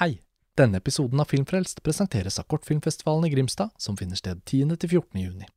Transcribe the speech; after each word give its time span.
Hei! 0.00 0.22
Denne 0.56 0.78
episoden 0.80 1.20
av 1.20 1.28
Filmfrelst 1.28 1.82
presenteres 1.84 2.38
av 2.40 2.46
Kortfilmfestivalen 2.48 3.26
i 3.26 3.30
Grimstad, 3.34 3.68
som 3.76 3.98
finner 4.00 4.16
sted 4.16 4.38
10.-14. 4.48 5.18
juni. 5.20 5.48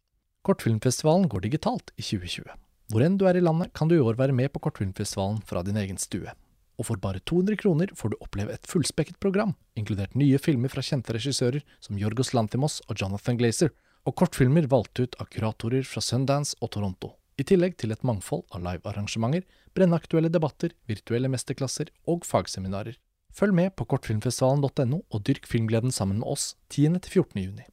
Kortfilmfestivalen 0.44 1.30
går 1.32 1.46
digitalt 1.46 1.94
i 1.96 2.04
2020. 2.04 2.50
Hvor 2.92 3.06
enn 3.06 3.16
du 3.16 3.24
er 3.30 3.40
i 3.40 3.44
landet, 3.46 3.72
kan 3.72 3.88
du 3.88 3.96
i 3.96 4.02
år 4.04 4.18
være 4.20 4.36
med 4.36 4.52
på 4.52 4.60
Kortfilmfestivalen 4.66 5.38
fra 5.48 5.64
din 5.64 5.80
egen 5.80 5.96
stue. 5.96 6.34
Og 6.76 6.90
for 6.90 7.00
bare 7.00 7.22
200 7.24 7.56
kroner 7.62 7.94
får 7.96 8.12
du 8.12 8.18
oppleve 8.20 8.52
et 8.52 8.68
fullspekket 8.68 9.22
program, 9.24 9.54
inkludert 9.80 10.20
nye 10.20 10.42
filmer 10.44 10.76
fra 10.76 10.84
kjente 10.84 11.16
regissører 11.16 11.64
som 11.80 12.04
Jorgos 12.04 12.34
Lantimos 12.36 12.82
og 12.90 13.00
Jonathan 13.00 13.40
Glazer, 13.40 13.72
og 14.04 14.18
kortfilmer 14.20 14.68
valgt 14.68 15.00
ut 15.00 15.16
av 15.24 15.32
kuratorer 15.32 15.88
fra 15.88 16.04
Sundance 16.04 16.60
og 16.60 16.74
Toronto. 16.76 17.14
I 17.40 17.48
tillegg 17.48 17.80
til 17.80 17.96
et 17.96 18.04
mangfold 18.04 18.44
av 18.52 18.68
livearrangementer, 18.68 19.48
brennaktuelle 19.72 20.36
debatter, 20.36 20.76
virtuelle 20.92 21.32
mesterklasser 21.32 21.96
og 22.12 22.28
fagseminarer. 22.28 23.00
Følg 23.34 23.54
med 23.58 23.72
på 23.74 23.86
kortfilmfestivalen.no 23.90 25.00
og 25.10 25.24
dyrk 25.26 25.48
filmgleden 25.50 25.92
sammen 25.92 26.20
med 26.22 26.28
oss 26.30 26.54
10.-14. 26.74 27.40
juni. 27.42 27.66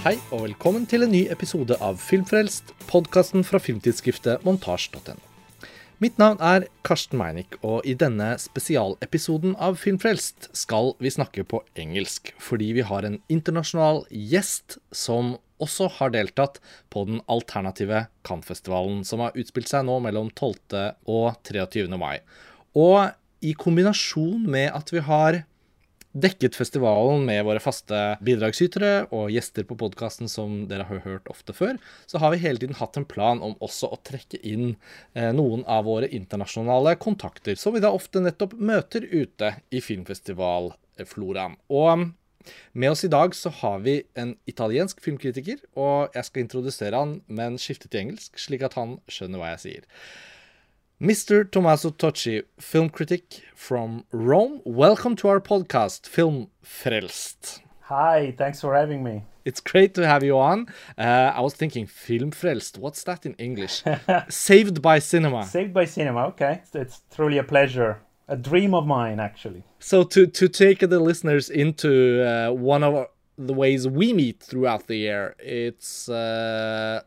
Hei 0.00 0.14
og 0.32 0.46
velkommen 0.46 0.86
til 0.88 1.04
en 1.04 1.12
ny 1.12 1.26
episode 1.34 1.76
av 1.82 1.98
Filmfrelst, 2.00 2.72
podkasten 2.88 3.44
fra 3.44 3.60
filmtidsskriftet 3.60 4.46
montasj.no. 4.46 5.29
Mitt 6.00 6.16
navn 6.16 6.38
er 6.40 6.64
Karsten 6.80 7.18
Meinick, 7.20 7.58
og 7.60 7.84
i 7.84 7.92
denne 7.92 8.30
spesialepisoden 8.40 9.52
av 9.60 9.74
Filmfrelst 9.76 10.46
skal 10.56 10.94
vi 10.96 11.10
snakke 11.12 11.44
på 11.44 11.58
engelsk, 11.76 12.30
fordi 12.40 12.70
vi 12.78 12.86
har 12.88 13.04
en 13.04 13.18
internasjonal 13.28 14.06
gjest 14.08 14.78
som 14.96 15.34
også 15.60 15.90
har 15.98 16.14
deltatt 16.14 16.56
på 16.88 17.02
den 17.04 17.20
alternative 17.28 18.06
Cannes-festivalen, 18.24 19.02
som 19.04 19.20
har 19.20 19.36
utspilt 19.36 19.68
seg 19.68 19.84
nå 19.90 19.98
mellom 20.00 20.32
12. 20.32 20.88
og 21.04 21.36
23. 21.44 21.84
mai. 22.00 22.22
Og 22.72 23.12
i 23.44 23.52
kombinasjon 23.52 24.48
med 24.48 24.70
at 24.72 24.96
vi 24.96 25.04
har 25.04 25.42
dekket 26.12 26.56
festivalen 26.58 27.22
med 27.26 27.44
våre 27.46 27.62
faste 27.62 27.98
bidragsytere 28.24 29.06
og 29.14 29.30
gjester 29.30 29.66
på 29.66 29.76
podkasten 29.78 30.30
som 30.30 30.64
dere 30.70 30.88
har 30.88 31.02
hørt 31.04 31.28
ofte 31.30 31.54
før, 31.54 31.78
så 32.10 32.18
har 32.22 32.34
vi 32.34 32.42
hele 32.42 32.62
tiden 32.62 32.78
hatt 32.80 32.98
en 32.98 33.06
plan 33.08 33.42
om 33.44 33.54
også 33.62 33.92
å 33.94 34.00
trekke 34.06 34.40
inn 34.42 34.72
eh, 35.14 35.30
noen 35.36 35.62
av 35.70 35.86
våre 35.86 36.10
internasjonale 36.10 36.96
kontakter, 37.02 37.54
som 37.54 37.76
vi 37.76 37.84
da 37.84 37.92
ofte 37.94 38.22
nettopp 38.22 38.56
møter 38.58 39.06
ute 39.06 39.54
i 39.70 39.82
filmfestivalfloraen. 39.84 41.60
Og 41.70 42.10
med 42.72 42.90
oss 42.90 43.04
i 43.04 43.12
dag 43.12 43.34
så 43.36 43.52
har 43.60 43.82
vi 43.84 44.00
en 44.18 44.34
italiensk 44.50 45.02
filmkritiker, 45.04 45.60
og 45.78 46.16
jeg 46.16 46.26
skal 46.26 46.44
introdusere 46.44 46.98
han, 47.04 47.18
men 47.28 47.60
skifte 47.60 47.90
til 47.90 48.06
engelsk, 48.06 48.38
slik 48.40 48.64
at 48.66 48.78
han 48.80 48.98
skjønner 49.12 49.42
hva 49.42 49.54
jeg 49.54 49.64
sier. 49.66 49.88
Mr. 51.00 51.50
Tommaso 51.50 51.88
Tocci, 51.88 52.42
film 52.58 52.90
critic 52.90 53.42
from 53.54 54.04
Rome. 54.12 54.60
Welcome 54.66 55.16
to 55.16 55.28
our 55.28 55.40
podcast, 55.40 56.06
Film 56.06 56.48
Frelst. 56.62 57.60
Hi, 57.84 58.34
thanks 58.36 58.60
for 58.60 58.74
having 58.74 59.02
me. 59.02 59.22
It's 59.46 59.60
great 59.60 59.94
to 59.94 60.06
have 60.06 60.22
you 60.22 60.38
on. 60.38 60.66
Uh, 60.98 61.32
I 61.34 61.40
was 61.40 61.54
thinking, 61.54 61.86
Film 61.86 62.32
Frelst, 62.32 62.76
what's 62.76 63.02
that 63.04 63.24
in 63.24 63.32
English? 63.36 63.82
Saved 64.28 64.82
by 64.82 64.98
cinema. 64.98 65.46
Saved 65.46 65.72
by 65.72 65.86
cinema, 65.86 66.26
okay. 66.26 66.60
It's, 66.64 66.74
it's 66.74 67.00
truly 67.16 67.38
a 67.38 67.44
pleasure. 67.44 68.02
A 68.28 68.36
dream 68.36 68.74
of 68.74 68.86
mine, 68.86 69.20
actually. 69.20 69.64
So, 69.78 70.02
to, 70.02 70.26
to 70.26 70.48
take 70.50 70.80
the 70.80 71.00
listeners 71.00 71.48
into 71.48 72.22
uh, 72.22 72.52
one 72.52 72.84
of 72.84 73.06
the 73.38 73.54
ways 73.54 73.88
we 73.88 74.12
meet 74.12 74.42
throughout 74.42 74.86
the 74.86 74.96
year, 74.96 75.34
it's 75.38 76.10
uh, 76.10 77.00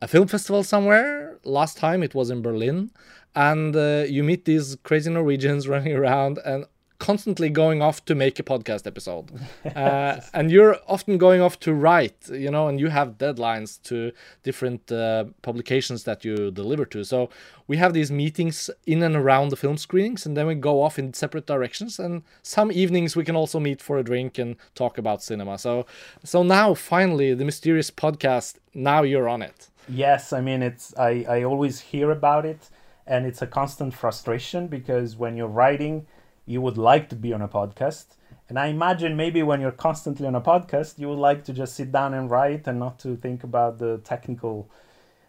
a 0.00 0.08
film 0.08 0.26
festival 0.26 0.62
somewhere. 0.62 1.29
Last 1.44 1.76
time 1.76 2.02
it 2.02 2.14
was 2.14 2.30
in 2.30 2.42
Berlin. 2.42 2.90
And 3.34 3.76
uh, 3.76 4.04
you 4.08 4.24
meet 4.24 4.44
these 4.44 4.76
crazy 4.82 5.10
Norwegians 5.10 5.68
running 5.74 5.94
around 5.94 6.38
and 6.44 6.66
constantly 7.00 7.48
going 7.48 7.80
off 7.82 8.04
to 8.04 8.14
make 8.14 8.38
a 8.38 8.44
podcast 8.44 8.86
episode. 8.86 9.32
Uh, 9.76 10.20
and 10.34 10.50
you're 10.50 10.76
often 10.88 11.16
going 11.16 11.40
off 11.40 11.58
to 11.60 11.72
write, 11.72 12.28
you 12.28 12.50
know, 12.50 12.66
and 12.68 12.80
you 12.80 12.88
have 12.88 13.16
deadlines 13.18 13.80
to 13.82 14.12
different 14.42 14.90
uh, 14.90 15.24
publications 15.42 16.04
that 16.04 16.24
you 16.24 16.50
deliver 16.50 16.84
to. 16.84 17.04
So 17.04 17.30
we 17.66 17.76
have 17.76 17.92
these 17.92 18.10
meetings 18.10 18.68
in 18.86 19.02
and 19.02 19.16
around 19.16 19.50
the 19.50 19.56
film 19.56 19.76
screenings, 19.78 20.26
and 20.26 20.36
then 20.36 20.46
we 20.46 20.54
go 20.54 20.82
off 20.82 20.98
in 20.98 21.14
separate 21.14 21.46
directions. 21.46 21.98
And 21.98 22.22
some 22.42 22.70
evenings 22.72 23.16
we 23.16 23.24
can 23.24 23.36
also 23.36 23.60
meet 23.60 23.80
for 23.80 23.96
a 23.96 24.02
drink 24.02 24.38
and 24.38 24.56
talk 24.74 24.98
about 24.98 25.22
cinema. 25.22 25.56
So, 25.56 25.86
so 26.24 26.42
now 26.42 26.74
finally, 26.74 27.32
the 27.32 27.44
mysterious 27.44 27.90
podcast. 27.90 28.56
Now 28.74 29.02
you're 29.02 29.28
on 29.28 29.40
it. 29.42 29.69
Yes, 29.88 30.32
I 30.32 30.40
mean 30.40 30.62
it's 30.62 30.96
I, 30.96 31.24
I 31.28 31.42
always 31.42 31.80
hear 31.80 32.10
about 32.10 32.46
it 32.46 32.68
and 33.06 33.26
it's 33.26 33.42
a 33.42 33.46
constant 33.46 33.94
frustration 33.94 34.68
because 34.68 35.16
when 35.16 35.36
you're 35.36 35.48
writing 35.48 36.06
you 36.46 36.60
would 36.60 36.78
like 36.78 37.08
to 37.10 37.16
be 37.16 37.32
on 37.32 37.42
a 37.42 37.48
podcast. 37.48 38.16
And 38.48 38.58
i 38.58 38.66
imagine 38.66 39.16
maybe 39.16 39.42
when 39.42 39.60
you're 39.60 39.70
constantly 39.70 40.26
on 40.26 40.34
a 40.34 40.40
podcast 40.40 40.98
you 40.98 41.08
would 41.08 41.18
like 41.18 41.44
to 41.44 41.52
just 41.52 41.74
sit 41.74 41.92
down 41.92 42.14
and 42.14 42.30
write 42.30 42.66
and 42.66 42.78
not 42.78 42.98
to 43.00 43.16
think 43.16 43.44
about 43.44 43.78
the 43.78 43.98
technical 43.98 44.68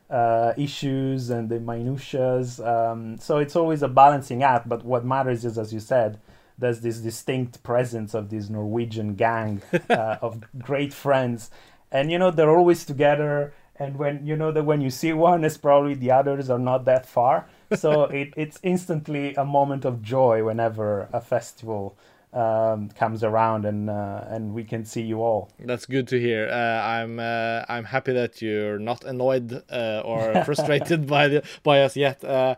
uh, 0.10 0.54
issues 0.58 1.30
and 1.30 1.48
the 1.50 1.60
minutiae. 1.60 2.44
Um, 2.64 3.18
so 3.18 3.38
it's 3.38 3.56
always 3.56 3.82
a 3.82 3.88
balancing 3.88 4.44
act 4.44 4.68
but 4.68 4.84
what 4.84 5.06
matters 5.06 5.46
is 5.46 5.58
as 5.58 5.74
you 5.74 5.80
said 5.80 6.20
there's 6.58 6.82
this 6.82 7.00
distinct 7.00 7.64
presence 7.64 8.14
of 8.14 8.30
this 8.30 8.50
norwegian 8.50 9.16
gang 9.16 9.62
uh, 9.90 10.18
of 10.22 10.42
great 10.60 10.94
friends. 10.94 11.50
And 11.92 12.12
you 12.12 12.20
know 12.20 12.32
they're 12.32 12.56
always 12.56 12.86
together 12.86 13.54
and 13.82 13.98
when 13.98 14.26
you 14.26 14.36
know 14.36 14.52
that 14.52 14.64
when 14.64 14.82
you 14.82 14.90
see 14.90 15.14
one 15.14 15.44
it's 15.44 15.58
probably 15.58 15.96
the 15.96 16.12
others 16.12 16.50
are 16.50 16.60
not 16.60 16.86
that 16.86 17.06
far 17.06 17.48
so 17.76 18.04
it, 18.04 18.34
it's 18.38 18.60
instantly 18.64 19.34
a 19.36 19.46
moment 19.46 19.86
of 19.86 20.02
joy 20.02 20.44
whenever 20.44 21.10
a 21.14 21.22
festival 21.22 21.98
um, 22.34 22.90
comes 22.90 23.24
around 23.24 23.66
and 23.66 23.90
uh, 23.90 24.24
and 24.28 24.54
we 24.54 24.64
can 24.64 24.86
see 24.86 25.02
you 25.02 25.22
all. 25.22 25.50
That's 25.60 25.86
good 25.86 26.08
to 26.10 26.18
hear. 26.20 26.48
Uh, 26.48 26.82
I'm 26.82 27.20
uh, 27.20 27.66
I'm 27.68 27.84
happy 27.84 28.14
that 28.14 28.42
you're 28.42 28.80
not 28.80 29.04
annoyed 29.04 29.64
uh, 29.70 30.02
or 30.06 30.42
frustrated 30.46 31.08
by 31.08 31.28
the 31.28 31.44
by 31.64 31.82
us 31.82 31.98
yet. 31.98 32.24
Uh, 32.24 32.56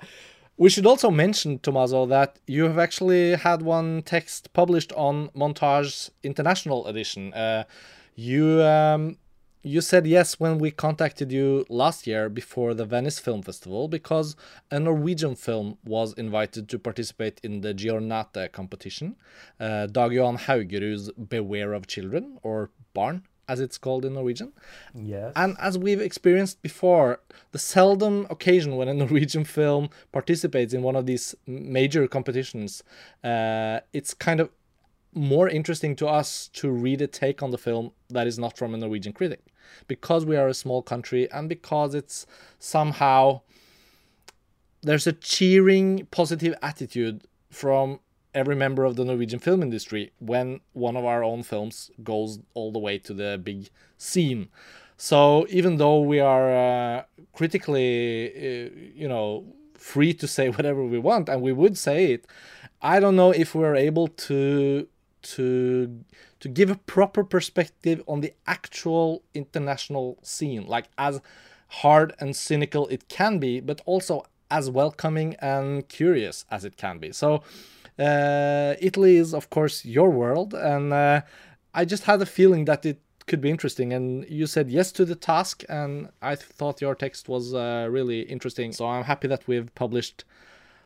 we 0.57 0.69
should 0.69 0.85
also 0.85 1.09
mention, 1.09 1.57
Tommaso, 1.57 2.05
that 2.05 2.37
you 2.45 2.65
have 2.65 2.77
actually 2.77 3.35
had 3.35 3.63
one 3.63 4.03
text 4.03 4.53
published 4.53 4.93
on 4.93 5.29
Montage 5.29 6.11
International 6.21 6.85
Edition. 6.85 7.33
Uh, 7.33 7.63
you 8.15 8.61
um, 8.61 9.17
you 9.63 9.79
said 9.79 10.05
yes 10.05 10.39
when 10.41 10.59
we 10.59 10.69
contacted 10.71 11.31
you 11.31 11.65
last 11.69 12.05
year 12.05 12.27
before 12.27 12.73
the 12.73 12.85
Venice 12.85 13.17
Film 13.17 13.41
Festival 13.41 13.87
because 13.87 14.35
a 14.69 14.79
Norwegian 14.79 15.35
film 15.35 15.77
was 15.85 16.13
invited 16.13 16.67
to 16.67 16.77
participate 16.77 17.39
in 17.43 17.61
the 17.61 17.73
Giornate 17.73 18.51
competition. 18.51 19.15
Uh, 19.59 19.87
Dag 19.87 20.11
Johan 20.11 20.37
Haugerud's 20.37 21.11
Beware 21.13 21.71
of 21.71 21.87
Children, 21.87 22.39
or 22.43 22.71
Barn 22.93 23.23
as 23.47 23.59
it's 23.59 23.77
called 23.77 24.05
in 24.05 24.13
Norwegian. 24.13 24.53
Yes. 24.93 25.33
And 25.35 25.57
as 25.59 25.77
we've 25.77 25.99
experienced 25.99 26.61
before, 26.61 27.19
the 27.51 27.59
seldom 27.59 28.25
occasion 28.29 28.75
when 28.75 28.87
a 28.87 28.93
Norwegian 29.03 29.45
film 29.45 29.89
participates 30.11 30.73
in 30.73 30.81
one 30.81 30.95
of 30.95 31.05
these 31.05 31.35
major 31.45 32.07
competitions, 32.07 32.83
uh, 33.23 33.79
it's 33.93 34.13
kind 34.13 34.39
of 34.39 34.49
more 35.13 35.47
interesting 35.47 35.95
to 35.95 36.07
us 36.07 36.49
to 36.53 36.69
read 36.69 37.01
a 37.01 37.07
take 37.07 37.43
on 37.43 37.51
the 37.51 37.57
film 37.57 37.91
that 38.09 38.27
is 38.27 38.39
not 38.39 38.57
from 38.57 38.73
a 38.73 38.77
Norwegian 38.77 39.13
critic 39.13 39.52
because 39.87 40.25
we 40.25 40.35
are 40.35 40.47
a 40.47 40.53
small 40.53 40.81
country 40.81 41.29
and 41.31 41.49
because 41.49 41.93
it's 41.93 42.25
somehow 42.59 43.41
there's 44.81 45.07
a 45.07 45.13
cheering 45.13 46.07
positive 46.11 46.53
attitude 46.61 47.23
from 47.49 47.99
every 48.33 48.55
member 48.55 48.83
of 48.83 48.95
the 48.95 49.05
Norwegian 49.05 49.39
film 49.39 49.61
industry 49.61 50.11
when 50.19 50.59
one 50.73 50.95
of 50.97 51.05
our 51.05 51.23
own 51.23 51.43
films 51.43 51.91
goes 52.03 52.39
all 52.53 52.71
the 52.71 52.79
way 52.79 52.97
to 52.97 53.13
the 53.13 53.39
big 53.41 53.69
scene. 53.97 54.49
So 54.97 55.45
even 55.49 55.77
though 55.77 55.99
we 56.01 56.19
are 56.19 56.53
uh, 56.53 57.03
critically, 57.33 58.27
uh, 58.27 58.69
you 58.95 59.07
know, 59.07 59.45
free 59.75 60.13
to 60.15 60.27
say 60.27 60.49
whatever 60.55 60.83
we 60.83 60.99
want, 60.99 61.29
and 61.29 61.41
we 61.41 61.53
would 61.53 61.77
say 61.77 62.13
it, 62.13 62.25
I 62.81 62.99
don't 62.99 63.15
know 63.15 63.31
if 63.31 63.55
we're 63.55 63.75
able 63.75 64.07
to 64.07 64.87
to 65.23 66.03
to 66.39 66.49
give 66.49 66.69
a 66.69 66.75
proper 66.75 67.23
perspective 67.23 68.03
on 68.07 68.21
the 68.21 68.33
actual 68.45 69.23
international 69.33 70.17
scene, 70.21 70.67
like 70.67 70.85
as 70.97 71.21
hard 71.67 72.13
and 72.19 72.35
cynical 72.35 72.87
it 72.87 73.07
can 73.07 73.39
be, 73.39 73.59
but 73.59 73.81
also 73.85 74.25
as 74.51 74.69
welcoming 74.69 75.35
and 75.39 75.87
curious 75.89 76.45
as 76.51 76.63
it 76.63 76.77
can 76.77 76.99
be. 76.99 77.11
So, 77.11 77.41
uh, 77.97 78.75
Italy 78.79 79.17
is, 79.17 79.33
of 79.33 79.49
course, 79.49 79.83
your 79.83 80.09
world, 80.11 80.53
and 80.53 80.93
uh, 80.93 81.21
I 81.73 81.85
just 81.85 82.03
had 82.03 82.21
a 82.21 82.25
feeling 82.25 82.65
that 82.65 82.85
it 82.85 82.99
could 83.25 83.41
be 83.41 83.49
interesting. 83.49 83.93
And 83.93 84.25
you 84.29 84.45
said 84.47 84.69
yes 84.69 84.91
to 84.93 85.05
the 85.05 85.15
task, 85.15 85.63
and 85.69 86.09
I 86.21 86.35
thought 86.35 86.81
your 86.81 86.95
text 86.95 87.29
was 87.29 87.53
uh, 87.53 87.87
really 87.89 88.21
interesting. 88.21 88.71
So 88.73 88.85
I'm 88.85 89.03
happy 89.03 89.27
that 89.27 89.47
we've 89.47 89.73
published 89.75 90.25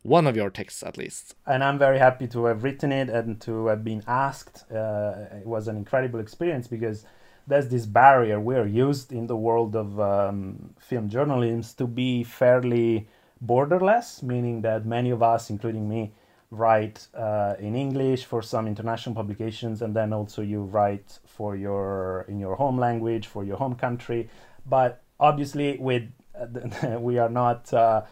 one 0.02 0.26
of 0.26 0.36
your 0.36 0.50
texts 0.50 0.82
at 0.82 0.96
least. 0.96 1.34
And 1.46 1.62
I'm 1.62 1.78
very 1.78 1.98
happy 1.98 2.26
to 2.28 2.46
have 2.46 2.62
written 2.62 2.92
it 2.92 3.08
and 3.08 3.40
to 3.42 3.66
have 3.66 3.84
been 3.84 4.02
asked. 4.06 4.70
Uh, 4.70 5.14
it 5.32 5.46
was 5.46 5.68
an 5.68 5.76
incredible 5.76 6.20
experience 6.20 6.68
because 6.68 7.04
there's 7.46 7.68
this 7.68 7.86
barrier. 7.86 8.38
We're 8.40 8.66
used 8.66 9.12
in 9.12 9.26
the 9.26 9.36
world 9.36 9.74
of 9.74 9.98
um, 9.98 10.74
film 10.78 11.08
journalism 11.08 11.62
to 11.78 11.86
be 11.86 12.22
fairly 12.24 13.08
borderless, 13.44 14.22
meaning 14.22 14.62
that 14.62 14.84
many 14.84 15.10
of 15.10 15.22
us, 15.22 15.50
including 15.50 15.88
me, 15.88 16.12
write 16.50 17.08
uh, 17.14 17.54
in 17.58 17.74
English 17.74 18.24
for 18.24 18.42
some 18.42 18.66
international 18.66 19.14
publications, 19.14 19.82
and 19.82 19.94
then 19.94 20.12
also 20.12 20.42
you 20.42 20.62
write 20.62 21.18
for 21.26 21.56
your 21.56 22.24
in 22.28 22.38
your 22.38 22.56
home 22.56 22.78
language 22.78 23.26
for 23.26 23.44
your 23.44 23.56
home 23.56 23.74
country. 23.74 24.28
But 24.66 25.02
obviously, 25.20 25.76
with 25.78 26.10
we 27.00 27.18
are 27.18 27.28
not. 27.28 27.72
Uh, 27.72 28.02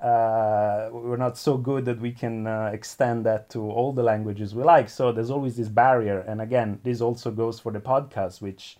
uh, 0.00 0.90
we're 0.92 1.16
not 1.16 1.38
so 1.38 1.56
good 1.56 1.84
that 1.86 2.00
we 2.00 2.12
can 2.12 2.46
uh, 2.46 2.70
extend 2.72 3.24
that 3.24 3.48
to 3.50 3.70
all 3.70 3.92
the 3.92 4.02
languages 4.02 4.54
we 4.54 4.62
like. 4.62 4.88
So 4.88 5.12
there's 5.12 5.30
always 5.30 5.56
this 5.56 5.68
barrier. 5.68 6.20
And 6.20 6.40
again, 6.40 6.80
this 6.82 7.00
also 7.00 7.30
goes 7.30 7.58
for 7.60 7.72
the 7.72 7.80
podcast, 7.80 8.42
which 8.42 8.76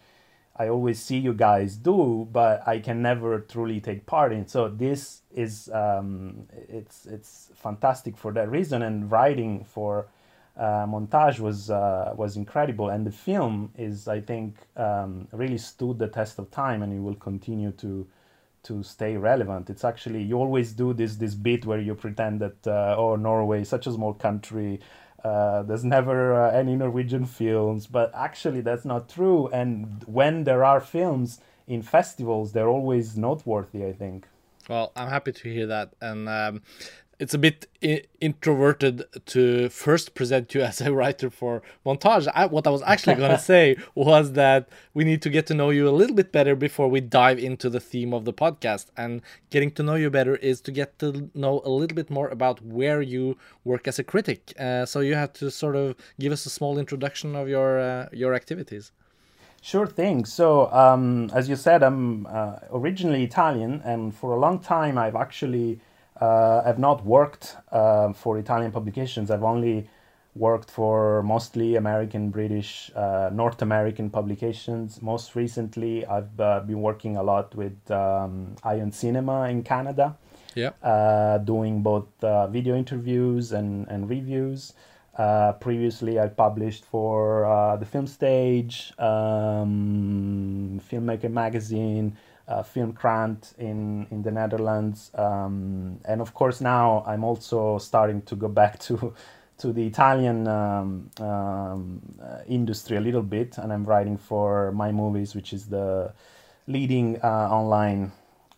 I 0.59 0.69
always 0.69 1.01
see 1.01 1.19
you 1.19 1.35
guys 1.35 1.77
do, 1.77 2.29
but 2.33 2.67
I 2.67 2.79
can 2.79 3.03
never 3.03 3.41
truly 3.41 3.81
take 3.81 4.07
part 4.07 4.33
in. 4.33 4.47
So 4.47 4.69
this 4.69 5.23
is 5.35 5.71
um, 5.73 6.47
it's 6.69 7.07
it's 7.07 7.51
fantastic 7.55 8.17
for 8.17 8.33
that 8.33 8.51
reason. 8.51 8.83
And 8.83 9.11
writing 9.11 9.65
for 9.65 10.09
uh, 10.57 10.87
montage 10.87 11.41
was 11.41 11.71
uh, 11.71 12.15
was 12.17 12.37
incredible, 12.37 12.89
and 12.89 13.07
the 13.07 13.13
film 13.13 13.71
is 13.77 14.09
I 14.09 14.21
think 14.21 14.57
um, 14.77 15.29
really 15.33 15.59
stood 15.59 15.99
the 15.99 16.09
test 16.09 16.39
of 16.39 16.51
time, 16.51 16.83
and 16.83 16.93
it 16.93 17.01
will 17.01 17.17
continue 17.17 17.73
to 17.73 18.07
to 18.67 18.83
stay 18.83 19.17
relevant. 19.17 19.71
It's 19.71 19.85
actually 19.85 20.23
you 20.23 20.37
always 20.37 20.73
do 20.73 20.93
this 20.93 21.17
this 21.17 21.35
bit 21.35 21.65
where 21.67 21.81
you 21.81 21.95
pretend 21.95 22.41
that 22.41 22.67
uh, 22.67 22.95
oh 22.97 23.17
Norway 23.17 23.65
such 23.65 23.87
a 23.87 23.93
small 23.93 24.15
country 24.15 24.81
uh, 25.27 25.63
there's 25.65 25.85
never 25.85 26.35
uh, 26.35 26.53
any 26.53 26.77
Norwegian 26.77 27.27
films, 27.27 27.89
but 27.89 28.13
actually 28.15 28.61
that's 28.61 28.85
not 28.85 29.09
true. 29.09 29.49
And 29.49 30.05
when 30.07 30.45
there 30.45 30.63
are 30.63 30.81
films 30.81 31.41
in 31.67 31.83
festivals, 31.83 32.53
they're 32.53 32.69
always 32.69 33.17
noteworthy. 33.17 33.85
I 33.85 33.93
think. 33.93 34.29
Well, 34.69 34.93
I'm 34.95 35.09
happy 35.09 35.33
to 35.33 35.53
hear 35.53 35.67
that, 35.67 35.95
and 36.01 36.29
um, 36.29 36.63
it's 37.19 37.35
a 37.35 37.39
bit 37.39 37.67
I- 37.83 38.03
introverted 38.21 39.05
to 39.27 39.69
first 39.69 40.15
present 40.15 40.55
you 40.55 40.63
as 40.71 40.81
a 40.81 40.93
writer 40.93 41.31
for 41.31 41.63
montage. 41.85 42.29
I, 42.35 42.47
what 42.47 42.67
I 42.67 42.71
was 42.71 42.83
actually 42.83 43.17
going 43.17 43.31
to 43.37 43.39
say 43.39 43.77
was 43.95 44.33
that 44.33 44.69
we 44.95 45.05
need 45.05 45.23
to 45.23 45.31
get 45.31 45.47
to 45.47 45.55
know 45.55 45.71
you 45.71 45.89
a 45.89 45.91
little 45.91 46.15
bit 46.15 46.33
better 46.33 46.55
before 46.55 46.89
we 46.89 47.01
dive 47.01 47.39
into 47.39 47.71
the 47.71 47.81
theme 47.81 48.13
of 48.13 48.25
the 48.25 48.33
podcast. 48.33 48.87
And 48.97 49.23
getting 49.51 49.71
to 49.73 49.83
know 49.83 49.95
you 49.95 50.11
better 50.11 50.37
is 50.37 50.61
to 50.63 50.73
get 50.73 50.99
to 50.99 51.31
know 51.35 51.63
a 51.65 51.71
little 51.71 51.95
bit 51.95 52.11
more 52.11 52.29
about 52.29 52.63
where 52.63 53.01
you 53.01 53.37
work 53.65 53.89
as 53.89 53.99
a 53.99 54.05
critic. 54.05 54.53
Uh, 54.59 54.85
so 54.87 55.01
you 55.01 55.15
have 55.15 55.33
to 55.35 55.51
sort 55.51 55.77
of 55.77 55.97
give 56.21 56.33
us 56.33 56.47
a 56.47 56.51
small 56.51 56.79
introduction 56.79 57.35
of 57.35 57.49
your 57.49 57.79
uh, 57.79 58.09
your 58.13 58.35
activities. 58.35 58.93
Sure 59.63 59.87
thing. 59.87 60.25
So, 60.25 60.71
um, 60.71 61.29
as 61.35 61.49
you 61.49 61.57
said, 61.57 61.83
I'm 61.83 62.27
uh, 62.27 62.59
originally 62.73 63.25
Italian, 63.25 63.81
and 63.85 64.15
for 64.15 64.33
a 64.33 64.39
long 64.39 64.61
time 64.61 64.97
I've 64.97 65.17
actually 65.17 65.81
uh, 66.21 66.63
I've 66.65 66.79
not 66.79 67.05
worked 67.05 67.57
uh, 67.71 68.13
for 68.13 68.39
Italian 68.39 68.73
publications. 68.73 69.31
I've 69.31 69.45
only 69.45 69.89
worked 70.35 70.71
for 70.71 71.23
mostly 71.23 71.77
American, 71.77 72.31
British, 72.31 72.91
uh, 72.95 73.31
North 73.33 73.63
American 73.63 74.11
publications. 74.11 75.01
Most 75.03 75.35
recently, 75.35 76.05
I've 76.07 76.39
uh, 76.39 76.61
been 76.61 76.83
working 76.83 77.17
a 77.17 77.23
lot 77.23 77.55
with 77.55 77.91
um, 77.91 78.57
Ion 78.63 78.93
Cinema 78.93 79.49
in 79.49 79.63
Canada. 79.63 80.17
Yeah. 80.55 80.71
Uh, 80.83 81.39
doing 81.39 81.83
both 81.83 82.07
uh, 82.23 82.47
video 82.47 82.77
interviews 82.77 83.53
and, 83.53 83.87
and 83.89 84.09
reviews. 84.09 84.73
previously, 85.61 86.19
I 86.19 86.29
published 86.29 86.85
for 86.85 87.77
the 87.79 87.87
Film 87.87 88.07
Stage, 88.07 88.93
um, 88.99 90.81
Filmmaker 90.91 91.31
Magazine, 91.31 92.17
uh, 92.49 92.63
Filmkrant 92.63 93.59
in 93.59 94.07
in 94.11 94.23
the 94.23 94.31
Netherlands, 94.31 95.11
um, 95.15 95.99
and 96.05 96.21
of 96.21 96.35
course 96.35 96.61
now 96.61 97.03
I'm 97.07 97.25
also 97.25 97.79
starting 97.79 98.23
to 98.23 98.37
go 98.37 98.49
back 98.49 98.79
to 98.81 99.15
to 99.59 99.73
the 99.73 99.87
Italian 99.87 100.47
um, 100.47 101.11
um, 101.19 102.03
uh, 102.23 102.41
industry 102.47 102.97
a 102.97 103.01
little 103.01 103.23
bit, 103.23 103.59
and 103.59 103.73
I'm 103.73 103.85
writing 103.85 104.17
for 104.19 104.71
my 104.73 104.93
movies, 104.93 105.35
which 105.35 105.53
is 105.53 105.67
the 105.67 106.13
leading 106.67 107.19
uh, 107.23 107.49
online 107.51 108.13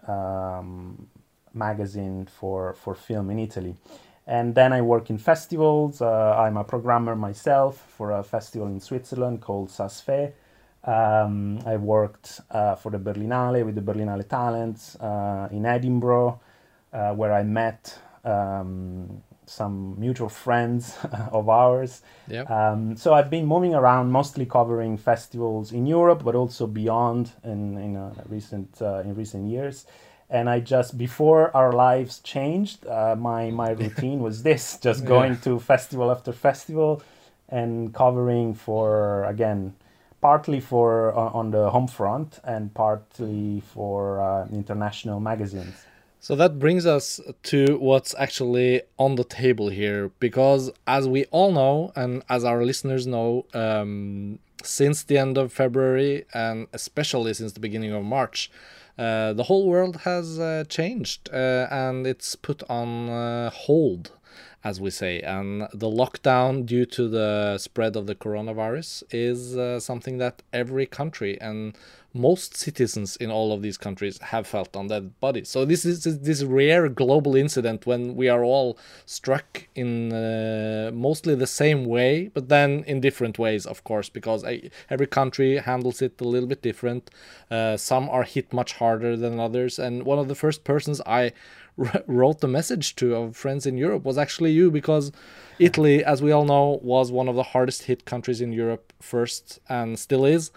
um, 0.07 1.07
magazine 1.55 2.27
for 2.27 2.75
for 2.75 2.95
film 2.95 3.31
in 3.31 3.39
Italy. 3.39 3.77
And 4.27 4.55
then 4.55 4.75
I 4.75 4.83
work 4.83 5.09
in 5.09 5.17
festivals. 5.17 6.03
Uh, 6.03 6.37
I'm 6.37 6.59
a 6.59 6.65
programmer 6.65 7.17
myself 7.17 7.83
for 7.97 8.11
a 8.13 8.23
festival 8.23 8.69
in 8.69 8.79
Switzerland 8.79 9.41
called 9.41 9.71
SASFE 9.71 10.35
um, 10.89 11.61
I 11.67 11.77
worked 11.77 12.41
uh, 12.51 12.75
for 12.75 12.91
the 12.91 12.99
Berlinale 12.99 13.65
with 13.65 13.75
the 13.75 13.83
Berlinale 13.83 14.27
Talents 14.27 14.97
uh, 14.97 15.49
in 15.53 15.67
Edinburgh, 15.67 16.41
uh, 16.93 17.13
where 17.13 17.35
I 17.35 17.43
met 17.43 17.99
um, 18.25 19.23
some 19.45 20.01
mutual 20.01 20.31
friends 20.31 20.97
of 21.31 21.51
ours. 21.51 22.01
Yep. 22.29 22.51
Um, 22.51 22.97
so 22.97 23.13
I've 23.13 23.29
been 23.29 23.45
moving 23.45 23.75
around, 23.75 24.11
mostly 24.11 24.47
covering 24.47 24.97
festivals 24.97 25.73
in 25.73 25.87
Europe, 25.87 26.23
but 26.25 26.35
also 26.35 26.67
beyond 26.67 27.33
in 27.45 27.77
in 27.77 27.97
uh, 27.97 28.15
recent 28.27 28.81
uh, 28.81 29.01
in 29.01 29.15
recent 29.15 29.47
years. 29.47 29.87
And 30.31 30.49
I 30.49 30.61
just 30.61 30.97
before 30.97 31.55
our 31.55 31.73
lives 31.73 32.21
changed, 32.21 32.87
uh, 32.87 33.15
my 33.15 33.51
my 33.51 33.71
routine 33.83 34.21
was 34.21 34.43
this: 34.43 34.79
just 34.81 35.05
going 35.05 35.35
yeah. 35.35 35.45
to 35.45 35.61
festival 35.61 36.11
after 36.11 36.33
festival 36.33 37.03
and 37.51 37.93
covering 37.93 38.55
for 38.55 39.25
again 39.25 39.75
partly 40.21 40.61
for 40.61 41.17
uh, 41.17 41.39
on 41.39 41.51
the 41.51 41.71
home 41.71 41.89
front 41.89 42.41
and 42.45 42.73
partly 42.75 43.61
for 43.61 44.21
uh, 44.21 44.47
international 44.53 45.21
magazines. 45.21 45.87
So 46.21 46.35
that 46.37 46.59
brings 46.59 46.85
us 46.85 47.21
to 47.45 47.79
what's 47.79 48.15
actually 48.19 48.83
on 48.99 49.15
the 49.15 49.25
table 49.25 49.69
here, 49.69 50.11
because 50.19 50.71
as 50.87 51.07
we 51.09 51.27
all 51.27 51.53
know, 51.53 51.93
and 51.95 52.25
as 52.29 52.45
our 52.45 52.65
listeners 52.65 53.07
know, 53.07 53.47
um, 53.55 54.41
since 54.65 55.05
the 55.05 55.17
end 55.17 55.39
of 55.39 55.53
February 55.53 56.25
and 56.35 56.67
especially 56.73 57.33
since 57.35 57.53
the 57.53 57.61
beginning 57.61 57.93
of 57.93 58.03
March, 58.03 58.51
uh, 58.99 59.33
the 59.33 59.45
whole 59.45 59.69
world 59.69 59.99
has 59.99 60.41
uh, 60.41 60.65
changed 60.69 61.31
uh, 61.33 61.69
and 61.71 62.05
it's 62.05 62.35
put 62.35 62.65
on 62.69 63.09
uh, 63.09 63.51
hold 63.51 64.11
as 64.65 64.81
we 64.81 64.91
say. 64.91 65.21
And 65.21 65.63
the 65.73 65.89
lockdown 65.89 66.67
due 66.67 66.87
to 66.87 67.09
the 67.09 67.59
spread 67.59 67.97
of 67.97 68.07
the 68.07 68.15
coronavirus 68.15 69.05
is 69.11 69.57
uh, 69.57 69.81
something 69.81 70.19
that 70.19 70.43
every 70.53 70.87
country 70.87 71.41
and 71.41 71.77
most 72.15 72.57
citizens 72.57 73.17
in 73.17 73.31
all 73.31 73.53
of 73.53 73.63
these 73.63 73.77
countries 73.77 74.19
have 74.19 74.47
felt 74.47 74.75
on 74.75 74.87
their 74.89 75.03
body. 75.03 75.45
So 75.45 75.65
this 75.65 75.85
is 75.85 76.03
this 76.21 76.43
rare 76.43 76.89
global 76.89 77.37
incident 77.37 77.87
when 77.87 78.17
we 78.17 78.29
are 78.29 78.43
all 78.43 78.79
struck 79.05 79.69
in 79.75 80.13
uh, 80.13 80.91
mostly 80.93 81.35
the 81.35 81.47
same 81.47 81.85
way, 81.85 82.31
but 82.33 82.49
then 82.49 82.83
in 82.87 83.01
different 83.01 83.39
ways, 83.39 83.67
of 83.67 83.85
course, 83.85 84.09
because 84.09 84.45
every 84.89 85.07
country 85.07 85.59
handles 85.59 86.01
it 86.01 86.21
a 86.21 86.25
little 86.25 86.49
bit 86.49 86.63
different. 86.63 87.11
Uh, 87.51 87.77
some 87.77 88.09
are 88.09 88.25
hit 88.25 88.53
much 88.53 88.73
harder 88.75 89.17
than 89.17 89.39
others, 89.39 89.79
and 89.79 90.05
one 90.05 90.19
of 90.19 90.29
the 90.29 90.35
first 90.35 90.65
persons 90.65 91.01
I 91.07 91.33
wrote 92.07 92.41
the 92.41 92.49
message 92.49 92.97
to 92.97 93.15
our 93.17 93.33
friends 93.33 93.65
in 93.65 93.79
Europe 93.79 94.05
was 94.05 94.19
actually 94.19 94.51
you 94.51 94.71
because 94.71 95.13
Italy, 95.59 96.05
as 96.05 96.21
we 96.21 96.33
all 96.33 96.45
know, 96.45 96.81
was 96.83 97.13
one 97.13 97.29
of 97.29 97.37
the 97.37 97.43
hardest 97.43 97.85
hit 97.85 98.05
countries 98.05 98.41
in 98.41 98.53
Europe 98.53 98.93
first 99.01 99.61
and 99.69 99.99
still 99.99 100.25
is. 100.25 100.51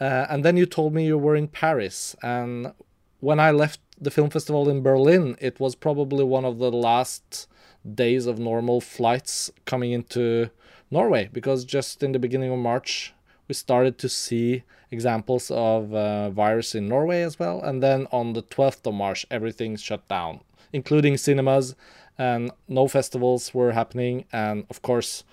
Uh, 0.00 0.26
and 0.28 0.44
then 0.44 0.56
you 0.56 0.66
told 0.66 0.92
me 0.92 1.06
you 1.06 1.18
were 1.18 1.36
in 1.36 1.48
Paris. 1.48 2.14
And 2.22 2.72
when 3.20 3.40
I 3.40 3.50
left 3.50 3.80
the 4.00 4.10
film 4.10 4.30
festival 4.30 4.68
in 4.68 4.82
Berlin, 4.82 5.36
it 5.40 5.58
was 5.58 5.74
probably 5.74 6.24
one 6.24 6.44
of 6.44 6.58
the 6.58 6.70
last 6.70 7.48
days 7.94 8.26
of 8.26 8.38
normal 8.38 8.80
flights 8.80 9.50
coming 9.64 9.92
into 9.92 10.50
Norway 10.90 11.30
because 11.32 11.64
just 11.64 12.02
in 12.02 12.12
the 12.12 12.18
beginning 12.18 12.52
of 12.52 12.58
March, 12.58 13.14
we 13.48 13.54
started 13.54 13.98
to 13.98 14.08
see 14.08 14.64
examples 14.90 15.50
of 15.50 15.94
uh, 15.94 16.30
virus 16.30 16.74
in 16.74 16.88
Norway 16.88 17.22
as 17.22 17.38
well. 17.38 17.60
And 17.62 17.82
then 17.82 18.06
on 18.12 18.34
the 18.34 18.42
12th 18.42 18.86
of 18.86 18.94
March, 18.94 19.26
everything 19.30 19.76
shut 19.76 20.06
down 20.08 20.40
including 20.72 21.16
cinemas, 21.16 21.74
and 22.18 22.50
no 22.66 22.88
festivals 22.88 23.54
were 23.54 23.72
happening. 23.72 24.24
And 24.32 24.66
of 24.70 24.82
course, 24.82 25.24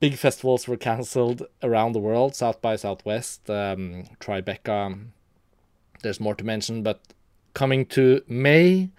big 0.00 0.16
festivals 0.16 0.68
were 0.68 0.76
cancelled 0.76 1.46
around 1.62 1.92
the 1.92 1.98
world 1.98 2.34
South 2.34 2.60
by 2.60 2.76
Southwest, 2.76 3.48
um, 3.50 4.04
Tribeca. 4.20 5.06
There's 6.02 6.20
more 6.20 6.34
to 6.34 6.44
mention, 6.44 6.82
but 6.82 7.00
coming 7.54 7.86
to 7.86 8.22
May, 8.26 8.90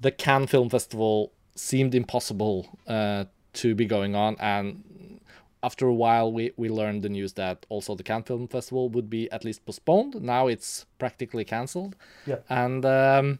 the 0.00 0.10
Cannes 0.10 0.48
Film 0.48 0.68
Festival 0.68 1.32
seemed 1.54 1.94
impossible 1.94 2.78
uh, 2.86 3.24
to 3.54 3.74
be 3.74 3.86
going 3.86 4.14
on. 4.14 4.36
And 4.38 5.20
after 5.62 5.86
a 5.86 5.94
while, 5.94 6.32
we, 6.32 6.52
we 6.56 6.68
learned 6.68 7.02
the 7.02 7.08
news 7.08 7.32
that 7.34 7.66
also 7.68 7.94
the 7.94 8.02
Cannes 8.02 8.24
Film 8.24 8.48
Festival 8.48 8.88
would 8.88 9.10
be 9.10 9.30
at 9.30 9.44
least 9.44 9.64
postponed. 9.66 10.20
Now 10.20 10.46
it's 10.46 10.86
practically 10.98 11.44
cancelled. 11.44 11.96
Yeah. 12.26 12.38
And 12.48 12.84
um, 12.84 13.38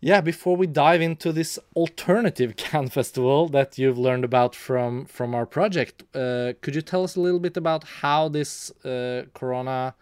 yeah, 0.00 0.22
before 0.22 0.56
we 0.56 0.66
dive 0.66 1.02
into 1.02 1.32
this 1.32 1.58
alternative 1.76 2.56
Cannes 2.56 2.88
festival 2.90 3.48
that 3.48 3.78
you've 3.78 3.98
learned 3.98 4.24
about 4.24 4.54
from 4.54 5.04
from 5.04 5.34
our 5.34 5.46
project, 5.46 6.04
uh, 6.14 6.54
could 6.62 6.74
you 6.74 6.82
tell 6.82 7.04
us 7.04 7.16
a 7.16 7.20
little 7.20 7.40
bit 7.40 7.56
about 7.56 7.84
how 7.84 8.28
this 8.28 8.70
uh, 8.84 9.24
Corona 9.34 9.94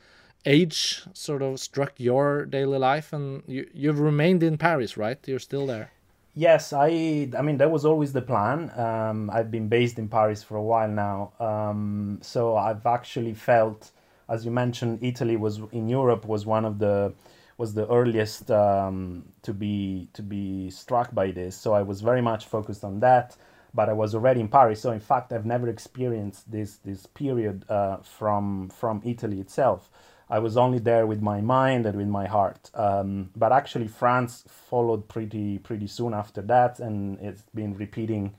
age 0.47 1.03
sort 1.13 1.43
of 1.43 1.59
struck 1.59 1.93
your 1.97 2.47
daily 2.47 2.79
life? 2.79 3.13
And 3.13 3.43
you 3.47 3.69
you've 3.75 3.99
remained 3.99 4.43
in 4.43 4.57
Paris, 4.57 4.97
right? 4.97 5.19
You're 5.27 5.41
still 5.41 5.67
there. 5.67 5.91
Yes, 6.35 6.73
I. 6.73 7.29
I 7.37 7.43
mean, 7.43 7.59
that 7.59 7.71
was 7.73 7.85
always 7.85 8.13
the 8.13 8.23
plan. 8.23 8.71
Um, 8.79 9.29
I've 9.31 9.51
been 9.51 9.69
based 9.69 9.99
in 9.99 10.09
Paris 10.09 10.45
for 10.45 10.57
a 10.57 10.63
while 10.63 10.89
now, 10.89 11.33
um, 11.41 12.21
so 12.23 12.57
I've 12.57 12.87
actually 12.87 13.35
felt, 13.35 13.91
as 14.29 14.45
you 14.45 14.53
mentioned, 14.53 15.01
Italy 15.03 15.37
was 15.37 15.61
in 15.73 15.89
Europe 15.89 16.25
was 16.27 16.47
one 16.47 16.65
of 16.65 16.79
the 16.79 17.13
was 17.59 17.75
the 17.75 17.87
earliest 17.89 18.51
um, 18.51 19.25
to 19.43 19.53
be 19.53 20.09
to 20.15 20.23
be 20.23 20.71
struck 20.71 21.15
by 21.15 21.31
this. 21.33 21.57
So 21.57 21.75
I 21.75 21.83
was 21.83 22.01
very 22.01 22.23
much 22.23 22.47
focused 22.47 22.85
on 22.85 23.01
that. 23.01 23.37
But 23.75 23.91
I 23.91 23.93
was 23.93 24.15
already 24.15 24.41
in 24.41 24.49
Paris, 24.49 24.81
so 24.81 24.93
in 24.93 25.01
fact, 25.01 25.31
I've 25.31 25.45
never 25.45 25.69
experienced 25.69 26.51
this 26.51 26.79
this 26.79 27.05
period 27.05 27.67
uh, 27.69 27.99
from 27.99 28.71
from 28.71 29.03
Italy 29.05 29.41
itself. 29.41 29.91
I 30.31 30.39
was 30.39 30.57
only 30.57 30.79
there 30.79 31.07
with 31.07 31.21
my 31.21 31.41
mind 31.43 31.87
and 31.87 31.97
with 31.97 32.09
my 32.09 32.27
heart. 32.27 32.71
Um, 32.75 33.31
but 33.37 33.53
actually, 33.53 33.89
France 33.89 34.45
followed 34.49 35.09
pretty 35.09 35.59
pretty 35.59 35.87
soon 35.87 36.15
after 36.15 36.41
that, 36.43 36.81
and 36.81 37.19
it's 37.21 37.43
been 37.55 37.75
repeating 37.75 38.35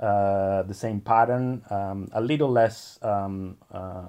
uh, 0.00 0.62
the 0.62 0.74
same 0.74 1.00
pattern, 1.00 1.62
um, 1.70 2.08
a 2.12 2.20
little 2.22 2.50
less 2.50 2.98
um, 3.02 3.58
uh, 3.70 4.02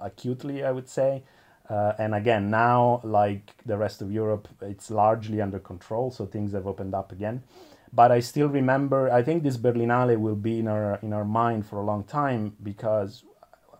acutely, 0.00 0.64
I 0.64 0.72
would 0.72 0.88
say. 0.88 1.22
Uh, 1.70 1.94
and 1.98 2.16
again, 2.16 2.50
now, 2.50 3.00
like 3.04 3.52
the 3.64 3.78
rest 3.78 4.02
of 4.02 4.10
Europe, 4.10 4.48
it's 4.60 4.90
largely 4.90 5.40
under 5.40 5.60
control, 5.60 6.10
so 6.10 6.26
things 6.26 6.52
have 6.52 6.66
opened 6.66 6.94
up 6.96 7.12
again. 7.12 7.44
But 7.92 8.10
I 8.10 8.18
still 8.18 8.48
remember. 8.48 9.08
I 9.10 9.22
think 9.22 9.44
this 9.44 9.56
Berlinale 9.56 10.18
will 10.18 10.34
be 10.34 10.58
in 10.58 10.66
our 10.66 10.98
in 11.00 11.12
our 11.12 11.24
mind 11.24 11.66
for 11.66 11.76
a 11.76 11.84
long 11.84 12.02
time 12.04 12.56
because 12.62 13.22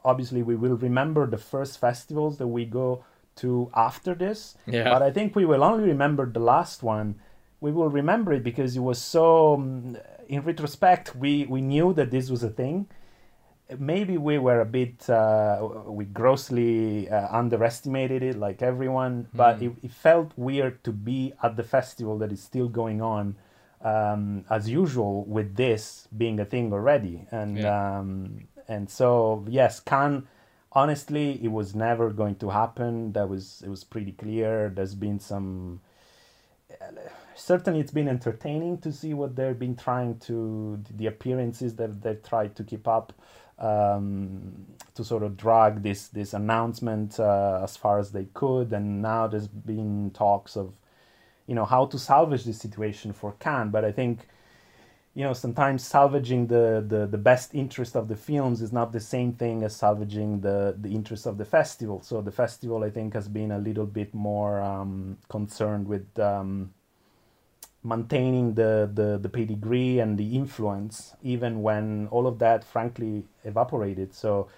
obviously 0.05 0.43
we 0.43 0.55
will 0.55 0.77
remember 0.77 1.27
the 1.27 1.39
first 1.39 1.79
festivals 1.79 2.39
that 2.39 2.47
we 2.47 2.65
go 2.65 3.05
to 3.37 3.71
after 3.75 4.15
this. 4.15 4.57
Yeah. 4.67 4.85
But 4.85 5.03
I 5.03 5.11
think 5.11 5.35
we 5.35 5.45
will 5.45 5.65
only 5.65 5.85
remember 5.85 6.27
the 6.27 6.41
last 6.41 6.83
one. 6.83 7.17
We 7.61 7.73
will 7.73 7.91
remember 7.91 8.33
it 8.33 8.45
because 8.45 8.77
it 8.77 8.81
was 8.81 9.01
so. 9.01 9.55
Um, 9.55 9.99
in 10.29 10.43
retrospect, 10.43 11.17
we 11.17 11.45
we 11.47 11.61
knew 11.61 11.93
that 11.95 12.13
this 12.13 12.31
was 12.31 12.45
a 12.45 12.51
thing 12.51 12.87
maybe 13.79 14.19
we 14.19 14.39
were 14.39 14.61
a 14.61 14.65
bit 14.65 15.09
uh, 15.11 15.69
we 15.87 16.05
grossly 16.05 17.09
uh, 17.09 17.29
underestimated 17.31 18.23
it 18.23 18.37
like 18.37 18.63
everyone 18.63 19.27
but 19.35 19.59
Mm. 19.59 19.63
it, 19.79 19.85
it 19.87 19.93
felt 19.93 20.33
weird 20.37 20.83
to 20.85 20.93
be 20.93 21.33
at 21.43 21.57
the 21.57 21.63
festival 21.63 22.19
that 22.19 22.33
is 22.33 22.43
still 22.43 22.69
going 22.69 23.01
on 23.01 23.37
um, 23.83 24.45
as 24.51 24.69
usual 24.69 25.25
with 25.25 25.57
this 25.57 26.09
being 26.17 26.41
a 26.41 26.45
thing 26.45 26.73
already 26.73 27.27
and 27.31 27.59
Yeah. 27.59 27.99
um, 27.99 28.49
and 28.69 28.89
so 28.91 29.45
yes 29.49 29.81
Cannes 29.81 30.25
honestly 30.73 31.39
it 31.43 31.49
was 31.53 31.75
never 31.75 32.11
going 32.11 32.37
to 32.37 32.51
happen 32.51 33.13
that 33.13 33.29
was 33.29 33.63
it 33.65 33.69
was 33.69 33.85
pretty 33.85 34.13
clear 34.13 34.71
there's 34.75 34.95
been 34.95 35.19
some 35.19 35.81
certainly 37.35 37.81
it's 37.81 37.91
been 37.93 38.09
entertaining 38.09 38.79
to 38.79 38.93
see 38.93 39.15
what 39.15 39.35
they've 39.35 39.59
been 39.59 39.77
trying 39.77 40.19
to 40.19 40.79
the 40.97 41.07
appearances 41.07 41.77
that 41.77 42.03
they've 42.03 42.23
tried 42.23 42.55
to 42.55 42.63
keep 42.65 42.87
up 42.87 43.13
um, 43.61 44.67
to 44.95 45.05
sort 45.05 45.23
of 45.23 45.37
drag 45.37 45.83
this 45.83 46.09
this 46.09 46.35
announcement 46.35 47.21
uh, 47.21 47.61
as 47.63 47.77
far 47.77 47.99
as 47.99 48.13
they 48.13 48.27
could. 48.35 48.73
And 48.73 49.03
now 49.03 49.27
there's 49.27 49.49
been 49.49 50.11
talks 50.13 50.57
of 50.57 50.73
you 51.47 51.55
know 51.55 51.65
how 51.65 51.87
to 51.87 51.99
salvage 51.99 52.45
this 52.45 52.59
situation 52.59 53.13
for 53.13 53.33
Cannes. 53.33 53.71
But 53.71 53.85
I 53.85 53.93
think 53.93 54.27
you 55.15 55.25
know 55.25 55.33
sometimes 55.33 55.85
salvaging 55.85 56.47
the, 56.47 56.85
the, 56.87 57.07
the 57.07 57.19
best 57.19 57.55
interest 57.55 57.97
of 57.97 58.09
the 58.09 58.17
films 58.17 58.63
is 58.63 58.73
not 58.73 58.93
the 58.93 59.01
same 59.01 59.33
thing 59.33 59.63
as 59.63 59.77
salvaging 59.77 60.41
the, 60.41 60.77
the 60.81 60.91
interest 60.91 61.27
of 61.27 61.39
the 61.39 61.45
festival. 61.45 62.01
So 62.03 62.21
the 62.21 62.33
festival 62.33 62.85
I 62.85 62.91
think 62.91 63.15
has 63.15 63.29
been 63.29 63.53
a 63.53 63.59
little 63.59 63.87
bit 63.87 64.15
more 64.15 64.61
um, 64.61 65.19
concerned 65.29 65.87
with 65.87 66.19
um, 66.19 66.73
maintaining 67.83 68.55
the, 68.55 68.91
the, 68.93 69.19
the 69.19 69.29
pedigree 69.29 69.99
and 70.01 70.19
the 70.19 70.37
influence, 70.37 71.15
even 71.23 71.63
when 71.63 72.09
all 72.11 72.27
of 72.27 72.39
that, 72.39 72.65
frankly, 72.65 73.25
evaporated. 73.45 74.15
So 74.15 74.49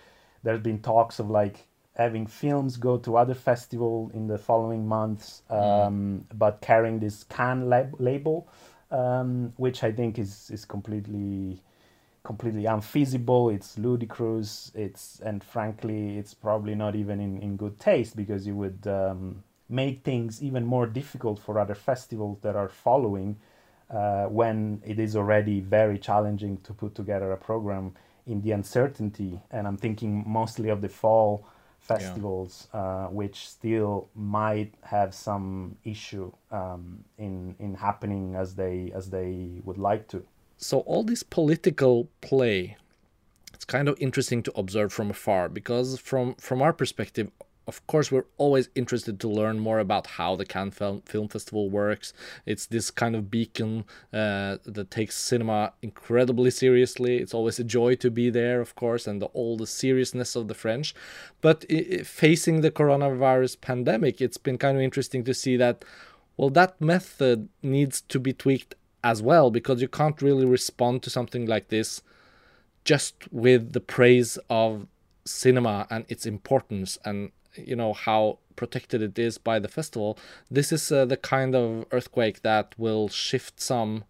there's 0.42 0.60
been 0.60 0.80
talks 0.80 1.18
of 1.18 1.30
like 1.30 1.66
having 1.94 2.26
films 2.26 2.76
go 2.76 2.96
to 2.98 3.16
other 3.16 3.34
festival 3.34 4.10
in 4.14 4.26
the 4.26 4.38
following 4.38 4.86
months, 4.86 5.42
um, 5.50 6.24
but 6.34 6.60
carrying 6.60 6.98
this 6.98 7.24
Cannes 7.24 7.68
lab- 7.68 8.00
label, 8.00 8.48
um, 8.90 9.52
which 9.56 9.84
I 9.84 9.92
think 9.92 10.18
is 10.18 10.50
is 10.50 10.64
completely 10.64 11.60
completely 12.24 12.66
unfeasible. 12.66 13.50
It's 13.50 13.78
ludicrous. 13.78 14.72
It's 14.74 15.20
and 15.20 15.42
frankly, 15.44 16.18
it's 16.18 16.34
probably 16.34 16.74
not 16.74 16.96
even 16.96 17.20
in, 17.20 17.38
in 17.38 17.56
good 17.56 17.78
taste 17.78 18.16
because 18.16 18.46
you 18.46 18.56
would 18.56 18.86
um, 18.86 19.44
make 19.72 20.04
things 20.04 20.42
even 20.42 20.64
more 20.66 20.86
difficult 20.86 21.38
for 21.40 21.58
other 21.58 21.74
festivals 21.74 22.38
that 22.42 22.54
are 22.54 22.68
following 22.68 23.36
uh, 23.90 24.24
when 24.26 24.82
it 24.84 24.98
is 24.98 25.16
already 25.16 25.60
very 25.60 25.98
challenging 25.98 26.58
to 26.58 26.72
put 26.72 26.94
together 26.94 27.32
a 27.32 27.36
program 27.36 27.94
in 28.26 28.40
the 28.42 28.52
uncertainty. 28.52 29.40
And 29.50 29.66
I'm 29.66 29.76
thinking 29.76 30.24
mostly 30.26 30.68
of 30.68 30.80
the 30.80 30.88
fall 30.88 31.46
festivals, 31.80 32.68
uh, 32.72 33.06
which 33.06 33.48
still 33.48 34.08
might 34.14 34.72
have 34.82 35.12
some 35.14 35.76
issue 35.84 36.32
um, 36.50 37.04
in 37.18 37.56
in 37.58 37.74
happening 37.74 38.36
as 38.36 38.54
they 38.54 38.92
as 38.94 39.10
they 39.10 39.60
would 39.64 39.78
like 39.78 40.06
to. 40.08 40.24
So 40.56 40.80
all 40.80 41.02
this 41.02 41.24
political 41.24 42.08
play, 42.20 42.76
it's 43.52 43.64
kind 43.64 43.88
of 43.88 43.96
interesting 43.98 44.44
to 44.44 44.52
observe 44.54 44.92
from 44.92 45.10
afar 45.10 45.48
because 45.48 45.98
from 45.98 46.34
from 46.36 46.62
our 46.62 46.72
perspective, 46.72 47.30
of 47.66 47.86
course, 47.86 48.10
we're 48.10 48.26
always 48.38 48.68
interested 48.74 49.20
to 49.20 49.28
learn 49.28 49.58
more 49.60 49.78
about 49.78 50.06
how 50.06 50.34
the 50.34 50.44
Cannes 50.44 50.72
Film, 50.72 51.28
Festival 51.28 51.70
works. 51.70 52.12
It's 52.44 52.66
this 52.66 52.90
kind 52.90 53.14
of 53.14 53.30
beacon 53.30 53.84
uh, 54.12 54.58
that 54.64 54.90
takes 54.90 55.16
cinema 55.16 55.72
incredibly 55.80 56.50
seriously. 56.50 57.18
It's 57.18 57.34
always 57.34 57.58
a 57.58 57.64
joy 57.64 57.94
to 57.96 58.10
be 58.10 58.30
there, 58.30 58.60
of 58.60 58.74
course, 58.74 59.06
and 59.06 59.22
the, 59.22 59.26
all 59.26 59.56
the 59.56 59.66
seriousness 59.66 60.34
of 60.34 60.48
the 60.48 60.54
French. 60.54 60.94
But 61.40 61.64
i 61.70 61.86
i 61.92 62.02
facing 62.02 62.60
the 62.60 62.70
coronavirus 62.70 63.60
pandemic, 63.60 64.20
it's 64.20 64.38
been 64.38 64.58
kind 64.58 64.76
of 64.76 64.82
interesting 64.82 65.22
to 65.24 65.34
see 65.34 65.56
that, 65.56 65.84
well, 66.36 66.50
that 66.50 66.80
method 66.80 67.48
needs 67.62 68.00
to 68.02 68.18
be 68.18 68.32
tweaked 68.32 68.74
as 69.04 69.22
well 69.22 69.50
because 69.50 69.80
you 69.80 69.88
can't 69.88 70.22
really 70.22 70.46
respond 70.46 71.02
to 71.02 71.10
something 71.10 71.46
like 71.46 71.68
this 71.68 72.02
just 72.84 73.14
with 73.32 73.72
the 73.72 73.80
praise 73.80 74.38
of 74.50 74.86
cinema 75.24 75.86
and 75.90 76.04
its 76.08 76.26
importance 76.26 76.98
and 77.04 77.30
you 77.56 77.76
know 77.76 77.92
how 77.92 78.38
protected 78.56 79.02
it 79.02 79.18
is 79.18 79.38
by 79.38 79.58
the 79.58 79.68
festival 79.68 80.18
this 80.50 80.72
is 80.72 80.92
uh, 80.92 81.04
the 81.04 81.16
kind 81.16 81.54
of 81.54 81.86
earthquake 81.90 82.42
that 82.42 82.74
will 82.78 83.08
shift 83.08 83.60
some 83.60 84.04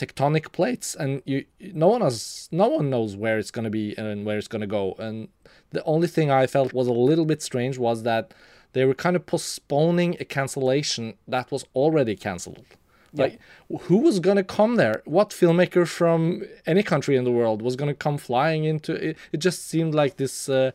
tectonic 0.00 0.50
plates. 0.52 0.94
And 0.94 1.22
you 1.24 1.44
no 1.60 1.88
one 1.88 2.00
has 2.00 2.48
no 2.50 2.68
one 2.68 2.90
knows 2.90 3.16
where 3.16 3.38
it's 3.38 3.50
going 3.50 3.64
to 3.64 3.70
be 3.70 3.96
and 3.98 4.24
where 4.24 4.38
it's 4.38 4.48
going 4.48 4.62
to 4.68 4.74
go. 4.80 4.94
And 4.98 5.28
the 5.70 5.84
only 5.84 6.08
thing 6.08 6.30
i 6.30 6.46
felt 6.46 6.72
was 6.72 6.88
a 6.88 6.92
little 6.92 7.26
bit 7.26 7.42
strange 7.42 7.76
was 7.78 8.02
that 8.04 8.32
they 8.72 8.84
were 8.84 8.94
kind 8.94 9.16
of 9.16 9.26
postponing 9.26 10.16
a 10.20 10.24
cancellation 10.24 11.14
that 11.28 11.50
was 11.50 11.64
already 11.74 12.16
cancelled. 12.16 12.64
Like 13.12 13.40
who 13.86 13.98
was 13.98 14.20
going 14.20 14.36
to 14.36 14.44
come 14.44 14.76
there? 14.76 15.02
What 15.04 15.30
filmmaker 15.30 15.86
from 15.86 16.44
any 16.64 16.84
country 16.84 17.16
in 17.16 17.24
the 17.24 17.32
world 17.32 17.60
was 17.60 17.74
going 17.74 17.90
to 17.90 18.04
come 18.06 18.18
flying 18.18 18.62
into 18.64 18.92
it? 18.92 19.16
It 19.32 19.38
just 19.38 19.66
seemed 19.66 19.94
like 19.94 20.16
this 20.16 20.48
uh, 20.48 20.70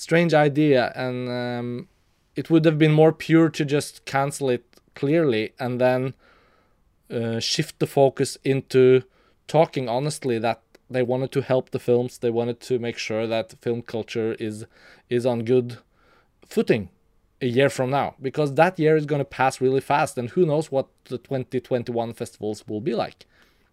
strange 0.00 0.32
idea 0.32 0.92
and 0.96 1.28
um, 1.28 1.88
it 2.34 2.48
would 2.48 2.64
have 2.64 2.78
been 2.78 2.92
more 2.92 3.12
pure 3.12 3.50
to 3.50 3.64
just 3.66 4.04
cancel 4.06 4.48
it 4.48 4.64
clearly 4.94 5.52
and 5.58 5.80
then 5.80 6.14
uh, 7.10 7.38
shift 7.38 7.78
the 7.78 7.86
focus 7.86 8.38
into 8.42 9.02
talking 9.46 9.88
honestly 9.88 10.38
that 10.38 10.62
they 10.88 11.02
wanted 11.02 11.30
to 11.32 11.42
help 11.42 11.70
the 11.70 11.78
films. 11.78 12.18
They 12.18 12.30
wanted 12.30 12.60
to 12.68 12.78
make 12.78 12.96
sure 12.96 13.26
that 13.26 13.54
film 13.60 13.82
culture 13.82 14.32
is 14.48 14.64
is 15.08 15.26
on 15.26 15.44
good 15.44 15.78
footing 16.46 16.88
a 17.42 17.46
year 17.46 17.68
from 17.68 17.90
now 17.90 18.14
because 18.20 18.54
that 18.54 18.78
year 18.78 18.96
is 18.96 19.06
going 19.06 19.24
to 19.26 19.36
pass 19.40 19.60
really 19.60 19.80
fast 19.80 20.16
and 20.18 20.30
who 20.30 20.46
knows 20.46 20.70
what 20.70 20.88
the 21.04 21.18
2021 21.18 22.14
festivals 22.14 22.66
will 22.66 22.80
be 22.80 22.94
like. 22.94 23.26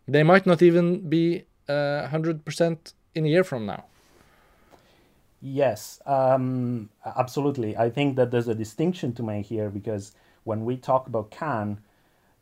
They 0.08 0.24
might 0.24 0.46
not 0.46 0.62
even 0.62 1.10
be 1.10 1.44
uh, 1.68 2.08
100% 2.12 2.94
in 3.16 3.26
a 3.26 3.30
year 3.30 3.44
from 3.44 3.66
now 3.66 3.86
Yes, 5.40 6.02
um, 6.06 6.90
absolutely. 7.06 7.78
I 7.78 7.90
think 7.90 8.16
that 8.16 8.32
there's 8.32 8.48
a 8.48 8.56
distinction 8.56 9.14
to 9.14 9.24
make 9.24 9.46
here 9.46 9.70
because 9.70 10.14
when 10.44 10.66
we 10.66 10.78
talk 10.78 11.08
about 11.08 11.30
Cannes, 11.32 11.80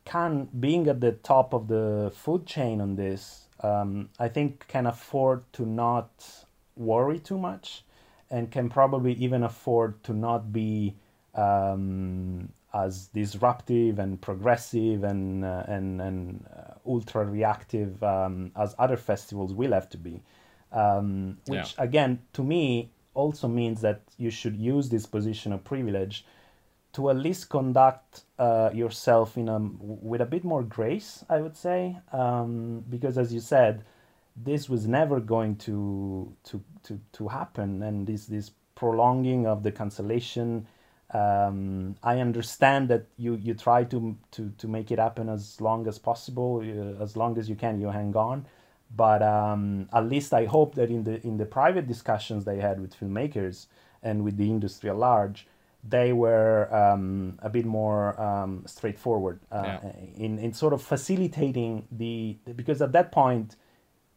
Cannes 0.04 0.48
being 0.60 0.88
at 0.88 1.00
the 1.00 1.12
top 1.12 1.52
of 1.54 1.68
the 1.68 2.12
food 2.14 2.46
chain 2.46 2.80
on 2.80 2.96
this, 2.96 3.48
um, 3.62 4.10
I 4.18 4.28
think 4.28 4.66
can 4.68 4.86
afford 4.86 5.44
to 5.54 5.66
not 5.66 6.44
worry 6.76 7.18
too 7.18 7.38
much 7.38 7.84
and 8.30 8.50
can 8.50 8.68
probably 8.70 9.12
even 9.14 9.42
afford 9.42 10.02
to 10.04 10.12
not 10.14 10.52
be 10.52 10.94
um, 11.34 12.50
as 12.74 13.08
disruptive 13.08 13.98
and 13.98 14.20
progressive 14.20 15.04
and 15.04 15.44
uh, 15.44 15.64
and 15.68 16.00
and 16.00 16.46
uh, 16.56 16.74
ultra 16.86 17.24
reactive 17.24 18.02
um, 18.02 18.52
as 18.56 18.74
other 18.78 18.96
festivals 18.96 19.52
will 19.54 19.72
have 19.72 19.88
to 19.90 19.98
be. 19.98 20.22
Um, 20.72 21.38
which 21.46 21.74
Yeah. 21.76 21.84
again, 21.84 22.20
to 22.34 22.42
me, 22.42 22.90
also 23.14 23.48
means 23.48 23.80
that 23.80 24.02
you 24.18 24.30
should 24.30 24.56
use 24.56 24.90
this 24.90 25.06
position 25.06 25.52
of 25.52 25.64
privilege 25.64 26.24
to 26.92 27.10
at 27.10 27.16
least 27.16 27.48
conduct 27.50 28.22
uh, 28.38 28.70
yourself 28.72 29.36
in 29.36 29.48
a 29.48 29.58
with 29.58 30.20
a 30.20 30.26
bit 30.26 30.44
more 30.44 30.62
grace, 30.62 31.24
I 31.28 31.40
would 31.40 31.56
say, 31.56 31.98
um, 32.12 32.84
because 32.88 33.18
as 33.18 33.32
you 33.34 33.40
said, 33.40 33.84
this 34.34 34.68
was 34.68 34.86
never 34.86 35.20
going 35.20 35.56
to 35.56 36.32
to 36.44 36.62
to, 36.84 37.00
to 37.12 37.28
happen, 37.28 37.82
and 37.82 38.06
this 38.06 38.26
this 38.26 38.50
prolonging 38.74 39.46
of 39.46 39.62
the 39.62 39.72
cancellation. 39.72 40.66
Um, 41.12 41.96
I 42.02 42.20
understand 42.20 42.88
that 42.88 43.06
you 43.16 43.34
you 43.36 43.54
try 43.54 43.84
to 43.84 44.16
to 44.32 44.50
to 44.58 44.68
make 44.68 44.90
it 44.90 44.98
happen 44.98 45.28
as 45.28 45.60
long 45.60 45.86
as 45.88 45.98
possible, 45.98 46.60
uh, 46.62 47.02
as 47.02 47.16
long 47.16 47.38
as 47.38 47.48
you 47.48 47.56
can. 47.56 47.80
You 47.80 47.88
hang 47.90 48.16
on, 48.16 48.46
but 48.94 49.22
um, 49.22 49.88
at 49.92 50.08
least 50.08 50.32
I 50.32 50.44
hope 50.44 50.74
that 50.76 50.90
in 50.90 51.04
the 51.04 51.24
in 51.26 51.36
the 51.38 51.46
private 51.46 51.86
discussions 51.86 52.44
they 52.44 52.58
had 52.60 52.80
with 52.80 52.98
filmmakers 52.98 53.66
and 54.02 54.22
with 54.24 54.36
the 54.36 54.48
industry 54.50 54.90
at 54.90 54.96
large, 54.96 55.46
they 55.82 56.12
were 56.12 56.72
um, 56.74 57.38
a 57.42 57.48
bit 57.50 57.66
more 57.66 58.18
um, 58.20 58.62
straightforward 58.66 59.40
uh, 59.50 59.62
Yeah. 59.64 59.92
in 60.16 60.38
in 60.38 60.52
sort 60.52 60.72
of 60.72 60.82
facilitating 60.82 61.86
the 61.90 62.38
because 62.54 62.80
at 62.82 62.92
that 62.92 63.10
point, 63.12 63.56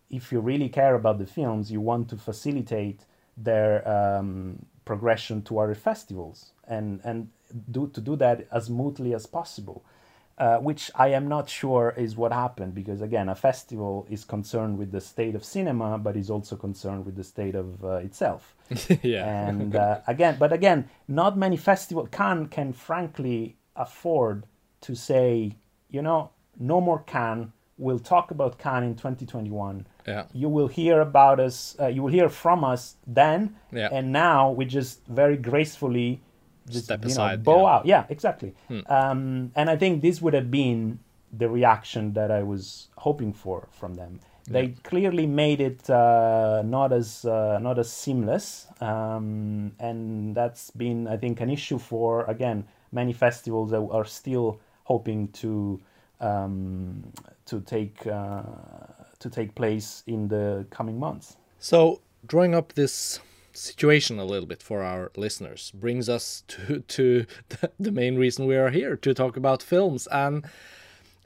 if 0.09 0.31
you 0.31 0.39
really 0.39 0.69
care 0.69 0.95
about 0.95 1.17
the 1.19 1.25
films, 1.25 1.71
you 1.71 1.81
want 1.81 2.09
to 2.09 2.17
facilitate 2.17 3.05
their 3.37 3.87
um, 3.87 4.65
progression 4.85 5.41
to 5.43 5.59
other 5.59 5.75
festivals 5.75 6.51
and 6.67 6.99
and 7.03 7.29
do 7.71 7.87
to 7.87 8.01
do 8.01 8.15
that 8.15 8.47
as 8.51 8.65
smoothly 8.65 9.13
as 9.13 9.25
possible 9.25 9.83
uh, 10.39 10.57
which 10.57 10.89
I 10.95 11.09
am 11.09 11.27
not 11.27 11.49
sure 11.49 11.93
is 11.97 12.15
what 12.15 12.31
happened 12.31 12.73
because 12.73 13.01
again, 13.01 13.27
a 13.27 13.35
festival 13.35 14.07
is 14.09 14.23
concerned 14.23 14.77
with 14.77 14.91
the 14.91 15.01
state 15.01 15.35
of 15.35 15.43
cinema, 15.43 15.97
but 15.97 16.15
is 16.15 16.29
also 16.29 16.55
concerned 16.55 17.05
with 17.05 17.15
the 17.15 17.23
state 17.25 17.55
of 17.55 17.83
uh, 17.83 17.95
itself. 17.97 18.55
yeah. 19.01 19.47
And 19.47 19.75
uh, 19.75 19.99
again, 20.07 20.37
but 20.39 20.53
again, 20.53 20.89
not 21.07 21.37
many 21.37 21.57
festival 21.57 22.07
can 22.07 22.47
can 22.47 22.71
frankly 22.71 23.57
afford 23.75 24.45
to 24.81 24.95
say, 24.95 25.55
you 25.89 26.01
know, 26.01 26.29
no 26.57 26.79
more 26.79 26.99
Cannes. 26.99 27.51
We'll 27.77 27.99
talk 27.99 28.31
about 28.31 28.57
Cannes 28.57 28.83
in 28.83 28.95
2021. 28.95 29.87
yeah. 30.05 30.25
You 30.33 30.49
will 30.49 30.67
hear 30.67 30.99
about 31.01 31.39
us. 31.39 31.75
Uh, 31.79 31.87
you 31.87 32.01
will 32.03 32.11
hear 32.11 32.29
from 32.29 32.63
us 32.63 32.95
then. 33.07 33.55
Yeah. 33.71 33.89
And 33.91 34.11
now 34.11 34.51
we 34.51 34.65
just 34.65 35.05
very 35.07 35.37
gracefully 35.37 36.21
just 36.69 36.85
Step 36.85 37.05
you 37.05 37.13
know, 37.15 37.37
bow 37.37 37.55
yeah. 37.55 37.61
Hmm. 37.61 37.65
out. 37.67 37.85
Yeah, 37.85 38.05
exactly. 38.09 38.55
Um, 38.87 39.51
and 39.55 39.69
I 39.69 39.75
think 39.75 40.01
this 40.01 40.21
would 40.21 40.33
have 40.33 40.49
been 40.49 40.99
the 41.37 41.49
reaction 41.49 42.13
that 42.13 42.31
I 42.31 42.43
was 42.43 42.87
hoping 42.97 43.33
for 43.33 43.67
from 43.71 43.95
them. 43.95 44.19
They 44.49 44.69
clearly 44.83 45.27
made 45.27 45.61
it 45.61 45.87
uh, 45.89 46.63
not 46.65 46.91
as 46.91 47.23
uh, 47.23 47.59
not 47.61 47.77
as 47.77 47.91
seamless, 47.91 48.65
um, 48.81 49.73
and 49.79 50.33
that's 50.33 50.71
been, 50.71 51.07
I 51.07 51.17
think, 51.17 51.39
an 51.39 51.51
issue 51.51 51.77
for 51.77 52.25
again 52.25 52.65
many 52.91 53.13
festivals 53.13 53.69
that 53.69 53.81
are 53.91 54.05
still 54.05 54.59
hoping 54.85 55.27
to 55.33 55.79
um, 56.19 57.03
to 57.45 57.61
take 57.61 58.07
uh, 58.07 58.41
to 59.19 59.29
take 59.29 59.53
place 59.53 60.03
in 60.07 60.27
the 60.27 60.65
coming 60.71 60.99
months. 60.99 61.37
So, 61.59 62.01
drawing 62.25 62.55
up 62.55 62.73
this 62.73 63.19
situation 63.59 64.19
a 64.19 64.25
little 64.25 64.47
bit 64.47 64.61
for 64.63 64.81
our 64.83 65.11
listeners 65.17 65.71
brings 65.75 66.07
us 66.07 66.43
to 66.47 66.79
to 66.87 67.25
the, 67.79 67.91
main 67.91 68.15
reason 68.17 68.45
we 68.47 68.55
are 68.55 68.69
here 68.69 68.95
to 68.95 69.13
talk 69.13 69.35
about 69.37 69.61
films 69.63 70.07
and 70.11 70.45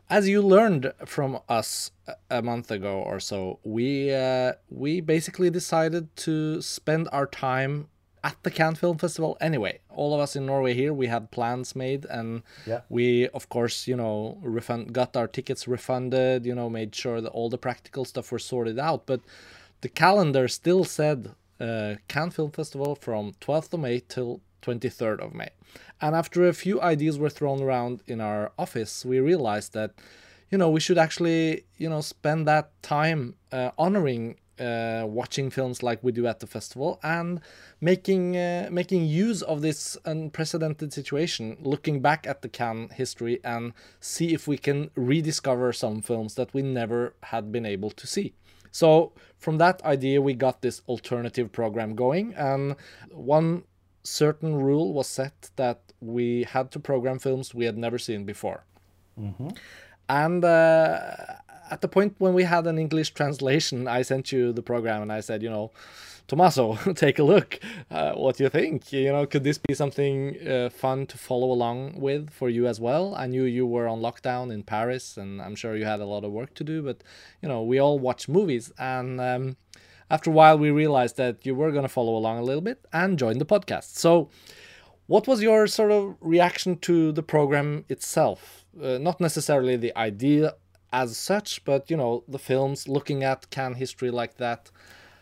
as 0.09 0.27
you 0.27 0.41
learned 0.41 0.91
from 1.05 1.39
us 1.47 1.91
a- 2.07 2.15
a 2.39 2.41
month 2.41 2.69
ago 2.71 2.95
or 3.11 3.19
so 3.19 3.59
we 3.63 4.13
uh, 4.13 4.53
we 4.69 5.01
basically 5.01 5.49
decided 5.49 6.13
to 6.15 6.61
spend 6.61 7.07
our 7.11 7.27
time 7.27 7.87
at 8.23 8.37
the 8.43 8.51
Cannes 8.51 8.75
Film 8.79 8.97
Festival 8.97 9.35
anyway. 9.41 9.79
All 9.89 10.13
of 10.15 10.21
us 10.21 10.33
in 10.37 10.45
Norway 10.45 10.73
here, 10.73 10.93
we 10.93 11.07
had 11.07 11.29
plans 11.29 11.75
made, 11.75 12.05
and 12.05 12.41
Yeah. 12.65 12.79
we, 12.87 13.27
of 13.39 13.49
course, 13.49 13.85
you 13.85 13.97
know, 13.97 14.37
refund 14.41 14.93
got 14.93 15.17
our 15.17 15.27
tickets 15.27 15.67
refunded. 15.67 16.45
You 16.45 16.55
know, 16.55 16.69
made 16.69 16.95
sure 16.95 17.19
that 17.19 17.31
all 17.33 17.49
the 17.49 17.57
practical 17.57 18.05
stuff 18.05 18.31
were 18.31 18.39
sorted 18.39 18.79
out. 18.79 19.05
But 19.05 19.19
the 19.81 19.89
calendar 19.89 20.47
still 20.47 20.85
said 20.85 21.31
uh, 21.59 21.95
Cannes 22.07 22.31
Film 22.31 22.51
Festival 22.51 22.95
from 22.95 23.33
12th 23.41 23.73
of 23.73 23.79
May 23.79 23.99
till 23.99 24.41
23rd 24.61 25.19
of 25.19 25.33
May. 25.33 25.49
And 26.01 26.15
after 26.15 26.47
a 26.47 26.53
few 26.53 26.81
ideas 26.81 27.17
were 27.17 27.29
thrown 27.29 27.61
around 27.61 28.01
in 28.07 28.21
our 28.21 28.51
office, 28.57 29.05
we 29.05 29.19
realized 29.19 29.73
that, 29.73 29.91
you 30.49 30.57
know, 30.57 30.69
we 30.69 30.79
should 30.79 30.97
actually, 30.97 31.65
you 31.77 31.89
know, 31.89 32.01
spend 32.01 32.47
that 32.47 32.71
time 32.81 33.35
uh, 33.51 33.71
honoring 33.77 34.37
uh, 34.59 35.03
watching 35.07 35.49
films 35.49 35.81
like 35.81 36.03
we 36.03 36.11
do 36.11 36.27
at 36.27 36.39
the 36.39 36.45
festival 36.47 36.99
and 37.01 37.41
making 37.81 38.37
uh, 38.37 38.69
making 38.71 39.05
use 39.05 39.41
of 39.41 39.61
this 39.61 39.97
unprecedented 40.05 40.93
situation, 40.93 41.57
looking 41.59 42.01
back 42.01 42.27
at 42.27 42.43
the 42.43 42.49
Cannes 42.49 42.91
history 42.93 43.39
and 43.43 43.73
see 43.99 44.33
if 44.33 44.47
we 44.47 44.57
can 44.57 44.91
rediscover 44.95 45.73
some 45.73 46.01
films 46.01 46.35
that 46.35 46.53
we 46.53 46.61
never 46.61 47.15
had 47.23 47.51
been 47.51 47.65
able 47.65 47.89
to 47.89 48.05
see. 48.05 48.33
So 48.73 49.13
from 49.37 49.57
that 49.59 49.81
idea, 49.85 50.19
we 50.21 50.33
got 50.33 50.61
this 50.61 50.81
alternative 50.89 51.47
program 51.51 51.95
going, 51.95 52.33
and 52.35 52.75
one 53.11 53.63
certain 54.03 54.55
rule 54.55 54.91
was 54.93 55.07
set 55.07 55.49
that 55.55 55.79
we 56.01 56.43
had 56.43 56.71
to 56.71 56.79
program 56.79 57.19
films 57.19 57.53
we 57.55 57.65
had 57.65 57.77
never 57.77 57.97
seen 57.97 58.25
before. 58.25 58.65
And 60.09 60.43
uh, 60.43 60.99
at 61.71 61.79
the 61.81 61.87
point 61.87 62.15
when 62.17 62.33
we 62.33 62.43
had 62.43 62.67
an 62.67 62.77
English 62.77 63.11
translation, 63.13 63.87
I 63.87 64.01
sent 64.01 64.31
you 64.33 64.51
the 64.51 64.61
program 64.63 65.01
and 65.03 65.11
I 65.11 65.21
said, 65.21 65.41
you 65.43 65.49
know, 65.49 65.71
Tommaso, 66.27 66.75
take 66.95 67.19
a 67.19 67.23
look. 67.23 67.59
Uh, 67.91 68.13
what 68.13 68.37
do 68.37 68.43
you 68.43 68.49
think? 68.49 68.93
You 68.93 69.11
know, 69.11 69.25
could 69.25 69.43
this 69.43 69.57
be 69.57 69.73
something 69.73 70.37
uh, 70.47 70.69
fun 70.69 71.05
to 71.07 71.17
follow 71.17 71.51
along 71.51 71.99
with 71.99 72.29
for 72.29 72.49
you 72.49 72.65
as 72.67 72.79
well? 72.79 73.13
I 73.15 73.27
knew 73.27 73.43
you 73.43 73.67
were 73.67 73.87
on 73.87 73.99
lockdown 73.99 74.51
in 74.51 74.63
Paris, 74.63 75.17
and 75.17 75.41
I'm 75.41 75.55
sure 75.55 75.75
you 75.75 75.85
had 75.85 75.99
a 75.99 76.05
lot 76.05 76.23
of 76.23 76.31
work 76.31 76.53
to 76.55 76.63
do. 76.63 76.81
But 76.81 77.03
you 77.41 77.49
know, 77.49 77.61
we 77.63 77.79
all 77.79 77.99
watch 77.99 78.29
movies, 78.29 78.71
and 78.77 79.19
um, 79.19 79.57
after 80.09 80.29
a 80.29 80.33
while, 80.33 80.57
we 80.57 80.71
realized 80.71 81.17
that 81.17 81.45
you 81.45 81.55
were 81.55 81.71
going 81.71 81.83
to 81.83 81.89
follow 81.89 82.15
along 82.15 82.39
a 82.39 82.43
little 82.43 82.61
bit 82.61 82.85
and 82.93 83.19
join 83.19 83.37
the 83.37 83.45
podcast. 83.45 83.97
So, 83.97 84.29
what 85.07 85.27
was 85.27 85.41
your 85.41 85.67
sort 85.67 85.91
of 85.91 86.15
reaction 86.21 86.77
to 86.79 87.11
the 87.11 87.23
program 87.23 87.83
itself? 87.89 88.65
Uh, 88.81 88.97
not 88.97 89.19
necessarily 89.19 89.75
the 89.75 89.95
idea 89.97 90.53
as 90.93 91.17
such, 91.17 91.65
but 91.65 91.89
you 91.89 91.97
know, 91.97 92.23
the 92.27 92.39
films 92.39 92.87
looking 92.87 93.23
at 93.23 93.49
Cannes 93.49 93.75
history 93.75 94.11
like 94.11 94.37
that. 94.37 94.71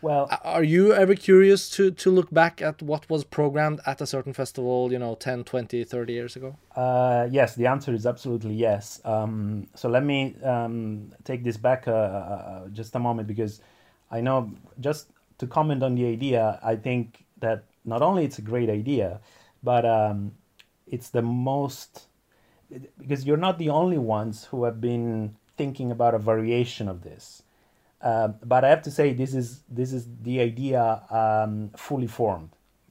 Well, 0.02 0.28
Are 0.42 0.64
you 0.64 0.92
ever 0.92 1.14
curious 1.14 1.70
to, 1.70 1.92
to 1.92 2.10
look 2.10 2.28
back 2.32 2.60
at 2.60 2.82
what 2.82 3.08
was 3.08 3.22
programmed 3.22 3.80
at 3.86 4.00
a 4.00 4.06
certain 4.06 4.32
festival, 4.32 4.90
you 4.90 4.98
know, 4.98 5.14
10, 5.14 5.44
20, 5.44 5.84
30 5.84 6.12
years 6.12 6.34
ago? 6.34 6.56
Uh, 6.74 7.28
yes, 7.30 7.54
the 7.54 7.68
answer 7.68 7.94
is 7.94 8.04
absolutely 8.04 8.54
yes. 8.54 9.00
Um, 9.04 9.68
so 9.76 9.88
let 9.88 10.02
me 10.04 10.34
um, 10.42 11.12
take 11.22 11.44
this 11.44 11.56
back 11.56 11.86
uh, 11.86 11.92
uh, 11.92 12.68
just 12.70 12.96
a 12.96 12.98
moment 12.98 13.28
because 13.28 13.60
I 14.10 14.20
know 14.20 14.50
just 14.80 15.06
to 15.38 15.46
comment 15.46 15.84
on 15.84 15.94
the 15.94 16.06
idea, 16.06 16.58
I 16.64 16.74
think 16.74 17.24
that 17.38 17.62
not 17.84 18.02
only 18.02 18.24
it's 18.24 18.38
a 18.38 18.42
great 18.42 18.70
idea, 18.70 19.20
but 19.62 19.86
um, 19.86 20.32
it's 20.88 21.10
the 21.10 21.22
most 21.22 22.08
because 22.98 23.24
you're 23.24 23.36
not 23.36 23.58
the 23.58 23.68
only 23.68 23.98
ones 23.98 24.46
who 24.46 24.64
have 24.64 24.80
been 24.80 25.36
thinking 25.56 25.92
about 25.92 26.14
a 26.14 26.18
variation 26.18 26.88
of 26.88 27.02
this. 27.02 27.42
Uh, 28.02 28.28
but 28.44 28.64
I 28.64 28.68
have 28.70 28.82
to 28.82 28.90
say 28.90 29.12
this 29.12 29.32
is 29.34 29.62
this 29.68 29.92
is 29.92 30.06
the 30.22 30.40
idea 30.40 31.02
um, 31.10 31.70
fully 31.76 32.08
formed. 32.08 32.50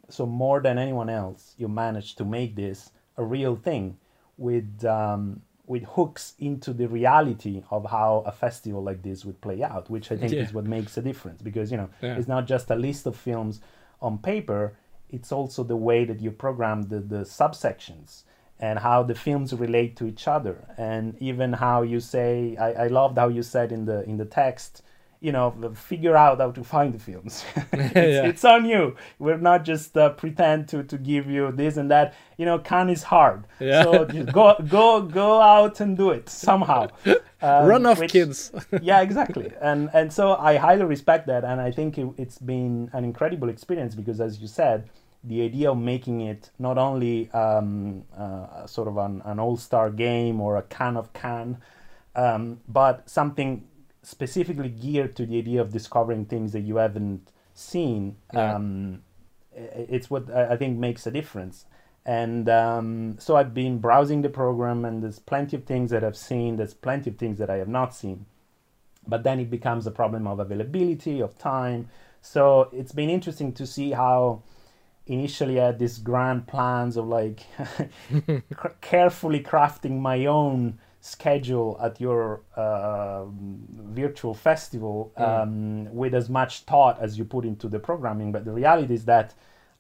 So 0.10 0.26
more 0.26 0.62
than 0.62 0.78
anyone 0.78 1.10
else, 1.10 1.54
you 1.58 1.68
managed 1.68 2.18
to 2.20 2.26
make 2.26 2.56
this 2.56 2.92
a 3.18 3.24
real 3.24 3.56
thing 3.56 3.98
with 4.38 4.86
um, 4.86 5.42
with 5.68 5.84
hooks 5.84 6.34
into 6.40 6.74
the 6.74 6.88
reality 6.88 7.64
of 7.70 7.90
how 7.92 8.24
a 8.26 8.32
festival 8.32 8.82
like 8.84 9.04
this 9.04 9.24
would 9.26 9.40
play 9.42 9.62
out, 9.64 9.90
which 9.90 10.12
I 10.12 10.18
think 10.18 10.34
Yeah. 10.34 10.44
is 10.44 10.54
what 10.54 10.66
makes 10.66 10.98
a 10.98 11.02
difference. 11.02 11.42
Because 11.42 11.72
you 11.72 11.78
know 11.78 11.90
Yeah. 12.02 12.18
it's 12.18 12.28
not 12.28 12.48
just 12.48 12.72
a 12.72 12.76
list 12.76 13.06
of 13.06 13.16
films 13.16 13.60
on 14.02 14.18
paper; 14.18 14.74
it's 15.10 15.32
also 15.32 15.64
the 15.64 15.76
way 15.76 16.06
that 16.06 16.22
you 16.22 16.32
program 16.32 16.84
the, 16.84 17.00
the 17.00 17.26
subsections 17.26 18.24
and 18.60 18.80
how 18.80 19.04
the 19.04 19.16
films 19.16 19.54
relate 19.54 19.96
to 19.98 20.06
each 20.06 20.28
other, 20.28 20.58
and 20.78 21.16
even 21.20 21.54
how 21.54 21.82
you 21.82 22.00
say. 22.00 22.56
I, 22.58 22.86
I 22.86 22.88
loved 22.88 23.18
how 23.18 23.28
you 23.28 23.44
said 23.44 23.72
in 23.72 23.86
the 23.86 24.04
in 24.04 24.18
the 24.18 24.26
text 24.26 24.84
you 25.22 25.32
know 25.32 25.52
figure 25.76 26.18
out 26.18 26.40
how 26.40 26.52
to 26.52 26.64
find 26.64 26.94
the 26.94 27.00
films. 27.00 27.44
It's, 27.74 27.96
Yeah. 27.96 28.26
it's 28.32 28.44
on 28.44 28.66
you. 28.66 28.96
We're 29.20 29.38
not 29.38 29.64
just 29.64 29.96
uh, 29.96 30.10
pretend 30.10 30.68
to 30.70 30.84
to 30.84 30.98
give 30.98 31.30
you 31.30 31.52
this 31.52 31.78
and 31.78 31.90
that. 31.92 32.14
You 32.38 32.46
know 32.46 32.58
Cannes 32.60 32.90
is 32.90 33.04
hard. 33.04 33.46
Yeah. 33.60 33.84
so 33.84 34.06
just 34.06 34.32
go 34.34 34.56
go 34.68 35.02
go 35.02 35.40
out 35.42 35.80
and 35.80 35.96
do 35.98 36.10
it 36.12 36.30
somehow. 36.30 36.88
Um, 37.44 37.66
Run 37.66 37.86
off, 37.88 38.00
which- 38.00 38.12
kids. 38.12 38.52
yeah 38.84 39.02
exactly. 39.02 39.52
And 39.62 39.90
and 39.94 40.14
so 40.14 40.36
i 40.36 40.58
highly 40.58 40.86
respect 40.86 41.26
that. 41.32 41.44
And 41.44 41.60
i 41.60 41.72
think 41.72 41.98
it, 41.98 42.08
it's 42.24 42.38
been 42.38 42.90
an 42.94 43.04
incredible 43.04 43.50
experience 43.50 43.96
because 43.96 44.22
as 44.22 44.40
you 44.42 44.48
said 44.48 44.90
the 45.24 45.42
idea 45.50 45.72
of 45.72 45.78
making 45.78 46.22
it 46.22 46.52
not 46.60 46.78
only 46.78 47.32
um, 47.32 48.04
uh, 48.16 48.66
sort 48.68 48.88
of 48.88 48.98
an, 48.98 49.22
an 49.26 49.40
all-star 49.40 49.90
game 49.90 50.40
or 50.40 50.58
a 50.58 50.62
can 50.78 50.96
of 50.98 51.14
can, 51.14 51.58
um, 52.16 52.60
but 52.68 53.10
something 53.10 53.64
specifically 54.04 54.70
geared 54.70 55.16
to 55.16 55.26
the 55.26 55.38
idea 55.38 55.62
of 55.62 55.72
discovering 55.72 56.26
things 56.26 56.52
that 56.54 56.62
you 56.62 56.78
haven't 56.78 57.32
seen. 57.54 58.18
Yeah. 58.34 58.56
Um, 58.56 59.04
it's 59.54 60.10
what 60.10 60.32
I 60.32 60.56
think 60.56 60.78
makes 60.78 61.06
a 61.06 61.12
difference. 61.12 61.66
And 62.06 62.50
um, 62.50 63.18
so 63.20 63.36
I've 63.36 63.54
been 63.54 63.78
browsing 63.78 64.22
the 64.22 64.30
program, 64.30 64.86
and 64.86 65.04
there's 65.04 65.20
plenty 65.20 65.56
of 65.56 65.66
things 65.66 65.92
that 65.92 66.04
I've 66.04 66.18
seen. 66.18 66.58
There's 66.58 66.74
plenty 66.74 67.12
of 67.12 67.18
things 67.18 67.38
that 67.38 67.50
I 67.50 67.58
have 67.58 67.68
not 67.68 67.94
seen. 67.94 68.26
But 69.08 69.24
then 69.24 69.40
it 69.40 69.50
becomes 69.50 69.86
a 69.86 69.92
problem 69.92 70.26
of 70.26 70.40
availability, 70.40 71.20
of 71.20 71.38
time. 71.38 71.90
So 72.22 72.70
it's 72.72 72.92
been 72.92 73.10
interesting 73.10 73.52
to 73.54 73.68
see 73.68 73.92
how 73.92 74.44
initially 75.06 75.60
I 75.60 75.68
had 75.68 75.80
these 75.80 75.98
grand 75.98 76.48
plans 76.48 76.98
of 76.98 77.08
like 77.08 77.42
carefully 78.82 79.42
crafting 79.42 80.00
my 80.00 80.26
own 80.26 80.80
schedule 81.02 81.78
at 81.82 82.00
your 82.00 82.42
uh, 82.56 83.26
virtual 83.26 84.36
festival 84.36 85.12
um, 85.18 85.94
with 85.94 86.14
as 86.14 86.30
much 86.30 86.62
thought 86.62 87.02
as 87.02 87.18
you 87.18 87.26
put 87.26 87.44
into 87.44 87.68
the 87.68 87.80
programming. 87.80 88.32
But 88.32 88.46
the 88.46 88.52
reality 88.52 88.94
is 88.94 89.06
that, 89.06 89.34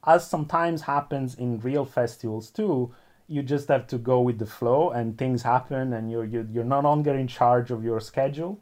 as 0.06 0.28
sometimes 0.28 0.82
happens 0.82 1.36
in 1.36 1.60
real 1.60 1.86
festivals 1.86 2.50
too, 2.50 2.92
you 3.28 3.44
just 3.44 3.68
have 3.68 3.86
to 3.88 4.00
go 4.00 4.20
with 4.20 4.40
the 4.40 4.48
flow 4.48 4.90
and 4.90 5.16
things 5.16 5.44
happen 5.44 5.94
and 5.94 6.12
you're, 6.12 6.26
you're, 6.26 6.48
you're 6.52 6.64
no 6.64 6.80
longer 6.80 7.14
in 7.14 7.28
charge 7.28 7.70
of 7.70 7.84
your 7.84 8.00
schedule. 8.00 8.60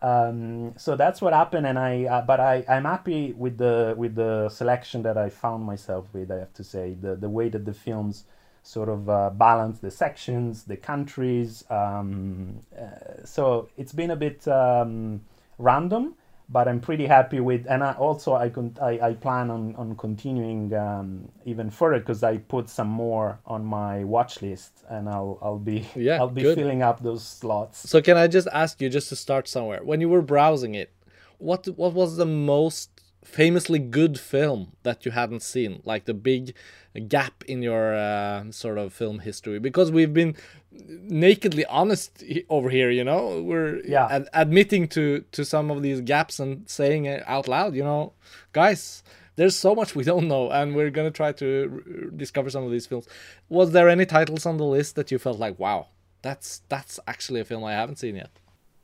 Um, 0.00 0.72
so 0.78 0.96
that's 0.96 1.20
what 1.20 1.32
happened 1.32 1.66
and 1.66 1.76
i 1.76 2.04
uh, 2.04 2.22
but 2.22 2.38
i 2.38 2.64
i'm 2.68 2.84
happy 2.84 3.32
with 3.32 3.58
the 3.58 3.96
with 3.98 4.14
the 4.14 4.48
selection 4.48 5.02
that 5.02 5.18
i 5.18 5.28
found 5.28 5.64
myself 5.64 6.06
with 6.12 6.30
i 6.30 6.36
have 6.36 6.54
to 6.54 6.62
say. 6.62 6.94
The 6.94 7.16
the 7.16 7.28
way 7.28 7.48
that 7.48 7.64
the 7.64 7.74
films 7.74 8.22
sort 8.62 8.88
of 8.88 9.08
uh, 9.08 9.30
balance 9.30 9.78
the 9.80 9.90
sections 9.90 10.64
the 10.64 10.76
countries 10.76 11.64
um, 11.70 12.58
uh, 12.78 13.24
so 13.24 13.68
it's 13.76 13.92
been 13.92 14.10
a 14.10 14.16
bit 14.16 14.46
um, 14.48 15.20
random 15.58 16.14
but 16.50 16.66
i'm 16.68 16.80
pretty 16.80 17.06
happy 17.06 17.40
with 17.40 17.66
and 17.68 17.82
I 17.84 17.92
also 17.92 18.34
i 18.34 18.48
con- 18.48 18.76
I, 18.80 18.98
I 19.08 19.12
plan 19.14 19.50
on 19.50 19.74
on 19.76 19.96
continuing 19.96 20.72
um, 20.74 21.28
even 21.44 21.70
further 21.70 21.98
because 22.00 22.22
i 22.22 22.38
put 22.38 22.68
some 22.70 22.88
more 22.88 23.38
on 23.46 23.64
my 23.64 24.04
watch 24.04 24.40
list 24.42 24.72
and 24.88 25.08
i'll 25.08 25.38
i'll 25.42 25.58
be 25.58 25.86
Yeah, 25.94 26.18
i'll 26.20 26.28
be 26.28 26.42
good. 26.42 26.54
filling 26.56 26.82
up 26.82 27.02
those 27.02 27.22
slots 27.24 27.88
So 27.90 28.00
can 28.00 28.16
I 28.16 28.28
just 28.28 28.48
ask 28.52 28.80
you, 28.80 28.88
just 28.88 29.08
to 29.10 29.16
start 29.16 29.46
somewhere, 29.48 29.82
when 29.84 30.00
you 30.00 30.08
were 30.08 30.22
browsing 30.22 30.74
it, 30.74 30.90
what 31.38 31.66
what 31.76 31.92
was 31.92 32.16
the 32.16 32.26
most 32.26 32.97
famously 33.28 33.78
good 33.78 34.18
film 34.18 34.72
that 34.82 35.04
you 35.04 35.12
hadn't 35.12 35.42
seen, 35.42 35.80
like 35.84 36.04
the 36.06 36.14
big 36.14 36.54
gap 37.08 37.44
in 37.46 37.62
your 37.62 37.94
uh, 37.94 38.50
sort 38.50 38.78
of 38.78 38.92
film 38.92 39.18
history? 39.20 39.58
Because 39.58 39.90
we've 39.90 40.14
been 40.14 40.34
nakedly 40.72 41.64
honest 41.66 42.22
over 42.48 42.70
here, 42.70 42.90
you 42.90 43.04
know, 43.04 43.42
we're 43.42 43.80
Yeah. 43.86 44.06
ad- 44.10 44.28
admitting 44.32 44.88
to 44.88 45.24
to 45.32 45.44
some 45.44 45.70
of 45.70 45.82
these 45.82 46.00
gaps 46.00 46.38
and 46.40 46.68
saying 46.68 47.04
it 47.06 47.22
out 47.26 47.46
loud, 47.48 47.74
you 47.74 47.84
know, 47.84 48.12
guys. 48.52 49.02
There's 49.36 49.54
so 49.54 49.72
much 49.80 49.94
we 49.94 50.02
don't 50.02 50.26
know, 50.26 50.50
and 50.50 50.74
we're 50.74 50.90
gonna 50.90 51.12
try 51.12 51.30
to 51.32 51.48
r- 51.72 52.10
discover 52.16 52.50
some 52.50 52.64
of 52.64 52.72
these 52.72 52.86
films. 52.90 53.06
Was 53.48 53.70
there 53.70 53.88
any 53.88 54.04
titles 54.06 54.44
on 54.46 54.56
the 54.56 54.64
list 54.76 54.96
that 54.96 55.12
you 55.12 55.18
felt 55.18 55.38
like, 55.38 55.56
wow, 55.58 55.80
that's 56.22 56.62
that's 56.68 56.98
actually 57.06 57.40
a 57.40 57.44
film 57.44 57.62
I 57.64 57.72
haven't 57.80 57.98
seen 57.98 58.16
yet? 58.16 58.30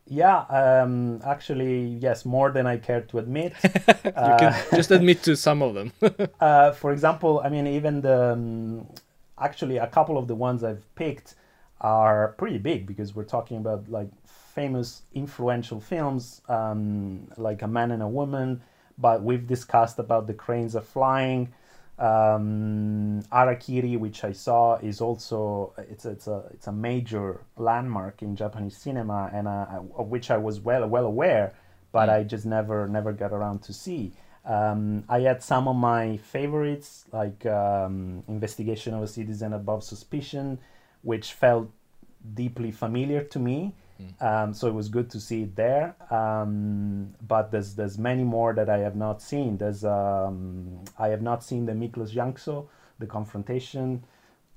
Yeah, 0.06 0.40
um, 0.50 1.20
actually, 1.24 1.84
yes, 2.00 2.24
more 2.26 2.50
than 2.50 2.66
I 2.66 2.76
care 2.76 3.00
to 3.02 3.18
admit. 3.18 3.54
You 4.04 4.36
can 4.38 4.54
just 4.74 4.90
admit 4.90 5.22
to 5.24 5.34
some 5.34 5.62
of 5.62 5.74
them. 5.74 5.92
uh, 6.40 6.72
for 6.72 6.92
example, 6.92 7.40
I 7.42 7.48
mean, 7.48 7.66
even 7.66 8.02
the 8.02 8.32
um, 8.32 8.86
actually 9.38 9.78
a 9.78 9.86
couple 9.86 10.18
of 10.18 10.28
the 10.28 10.34
ones 10.34 10.62
I've 10.62 10.84
picked 10.94 11.34
are 11.80 12.34
pretty 12.38 12.58
big 12.58 12.86
because 12.86 13.14
we're 13.14 13.24
talking 13.24 13.56
about 13.56 13.88
like 13.88 14.08
famous, 14.26 15.02
influential 15.14 15.80
films 15.80 16.42
um, 16.48 17.28
like 17.36 17.62
A 17.62 17.66
Man 17.66 17.90
and 17.90 18.02
a 18.02 18.08
Woman. 18.08 18.60
But 18.98 19.22
we've 19.22 19.46
discussed 19.46 19.98
about 19.98 20.26
The 20.26 20.34
Cranes 20.34 20.76
Are 20.76 20.82
Flying. 20.82 21.52
Um, 21.98 23.22
Harakiri, 23.30 23.98
which 23.98 24.24
I 24.24 24.32
saw, 24.32 24.76
is 24.76 25.00
also 25.00 25.72
it's 25.78 26.04
it's 26.04 26.26
a 26.26 26.44
it's 26.52 26.66
a 26.66 26.72
major 26.72 27.40
landmark 27.56 28.22
in 28.22 28.34
Japanese 28.34 28.76
cinema, 28.76 29.30
and 29.32 29.46
uh, 29.46 29.66
of 29.96 30.08
which 30.08 30.30
I 30.30 30.36
was 30.36 30.60
well 30.60 30.86
well 30.88 31.06
aware, 31.06 31.52
but 31.92 32.08
I 32.08 32.24
just 32.24 32.46
never 32.46 32.88
never 32.88 33.12
got 33.12 33.32
around 33.32 33.62
to 33.64 33.72
see. 33.72 34.12
Um, 34.44 35.04
I 35.08 35.20
had 35.20 35.42
some 35.42 35.68
of 35.68 35.76
my 35.76 36.18
favorites, 36.18 37.06
like 37.12 37.46
um, 37.46 38.24
Investigation 38.28 38.92
of 38.92 39.02
a 39.02 39.08
Citizen 39.08 39.52
Above 39.54 39.82
Suspicion, 39.84 40.58
which 41.02 41.32
felt 41.32 41.70
deeply 42.34 42.70
familiar 42.70 43.22
to 43.24 43.38
me. 43.38 43.74
Um, 44.20 44.52
so 44.52 44.68
it 44.68 44.74
was 44.74 44.88
good 44.88 45.08
to 45.10 45.20
see 45.20 45.42
it 45.42 45.56
there. 45.56 45.94
Um, 46.10 47.14
but 47.26 47.50
there's 47.50 47.74
there's 47.74 47.98
many 47.98 48.24
more 48.24 48.52
that 48.54 48.68
I 48.68 48.78
have 48.78 48.96
not 48.96 49.22
seen. 49.22 49.56
There's 49.56 49.84
um, 49.84 50.80
I 50.98 51.08
have 51.08 51.22
not 51.22 51.44
seen 51.44 51.66
the 51.66 51.72
Miklos 51.72 52.12
Jancso, 52.12 52.66
the 52.98 53.06
Confrontation. 53.06 54.04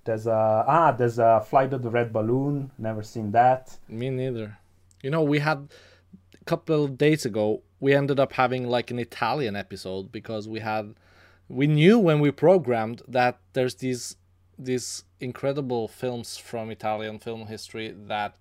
There's 0.06 0.28
a 0.28 0.64
ah 0.68 0.92
there's 0.92 1.20
a 1.20 1.46
Flight 1.48 1.74
of 1.74 1.82
the 1.84 1.90
Red 1.90 2.12
Balloon. 2.12 2.72
Never 2.78 3.04
seen 3.04 3.32
that. 3.32 3.78
Me 3.88 4.10
neither. 4.10 4.58
You 5.04 5.12
know, 5.12 5.22
we 5.22 5.40
had 5.40 5.70
a 6.42 6.46
couple 6.46 6.84
of 6.84 6.98
days 6.98 7.26
ago, 7.26 7.62
we 7.80 7.94
ended 7.94 8.20
up 8.20 8.34
having 8.34 8.68
like 8.68 8.90
an 8.90 9.00
Italian 9.00 9.56
episode 9.56 10.12
because 10.12 10.48
we 10.48 10.60
had 10.62 10.96
we 11.50 11.68
knew 11.68 12.00
when 12.00 12.20
we 12.20 12.32
programmed 12.32 13.02
that 13.08 13.40
there's 13.54 13.76
these 13.76 14.16
these 14.58 15.04
incredible 15.20 15.88
films 15.88 16.38
from 16.38 16.72
Italian 16.72 17.20
film 17.20 17.48
history 17.48 17.94
that 18.08 18.36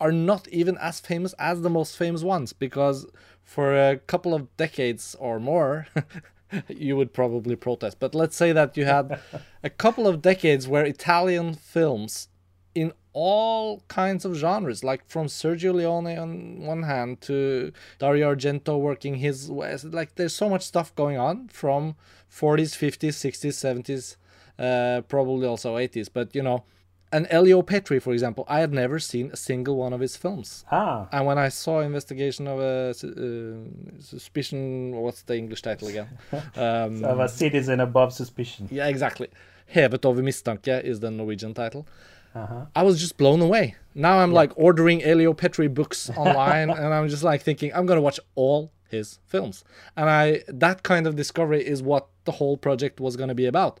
are 0.00 0.12
not 0.12 0.48
even 0.48 0.76
as 0.78 1.00
famous 1.00 1.34
as 1.38 1.62
the 1.62 1.70
most 1.70 1.96
famous 1.96 2.22
ones 2.22 2.52
because 2.52 3.06
for 3.42 3.74
a 3.74 3.96
couple 3.96 4.34
of 4.34 4.54
decades 4.56 5.16
or 5.18 5.40
more 5.40 5.86
you 6.68 6.96
would 6.96 7.12
probably 7.12 7.56
protest. 7.56 7.98
But 7.98 8.14
let's 8.14 8.36
say 8.36 8.52
that 8.52 8.76
you 8.76 8.84
had 8.84 9.20
a 9.62 9.70
couple 9.70 10.06
of 10.06 10.22
decades 10.22 10.68
where 10.68 10.84
Italian 10.84 11.54
films 11.54 12.28
in 12.74 12.92
all 13.12 13.82
kinds 13.88 14.24
of 14.24 14.34
genres 14.34 14.84
like 14.84 15.04
from 15.08 15.26
Sergio 15.26 15.74
Leone 15.74 16.16
on 16.18 16.60
one 16.60 16.84
hand 16.84 17.20
to 17.22 17.72
Dario 17.98 18.32
Argento 18.32 18.78
working 18.78 19.16
his 19.16 19.50
ways 19.50 19.82
like 19.84 20.14
there's 20.14 20.34
so 20.34 20.48
much 20.48 20.62
stuff 20.62 20.94
going 20.94 21.18
on 21.18 21.48
from 21.48 21.96
40s 22.30 22.76
50s 22.76 23.16
60s 23.26 23.56
70s 23.82 24.16
uh, 24.58 25.00
probably 25.08 25.48
also 25.48 25.76
80s 25.76 26.08
but 26.12 26.32
you 26.34 26.42
know 26.42 26.62
and 27.12 27.26
Elio 27.30 27.62
Petri, 27.62 27.98
for 28.00 28.12
example, 28.12 28.44
I 28.48 28.60
had 28.60 28.72
never 28.72 28.98
seen 28.98 29.30
a 29.32 29.36
single 29.36 29.76
one 29.76 29.92
of 29.92 30.00
his 30.00 30.16
films. 30.16 30.64
Ah, 30.70 31.08
And 31.12 31.24
when 31.26 31.38
I 31.38 31.48
saw 31.48 31.80
Investigation 31.80 32.46
of 32.46 32.58
a 32.60 32.90
uh, 32.90 34.00
Suspicion, 34.00 34.92
what's 34.96 35.22
the 35.22 35.36
English 35.36 35.62
title 35.62 35.88
again? 35.88 36.08
Um, 36.56 37.04
of 37.04 37.18
a 37.20 37.28
Citizen 37.28 37.80
Above 37.80 38.12
Suspicion. 38.12 38.68
yeah, 38.70 38.88
exactly. 38.88 39.28
Hevet 39.74 40.04
over 40.04 40.22
mistanke 40.22 40.82
is 40.82 41.00
the 41.00 41.10
Norwegian 41.10 41.54
title. 41.54 41.86
Uh-huh. 42.34 42.66
I 42.74 42.82
was 42.82 43.00
just 43.00 43.16
blown 43.16 43.40
away. 43.40 43.74
Now 43.94 44.18
I'm 44.18 44.32
like 44.32 44.52
ordering 44.56 45.02
Elio 45.02 45.32
Petri 45.34 45.68
books 45.68 46.10
online, 46.16 46.70
and 46.70 46.92
I'm 46.94 47.08
just 47.08 47.22
like 47.24 47.42
thinking 47.42 47.72
I'm 47.74 47.86
gonna 47.86 48.00
watch 48.00 48.20
all 48.34 48.70
his 48.90 49.18
films. 49.26 49.64
And 49.96 50.08
I 50.08 50.42
that 50.48 50.82
kind 50.82 51.06
of 51.06 51.16
discovery 51.16 51.66
is 51.66 51.82
what 51.82 52.06
the 52.28 52.36
whole 52.40 52.56
project 52.68 52.96
was 53.06 53.14
gonna 53.20 53.38
be 53.42 53.48
about. 53.54 53.74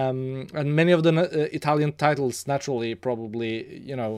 Um, 0.00 0.46
and 0.58 0.66
many 0.80 0.92
of 0.96 1.02
the 1.06 1.12
uh, 1.16 1.58
Italian 1.60 1.92
titles, 2.04 2.36
naturally, 2.54 2.90
probably 2.94 3.52
you 3.90 3.96
know, 4.00 4.12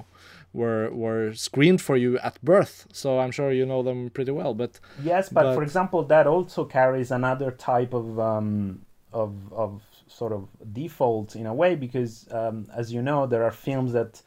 were 0.60 0.84
were 1.02 1.24
screened 1.34 1.80
for 1.88 1.96
you 2.04 2.10
at 2.28 2.34
birth. 2.52 2.74
So 3.00 3.08
I'm 3.22 3.32
sure 3.38 3.48
you 3.60 3.66
know 3.66 3.82
them 3.88 4.00
pretty 4.16 4.32
well. 4.40 4.54
But 4.62 4.72
Yes, 5.02 5.24
but, 5.28 5.54
for 5.56 5.62
example, 5.68 6.00
that 6.14 6.26
also 6.26 6.64
carries 6.78 7.10
another 7.10 7.50
type 7.72 7.92
of 8.00 8.06
um, 8.32 8.82
of 9.12 9.32
of 9.64 9.82
sort 10.06 10.32
of 10.38 10.42
default 10.80 11.28
in 11.40 11.46
a 11.46 11.54
way 11.54 11.72
because, 11.86 12.12
um, 12.40 12.56
as 12.80 12.86
you 12.94 13.02
know, 13.08 13.20
there 13.32 13.44
are 13.48 13.54
films 13.68 13.90
that 13.98 14.22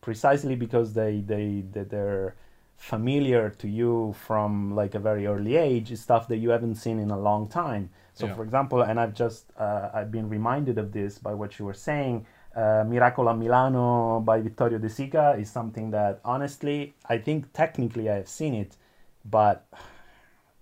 precisely 0.00 0.56
because 0.56 0.88
they 1.00 1.14
they 1.32 1.46
that 1.74 1.88
they're 1.94 2.34
familiar 2.78 3.50
to 3.50 3.68
you 3.68 4.14
from 4.26 4.74
like 4.74 4.94
a 4.94 4.98
very 5.00 5.26
early 5.26 5.56
age 5.56 5.90
is 5.90 6.00
stuff 6.00 6.28
that 6.28 6.36
you 6.38 6.50
haven't 6.50 6.76
seen 6.76 6.98
in 6.98 7.10
a 7.10 7.18
long 7.18 7.48
time. 7.48 7.90
So, 8.14 8.26
Yeah. 8.26 8.34
for 8.34 8.42
example, 8.44 8.82
and 8.82 8.98
I've 8.98 9.14
just 9.14 9.44
uh, 9.58 9.90
I've 9.92 10.10
been 10.10 10.28
reminded 10.28 10.78
of 10.78 10.92
this 10.92 11.18
by 11.18 11.34
what 11.34 11.58
you 11.58 11.64
were 11.66 11.74
saying. 11.74 12.24
Uh, 12.56 12.84
Miracolo 12.86 13.30
a 13.32 13.36
Milano 13.36 14.20
by 14.20 14.40
Vittorio 14.40 14.78
De 14.78 14.88
Sica 14.88 15.38
is 15.38 15.50
something 15.50 15.90
that 15.90 16.20
honestly 16.24 16.94
I 17.08 17.18
think 17.18 17.52
technically 17.52 18.08
I 18.08 18.14
have 18.14 18.28
seen 18.28 18.54
it, 18.54 18.76
but 19.24 19.66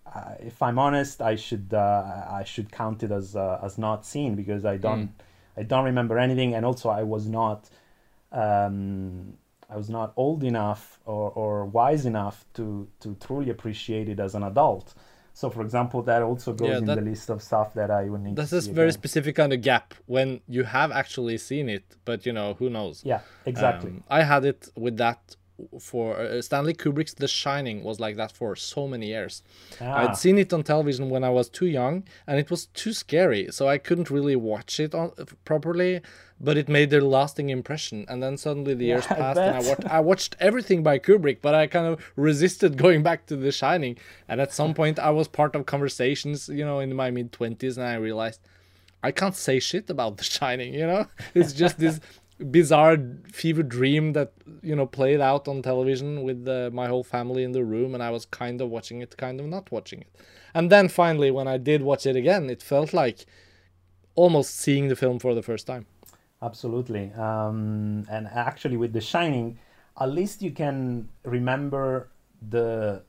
uh, 0.07 0.35
if 0.40 0.62
I'm 0.62 0.79
honest, 0.79 1.20
I 1.22 1.37
should 1.37 1.72
uh, 1.72 2.24
I 2.40 2.44
should 2.44 2.72
count 2.72 3.02
it 3.02 3.11
as 3.11 3.37
uh, 3.37 3.61
as 3.62 3.76
not 3.79 4.05
seen 4.07 4.35
because 4.35 4.64
I 4.64 4.76
don't 4.79 5.11
I 5.57 5.62
don't 5.62 5.85
remember 5.85 6.18
anything, 6.18 6.55
and 6.55 6.64
also 6.66 6.88
I 6.88 7.02
was 7.02 7.26
not 7.26 7.68
um, 8.33 9.35
I 9.68 9.76
was 9.76 9.88
not 9.90 10.12
old 10.16 10.44
enough 10.44 11.00
or, 11.05 11.31
or 11.31 11.64
wise 11.66 12.07
enough 12.07 12.44
to 12.55 12.88
to 13.00 13.16
truly 13.26 13.50
appreciate 13.50 14.09
it 14.09 14.20
as 14.20 14.35
an 14.35 14.42
adult. 14.42 14.94
So, 15.35 15.50
for 15.50 15.61
example, 15.62 16.00
that 16.02 16.22
also 16.22 16.52
goes 16.55 16.68
Yeah, 16.70 16.79
in 16.79 16.85
the 16.87 16.96
list 16.96 17.29
of 17.29 17.42
stuff 17.42 17.74
that 17.74 17.90
I 17.90 18.05
would 18.09 18.22
need 18.22 18.37
this 18.37 18.50
see 18.50 18.72
very 18.72 18.88
again. 18.88 18.92
specific 18.92 19.37
kind 19.37 19.52
of 19.52 19.61
gap 19.61 19.92
when 20.07 20.40
you 20.48 20.64
have 20.64 20.90
actually 20.92 21.37
seen 21.38 21.68
it, 21.68 21.85
but 22.07 22.24
you 22.24 22.33
know 22.33 22.55
who 22.55 22.70
knows. 22.70 23.02
Yeah, 23.05 23.20
exactly. 23.44 23.90
Um, 23.90 24.05
I 24.09 24.22
had 24.22 24.44
it 24.46 24.68
with 24.76 24.96
that 24.96 25.37
for 25.81 26.16
uh, 26.19 26.42
Stanley 26.42 26.75
Kubrick's 26.75 27.14
The 27.14 27.29
Shining 27.29 27.83
was 27.83 27.99
like 27.99 28.16
that 28.16 28.33
for 28.33 28.55
so 28.57 28.87
many 28.87 29.09
years. 29.09 29.42
Ah. 29.81 30.09
I'd 30.09 30.16
seen 30.16 30.38
it 30.38 30.53
on 30.53 30.62
television 30.62 31.09
when 31.11 31.25
I 31.25 31.31
was 31.31 31.49
too 31.49 31.66
young, 31.66 32.05
and 32.27 32.38
it 32.38 32.51
was 32.51 32.66
too 32.66 32.92
scary, 32.92 33.49
so 33.51 33.69
I 33.69 33.79
couldn't 33.79 34.11
really 34.11 34.37
watch 34.37 34.79
it 34.81 34.95
on, 34.95 35.12
properly. 35.45 36.01
But 36.38 36.59
it 36.59 36.69
made 36.69 36.92
a 36.92 37.01
lasting 37.01 37.49
impression, 37.49 38.05
and 38.09 38.23
then 38.23 38.37
suddenly 38.37 38.75
the 38.75 38.85
years 38.85 39.07
I 39.07 39.14
passed, 39.14 39.38
and 39.38 39.57
I 39.57 39.69
watched 39.69 39.85
I 39.87 40.01
watched 40.01 40.37
everything 40.38 40.83
by 40.83 40.99
Kubrick, 40.99 41.38
but 41.40 41.55
I 41.55 41.66
kind 41.66 41.87
of 41.87 42.12
resisted 42.14 42.77
going 42.85 43.03
back 43.03 43.25
to 43.27 43.37
The 43.37 43.51
Shining. 43.51 43.97
And 44.29 44.38
at 44.40 44.53
some 44.53 44.75
point, 44.75 44.99
I 44.99 45.11
was 45.11 45.29
part 45.29 45.57
of 45.57 45.64
conversations, 45.64 46.51
you 46.51 46.64
know, 46.64 46.81
in 46.81 46.95
my 46.95 47.11
mid 47.11 47.33
twenties, 47.33 47.79
and 47.79 47.87
I 47.87 47.95
realized 47.95 48.40
I 49.03 49.12
can't 49.12 49.35
say 49.35 49.61
shit 49.61 49.88
about 49.88 50.19
The 50.19 50.25
Shining. 50.25 50.75
You 50.75 50.87
know, 50.87 51.07
it's 51.35 51.55
just 51.55 51.79
this 51.79 52.01
bizarre 52.38 52.99
fever 53.33 53.62
dream 53.62 54.12
that 54.12 54.33
you 54.62 54.77
know 54.77 54.87
played 54.87 55.20
out 55.20 55.49
on 55.49 55.62
television 55.62 56.22
with 56.22 56.46
uh, 56.46 56.70
my 56.72 56.87
whole 56.87 57.05
family 57.05 57.42
in 57.42 57.53
the 57.53 57.64
room, 57.64 57.94
and 57.94 58.03
I 58.03 58.11
was 58.11 58.27
kind 58.27 58.61
of 58.61 58.68
watching 58.68 59.01
it, 59.01 59.16
kind 59.16 59.40
of 59.40 59.46
not 59.46 59.70
watching 59.70 60.03
it. 60.03 60.16
And 60.55 60.70
then 60.70 60.88
finally, 60.88 61.31
when 61.31 61.49
I 61.49 61.59
did 61.59 61.83
watch 61.83 62.07
it 62.07 62.16
again, 62.16 62.49
it 62.51 62.62
felt 62.62 62.92
like 62.92 63.27
almost 64.14 64.57
seeing 64.57 64.88
the 64.88 64.96
film 64.96 65.18
for 65.18 65.35
the 65.35 65.42
first 65.42 65.66
time. 65.66 65.87
Absolutely. 66.42 67.12
Um, 67.12 68.07
and 68.11 68.27
actually, 68.29 68.77
with 68.77 68.92
The 68.92 69.01
Shining, 69.01 69.59
at 69.99 70.11
least 70.11 70.42
you 70.42 70.51
can 70.51 71.09
remember 71.25 72.09
the 72.49 73.03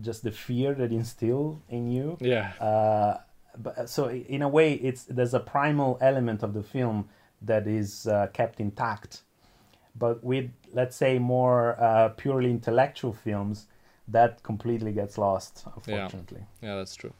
just 0.00 0.22
the 0.22 0.32
fear 0.32 0.74
that 0.74 0.92
instilled 0.92 1.60
in 1.68 1.90
you. 1.90 2.18
Yeah. 2.20 2.52
Uh, 2.60 3.18
but 3.56 3.88
so 3.88 4.08
in 4.10 4.42
a 4.42 4.48
way, 4.48 4.74
it's 4.74 5.04
there's 5.04 5.34
a 5.34 5.40
primal 5.40 5.98
element 6.00 6.42
of 6.42 6.54
the 6.54 6.62
film 6.62 7.08
that 7.42 7.66
is 7.66 8.06
uh, 8.06 8.26
kept 8.32 8.60
intact. 8.60 9.22
But 9.94 10.22
with 10.22 10.50
let's 10.72 10.96
say 10.96 11.18
more 11.18 11.76
uh, 11.80 12.10
purely 12.10 12.50
intellectual 12.50 13.12
films, 13.12 13.66
that 14.06 14.42
completely 14.42 14.92
gets 14.92 15.18
lost, 15.18 15.64
unfortunately. 15.74 16.42
Yeah, 16.62 16.76
that's 16.76 16.94
true. 16.94 17.12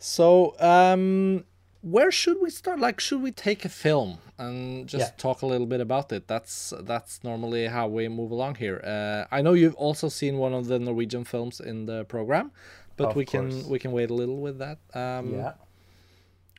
So, 0.00 0.54
um, 0.60 1.44
where 1.82 2.10
should 2.10 2.40
we 2.40 2.50
start? 2.50 2.78
Like, 2.80 3.00
should 3.00 3.22
we 3.22 3.32
take 3.32 3.64
a 3.64 3.68
film 3.68 4.18
and 4.38 4.86
just 4.88 5.12
Yeah. 5.12 5.16
talk 5.22 5.42
a 5.42 5.46
little 5.46 5.66
bit 5.66 5.80
about 5.80 6.12
it? 6.12 6.26
That's 6.28 6.72
that's 6.80 7.24
normally 7.24 7.66
how 7.66 7.88
we 7.88 8.08
move 8.08 8.30
along 8.30 8.56
here. 8.56 8.80
Uh, 8.84 9.24
I 9.36 9.42
know 9.42 9.54
you've 9.54 9.74
also 9.76 10.08
seen 10.08 10.38
one 10.38 10.52
of 10.54 10.66
the 10.66 10.78
Norwegian 10.78 11.24
films 11.24 11.60
in 11.60 11.86
the 11.86 12.04
program, 12.04 12.50
but 12.96 13.08
Of 13.10 13.16
we 13.16 13.24
can 13.24 13.68
we 13.68 13.78
can 13.78 13.92
wait 13.92 14.10
a 14.10 14.14
little 14.14 14.40
with 14.40 14.58
that. 14.58 14.78
Um, 14.94 15.34
Yeah. 15.34 15.52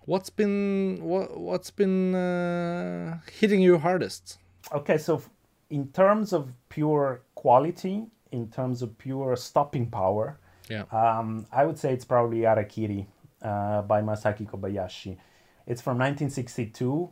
What's 0.08 0.30
been 0.30 1.00
what 1.02 1.38
what's 1.38 1.70
been 1.70 2.16
uh, 2.16 3.20
hitting 3.40 3.60
you 3.60 3.78
hardest? 3.78 4.38
Okay, 4.72 4.98
so 4.98 5.22
in 5.70 5.90
terms 5.90 6.32
of 6.32 6.54
pure 6.70 7.22
quality, 7.36 8.06
in 8.32 8.48
terms 8.50 8.82
of 8.82 8.98
pure 8.98 9.36
stopping 9.36 9.88
power, 9.92 10.40
Yeah. 10.70 10.84
um, 10.92 11.46
I 11.52 11.66
would 11.66 11.78
say 11.78 11.92
it's 11.94 12.06
probably 12.06 12.40
Harakiri 12.48 13.06
uh, 13.42 13.82
by 13.82 14.02
Masaki 14.02 14.46
Kobayashi. 14.48 15.18
It's 15.66 15.82
from 15.82 15.98
1962, 15.98 17.10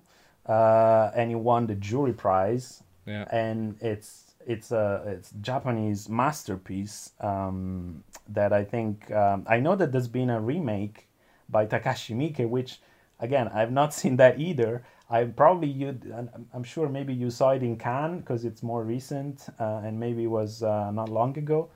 uh, 0.47 1.11
and 1.15 1.29
he 1.29 1.35
won 1.35 1.67
the 1.67 1.75
jury 1.75 2.13
prize. 2.13 2.81
Yeah. 3.05 3.25
And 3.29 3.75
it's 3.81 4.35
it's 4.47 4.71
a 4.71 5.03
it's 5.05 5.31
Japanese 5.41 6.07
masterpiece 6.07 7.11
um, 7.19 8.05
that 8.29 8.53
I 8.53 8.63
think 8.63 9.11
um, 9.11 9.43
I 9.49 9.59
know 9.59 9.75
that 9.75 9.91
there's 9.91 10.07
been 10.07 10.29
a 10.29 10.39
remake 10.39 11.07
by 11.49 11.65
Takashi 11.65 12.15
Miike, 12.15 12.47
which 12.47 12.81
again 13.19 13.47
I've 13.49 13.71
not 13.71 13.93
seen 13.99 14.17
that 14.17 14.39
either. 14.39 14.83
I 15.09 15.23
probably 15.25 15.69
you 15.69 15.99
I'm- 16.15 16.63
sure 16.63 16.89
maybe 16.89 17.13
you 17.13 17.29
saw 17.29 17.51
it 17.51 17.61
in 17.63 17.77
Cannes 17.77 18.19
because 18.19 18.43
it's 18.43 18.63
more 18.63 18.83
recent 18.83 19.47
uh, 19.59 19.81
and 19.83 19.99
maybe 19.99 20.23
it 20.23 20.33
was 20.39 20.63
uh, 20.63 20.91
not 20.91 21.09
long 21.09 21.37
ago. 21.37 21.69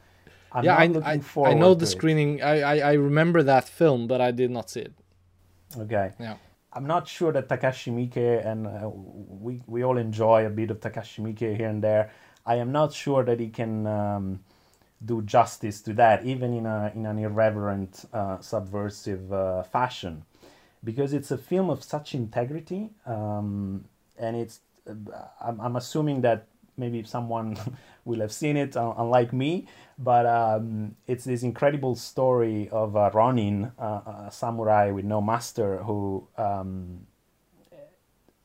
I'm 0.52 0.64
yeah, 0.64 0.72
not 0.72 0.82
I, 0.82 0.86
looking 0.88 1.44
I, 1.46 1.50
I 1.52 1.54
know 1.54 1.76
the 1.76 1.86
screening. 1.86 2.42
I, 2.42 2.62
I 2.62 2.76
I 2.92 2.94
remember 2.94 3.44
that 3.44 3.70
film, 3.70 4.08
but 4.08 4.20
I 4.20 4.32
did 4.32 4.50
not 4.50 4.70
see 4.70 4.82
it. 4.82 4.94
Okay. 5.78 6.12
Yeah. 6.20 6.38
I'm 6.74 6.86
not 6.86 7.08
sure 7.08 7.32
that 7.32 7.50
Takashi 7.50 7.92
Miike 7.92 8.46
and 8.46 8.68
uh, 8.68 8.90
we 8.90 9.62
we 9.68 9.84
all 9.84 9.98
enjoy 9.98 10.46
a 10.46 10.50
bit 10.50 10.72
of 10.72 10.80
Takashi 10.80 11.20
Miike 11.22 11.56
here 11.58 11.68
and 11.68 11.84
there. 11.84 12.12
I 12.46 12.56
am 12.56 12.72
not 12.72 12.94
sure 12.94 13.24
that 13.24 13.40
he 13.40 13.50
can 13.50 13.86
um, 13.86 14.40
do 15.04 15.22
justice 15.22 15.82
to 15.82 15.94
that, 15.94 16.26
even 16.26 16.54
in 16.54 16.66
a 16.66 16.92
in 16.96 17.06
an 17.06 17.20
irreverent, 17.20 18.06
uh, 18.14 18.40
subversive 18.40 19.32
uh, 19.32 19.64
fashion, 19.64 20.24
because 20.84 21.14
it's 21.14 21.32
a 21.32 21.38
film 21.38 21.70
of 21.70 21.84
such 21.84 22.14
integrity, 22.16 22.90
um, 23.06 23.86
and 24.18 24.36
it's. 24.36 24.60
Uh, 24.88 24.94
I'm, 25.42 25.60
I'm 25.62 25.76
assuming 25.76 26.22
that 26.22 26.48
maybe 26.78 27.04
someone 27.04 27.58
will 28.06 28.20
have 28.22 28.32
seen 28.32 28.58
it, 28.58 28.76
uh, 28.76 28.94
unlike 28.98 29.34
me, 29.34 29.68
but 29.98 30.26
um, 30.26 30.96
it's 31.08 31.26
this 31.26 31.44
incredible 31.44 31.96
story 31.96 32.70
of 32.70 32.96
a 32.96 33.12
Ronin, 33.14 33.72
uh, 33.78 34.28
a 34.28 34.30
samurai 34.32 34.92
with 34.92 35.06
no 35.06 35.22
master, 35.22 35.78
who 35.84 36.28
um, 36.38 37.06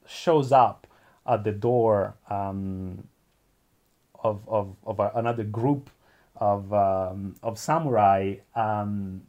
shows 0.06 0.52
up 0.52 0.86
at 1.26 1.44
the 1.44 1.52
door 1.52 2.14
um, 2.28 3.08
of, 4.22 4.42
of, 4.48 4.76
of 4.84 5.00
another 5.14 5.44
group 5.44 5.90
of, 6.36 6.72
um, 6.72 7.36
of 7.42 7.58
samurai 7.58 8.36
um, 8.54 9.22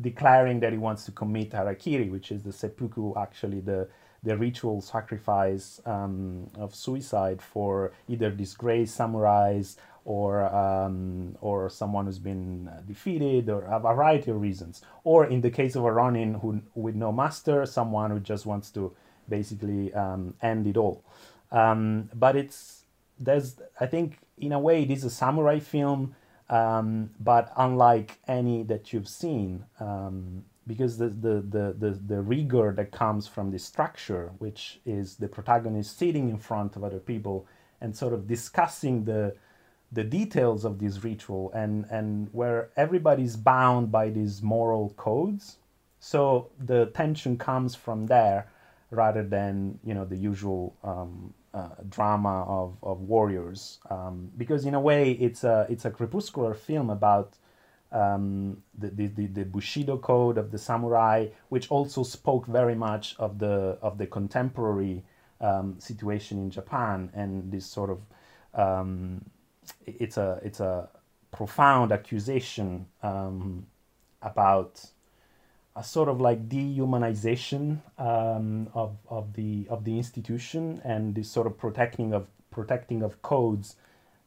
declaring 0.00 0.60
that 0.60 0.72
he 0.72 0.78
wants 0.78 1.04
to 1.04 1.12
commit 1.12 1.50
harakiri, 1.50 2.10
which 2.10 2.30
is 2.30 2.42
the 2.42 2.52
seppuku, 2.52 3.14
actually 3.18 3.60
the 3.60 3.88
the 4.24 4.36
ritual 4.36 4.80
sacrifice 4.80 5.80
um, 5.86 6.50
of 6.56 6.74
suicide 6.74 7.40
for 7.40 7.92
either 8.08 8.30
disgraced 8.30 8.98
samurais 8.98 9.76
or 10.04 10.42
um, 10.54 11.36
or 11.40 11.68
someone 11.68 12.06
who's 12.06 12.18
been 12.18 12.68
defeated 12.86 13.48
or 13.48 13.62
a 13.64 13.78
variety 13.78 14.30
of 14.30 14.40
reasons. 14.40 14.82
Or 15.04 15.26
in 15.26 15.40
the 15.40 15.50
case 15.50 15.76
of 15.76 15.84
a 15.84 15.92
Ronin 15.92 16.34
who 16.34 16.62
with 16.74 16.94
no 16.94 17.12
master, 17.12 17.64
someone 17.66 18.10
who 18.10 18.20
just 18.20 18.46
wants 18.46 18.70
to 18.70 18.94
basically 19.28 19.92
um, 19.94 20.34
end 20.42 20.66
it 20.66 20.76
all. 20.76 21.04
Um, 21.52 22.10
but 22.14 22.36
it's 22.36 22.77
there's 23.18 23.60
I 23.80 23.86
think 23.86 24.18
in 24.36 24.52
a 24.52 24.58
way 24.58 24.82
it 24.82 24.90
is 24.90 25.04
a 25.04 25.10
samurai 25.10 25.58
film, 25.58 26.14
um, 26.48 27.10
but 27.20 27.52
unlike 27.56 28.18
any 28.26 28.62
that 28.64 28.92
you've 28.92 29.08
seen, 29.08 29.64
um, 29.80 30.44
because 30.66 30.98
the, 30.98 31.08
the, 31.08 31.42
the, 31.48 31.74
the, 31.78 31.90
the 32.06 32.20
rigor 32.20 32.72
that 32.76 32.92
comes 32.92 33.26
from 33.26 33.50
the 33.50 33.58
structure, 33.58 34.32
which 34.38 34.80
is 34.84 35.16
the 35.16 35.28
protagonist 35.28 35.98
sitting 35.98 36.28
in 36.28 36.38
front 36.38 36.76
of 36.76 36.84
other 36.84 37.00
people 37.00 37.46
and 37.80 37.96
sort 37.96 38.12
of 38.12 38.26
discussing 38.26 39.04
the 39.04 39.34
the 39.90 40.04
details 40.04 40.66
of 40.66 40.78
this 40.78 41.02
ritual 41.02 41.50
and 41.54 41.86
and 41.90 42.28
where 42.32 42.68
everybody's 42.76 43.36
bound 43.36 43.90
by 43.90 44.10
these 44.10 44.42
moral 44.42 44.90
codes. 44.98 45.56
So 45.98 46.50
the 46.58 46.86
tension 46.86 47.38
comes 47.38 47.74
from 47.74 48.06
there 48.06 48.48
rather 48.90 49.22
than 49.22 49.78
you 49.82 49.94
know 49.94 50.04
the 50.04 50.16
usual 50.16 50.76
um, 50.84 51.32
uh, 51.54 51.68
drama 51.88 52.44
of, 52.44 52.76
of 52.82 53.00
warriors. 53.00 53.78
Um, 53.90 54.30
because 54.36 54.64
in 54.66 54.74
a 54.74 54.80
way 54.80 55.12
it's 55.12 55.44
a 55.44 55.66
it's 55.68 55.84
a 55.84 55.90
crepuscular 55.90 56.54
film 56.54 56.90
about 56.90 57.36
um, 57.90 58.62
the, 58.76 58.90
the, 58.90 59.26
the, 59.26 59.44
Bushido 59.44 59.96
code 59.96 60.36
of 60.36 60.50
the 60.50 60.58
samurai, 60.58 61.28
which 61.48 61.70
also 61.70 62.02
spoke 62.02 62.46
very 62.46 62.74
much 62.74 63.16
of 63.18 63.38
the 63.38 63.78
of 63.80 63.96
the 63.96 64.06
contemporary 64.06 65.04
um, 65.40 65.76
situation 65.78 66.38
in 66.38 66.50
Japan 66.50 67.10
and 67.14 67.50
this 67.50 67.64
sort 67.64 67.90
of 67.90 68.00
um, 68.54 69.24
it's 69.86 70.16
a 70.16 70.40
it's 70.44 70.60
a 70.60 70.88
profound 71.30 71.92
accusation 71.92 72.86
um, 73.02 73.66
about 74.22 74.84
a 75.78 75.84
sort 75.84 76.08
of 76.08 76.20
like 76.20 76.48
dehumanization 76.48 77.78
um, 77.98 78.68
of, 78.74 78.96
of 79.08 79.34
the 79.34 79.66
of 79.70 79.84
the 79.84 79.96
institution 79.96 80.80
and 80.84 81.14
this 81.14 81.30
sort 81.30 81.46
of 81.46 81.56
protecting 81.56 82.12
of 82.12 82.26
protecting 82.50 83.02
of 83.02 83.22
codes 83.22 83.76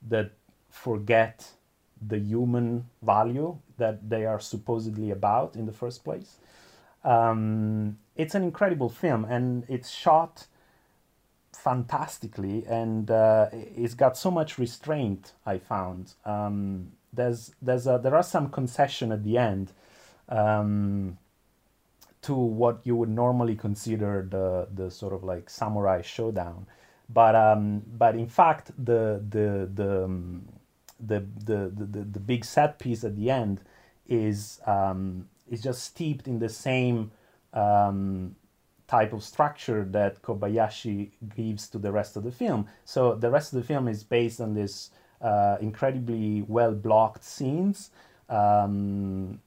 that 0.08 0.32
forget 0.70 1.52
the 2.02 2.18
human 2.18 2.86
value 3.04 3.58
that 3.78 4.10
they 4.10 4.26
are 4.26 4.40
supposedly 4.40 5.12
about 5.12 5.56
in 5.56 5.66
the 5.66 5.74
first 5.74 6.04
place. 6.04 6.38
Um, 7.04 7.98
it's 8.16 8.34
an 8.34 8.44
incredible 8.44 8.90
film 8.90 9.26
and 9.26 9.66
it's 9.68 9.90
shot 9.90 10.48
fantastically 11.54 12.66
and 12.66 13.12
uh, 13.12 13.50
it's 13.52 13.94
got 13.94 14.18
so 14.18 14.32
much 14.32 14.58
restraint 14.58 15.34
i 15.46 15.58
found 15.58 16.14
um, 16.26 16.92
there's 17.12 17.54
there's 17.62 17.88
a, 17.88 18.00
there 18.02 18.16
are 18.16 18.24
some 18.24 18.50
concession 18.50 19.12
at 19.12 19.24
the 19.24 19.38
end 19.38 19.74
um, 20.30 21.18
to 22.22 22.34
what 22.34 22.80
you 22.84 22.96
would 22.96 23.10
normally 23.10 23.56
consider 23.56 24.28
the 24.30 24.68
the 24.74 24.92
sort 24.92 25.14
of 25.14 25.24
like 25.24 25.50
samurai 25.50 26.02
showdown 26.02 26.66
but 27.14 27.36
um, 27.36 27.84
but 27.98 28.16
in 28.16 28.28
fact 28.28 28.72
the 28.78 29.24
the 29.30 29.70
the, 29.74 30.06
um, 30.06 30.48
the, 31.00 31.26
the 31.46 31.72
the 31.76 32.00
the 32.04 32.20
big 32.20 32.46
set 32.46 32.80
piece 32.80 33.04
at 33.04 33.16
the 33.16 33.30
end 33.30 33.62
is 34.08 34.62
um, 34.66 35.28
is 35.50 35.62
just 35.62 35.84
steeped 35.84 36.28
in 36.28 36.40
the 36.40 36.50
same 36.50 37.12
um, 37.54 38.36
type 38.88 39.14
of 39.14 39.24
structure 39.24 39.86
that 39.86 40.22
Kobayashi 40.22 41.12
gives 41.36 41.68
to 41.70 41.78
the 41.78 41.92
rest 41.92 42.16
of 42.16 42.24
the 42.24 42.32
film. 42.32 42.68
So 42.86 43.16
the 43.16 43.30
rest 43.30 43.54
of 43.54 43.60
the 43.60 43.66
film 43.66 43.88
is 43.88 44.04
based 44.04 44.40
on 44.40 44.54
this 44.54 44.92
uh, 45.22 45.58
incredibly 45.60 46.44
well 46.44 46.74
blocked 46.74 47.24
scenes. 47.24 47.92
Um, 48.30 49.42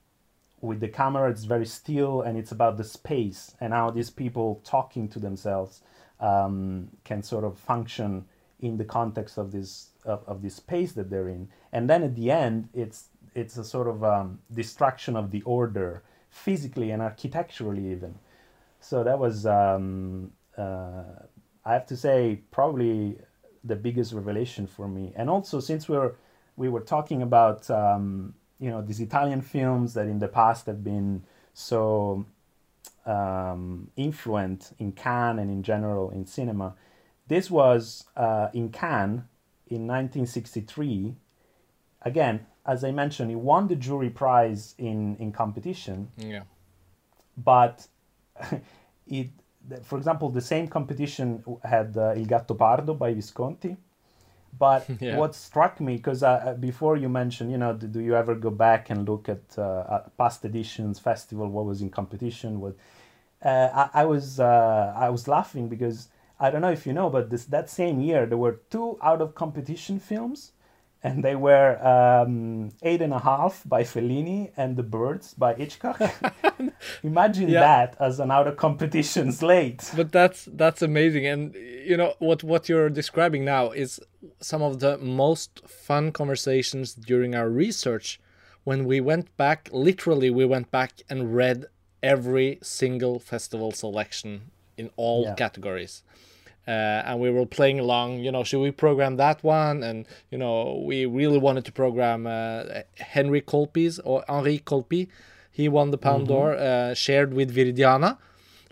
with 0.65 0.81
the 0.81 0.89
camera, 0.89 1.31
it's 1.31 1.45
very 1.45 1.67
still, 1.67 2.23
and 2.23 2.39
it's 2.39 2.53
about 2.53 2.77
the 2.77 2.85
space 2.85 3.55
and 3.61 3.73
how 3.73 3.91
these 3.91 4.11
people 4.11 4.61
talking 4.65 5.09
to 5.09 5.19
themselves 5.19 5.83
um, 6.21 6.89
can 7.05 7.23
sort 7.23 7.45
of 7.45 7.59
function 7.59 8.25
in 8.61 8.79
the 8.79 8.85
context 8.85 9.37
of 9.37 9.53
this 9.53 9.91
of, 10.05 10.23
of 10.27 10.43
this 10.43 10.57
space 10.57 10.93
that 10.93 11.11
they're 11.11 11.29
in. 11.29 11.49
And 11.73 11.89
then 11.91 12.03
at 12.03 12.15
the 12.17 12.31
end, 12.31 12.69
it's 12.73 13.09
it's 13.35 13.57
a 13.59 13.65
sort 13.65 13.89
of 13.89 14.03
um, 14.03 14.39
destruction 14.53 15.17
of 15.17 15.31
the 15.31 15.43
order, 15.43 16.03
physically 16.31 16.91
and 16.91 17.03
architecturally 17.03 17.91
even. 17.91 18.15
So 18.81 19.05
that 19.05 19.19
was, 19.19 19.47
um, 19.47 20.33
uh, 20.57 21.05
I 21.65 21.73
have 21.73 21.87
to 21.87 21.97
say, 21.97 22.41
probably 22.51 23.19
the 23.65 23.77
biggest 23.77 24.13
revelation 24.13 24.67
for 24.67 24.89
me. 24.89 25.13
And 25.17 25.29
also, 25.29 25.61
since 25.61 25.89
we're 25.89 26.13
we 26.57 26.69
were 26.69 26.81
talking 26.81 27.23
about 27.23 27.69
um, 27.71 28.35
you 28.65 28.71
know 28.71 28.81
these 28.81 29.01
Italian 29.01 29.43
films 29.43 29.93
that 29.93 30.07
in 30.07 30.19
the 30.21 30.29
past 30.41 30.65
have 30.65 30.83
been 30.83 31.23
so 31.53 32.25
um, 33.05 33.91
influent 33.95 34.73
in 34.79 34.93
Cannes 34.93 35.39
and 35.39 35.51
in 35.51 35.63
general 35.63 36.11
in 36.11 36.25
cinema. 36.25 36.75
This 37.29 37.51
was 37.51 38.05
uh, 38.17 38.49
in 38.55 38.71
Cannes 38.71 39.25
in 39.67 39.87
1963. 39.87 41.15
Again, 42.03 42.47
as 42.65 42.85
I 42.85 42.91
mentioned, 42.91 43.29
he 43.29 43.37
won 43.37 43.69
the 43.69 43.77
jury 43.77 44.09
prize 44.09 44.75
in 44.79 45.17
in 45.17 45.31
competition. 45.31 46.09
Yeah. 46.17 46.45
But 47.37 47.87
it, 49.07 49.29
for 49.83 49.99
example, 49.99 50.31
the 50.31 50.41
same 50.41 50.69
competition 50.69 51.45
had 51.63 51.99
uh, 51.99 52.15
Il 52.17 52.25
Gattopardo 52.25 52.99
by 52.99 53.13
Visconti. 53.13 53.77
But 54.59 54.89
Yeah. 55.01 55.17
what 55.17 55.35
struck 55.35 55.81
me, 55.81 55.97
because 55.97 56.23
uh, 56.23 56.57
before 56.61 56.97
you 56.97 57.09
mentioned, 57.09 57.51
you 57.51 57.59
know, 57.59 57.73
do, 57.75 57.87
do 57.87 58.01
you 58.01 58.15
ever 58.15 58.35
go 58.35 58.51
back 58.51 58.91
and 58.91 59.09
look 59.09 59.29
at, 59.29 59.59
uh, 59.59 59.85
at 59.91 60.17
past 60.17 60.45
editions, 60.45 60.99
festival, 60.99 61.49
what 61.49 61.65
was 61.65 61.83
in 61.83 61.91
competition? 61.91 62.61
What 62.61 62.77
uh, 63.45 63.89
I, 63.95 64.03
I 64.03 64.05
was 64.07 64.41
uh, 64.41 64.95
I 64.97 65.11
was 65.11 65.29
laughing 65.29 65.69
because 65.69 66.09
I 66.41 66.51
don't 66.51 66.63
know 66.63 66.71
if 66.71 66.87
you 66.87 66.93
know, 66.93 67.11
but 67.11 67.31
this 67.31 67.45
that 67.47 67.69
same 67.69 68.01
year 68.01 68.27
there 68.27 68.39
were 68.39 68.61
two 68.71 68.99
out 69.03 69.21
of 69.21 69.35
competition 69.35 69.99
films, 70.01 70.53
and 71.05 71.23
they 71.23 71.37
were 71.37 71.73
um, 71.95 72.71
Eight 72.83 73.03
and 73.03 73.13
a 73.13 73.19
Half 73.21 73.63
by 73.67 73.83
Fellini 73.85 74.51
and 74.57 74.77
The 74.77 74.83
Birds 74.83 75.35
by 75.35 75.55
Hitchcock. 75.55 76.01
Imagine 77.03 77.49
Yeah. 77.49 77.61
that 77.61 77.97
as 78.01 78.19
an 78.21 78.31
out 78.31 78.47
of 78.49 78.57
competition 78.57 79.31
slate. 79.33 79.83
but 79.97 80.11
that's 80.13 80.49
that's 80.53 80.83
amazing 80.83 81.27
and 81.27 81.55
you 81.91 81.97
know 81.97 82.15
what 82.19 82.43
what 82.43 82.69
you're 82.69 82.91
describing 82.91 83.45
now 83.45 83.71
is 83.71 84.01
some 84.41 84.63
of 84.63 84.81
the 84.81 84.97
most 84.99 85.51
fun 85.69 86.11
conversations 86.13 86.95
during 86.95 87.35
our 87.35 87.49
research 87.49 88.19
when 88.65 88.81
we 88.91 88.99
went 89.01 89.27
back 89.37 89.69
literally 89.73 90.31
we 90.31 90.45
went 90.55 90.71
back 90.71 90.93
and 91.11 91.35
read 91.37 91.67
every 92.03 92.59
single 92.63 93.19
festival 93.19 93.71
selection 93.73 94.51
in 94.77 94.91
all 94.97 95.23
Yeah. 95.25 95.35
categories 95.35 96.03
uh, 96.67 96.71
and 97.07 97.21
we 97.21 97.31
were 97.31 97.47
playing 97.47 97.79
along 97.79 98.21
you 98.21 98.33
know 98.33 98.45
should 98.45 98.61
we 98.61 98.71
program 98.71 99.17
that 99.17 99.43
one? 99.45 99.83
And 99.83 100.07
you 100.31 100.39
know 100.39 100.83
we 100.85 101.07
really 101.07 101.39
wanted 101.39 101.65
to 101.67 101.73
program 101.73 102.27
uh, 102.27 102.65
henry 102.97 103.41
colpi's 103.41 103.99
or 104.01 104.25
henri 104.29 104.59
colpi 104.59 105.09
he 105.51 105.69
won 105.69 105.91
the 105.91 105.99
palme 105.99 106.25
d'or 106.25 106.55
uh, 106.55 106.95
shared 106.95 107.33
with 107.33 107.55
viridiana 107.55 108.19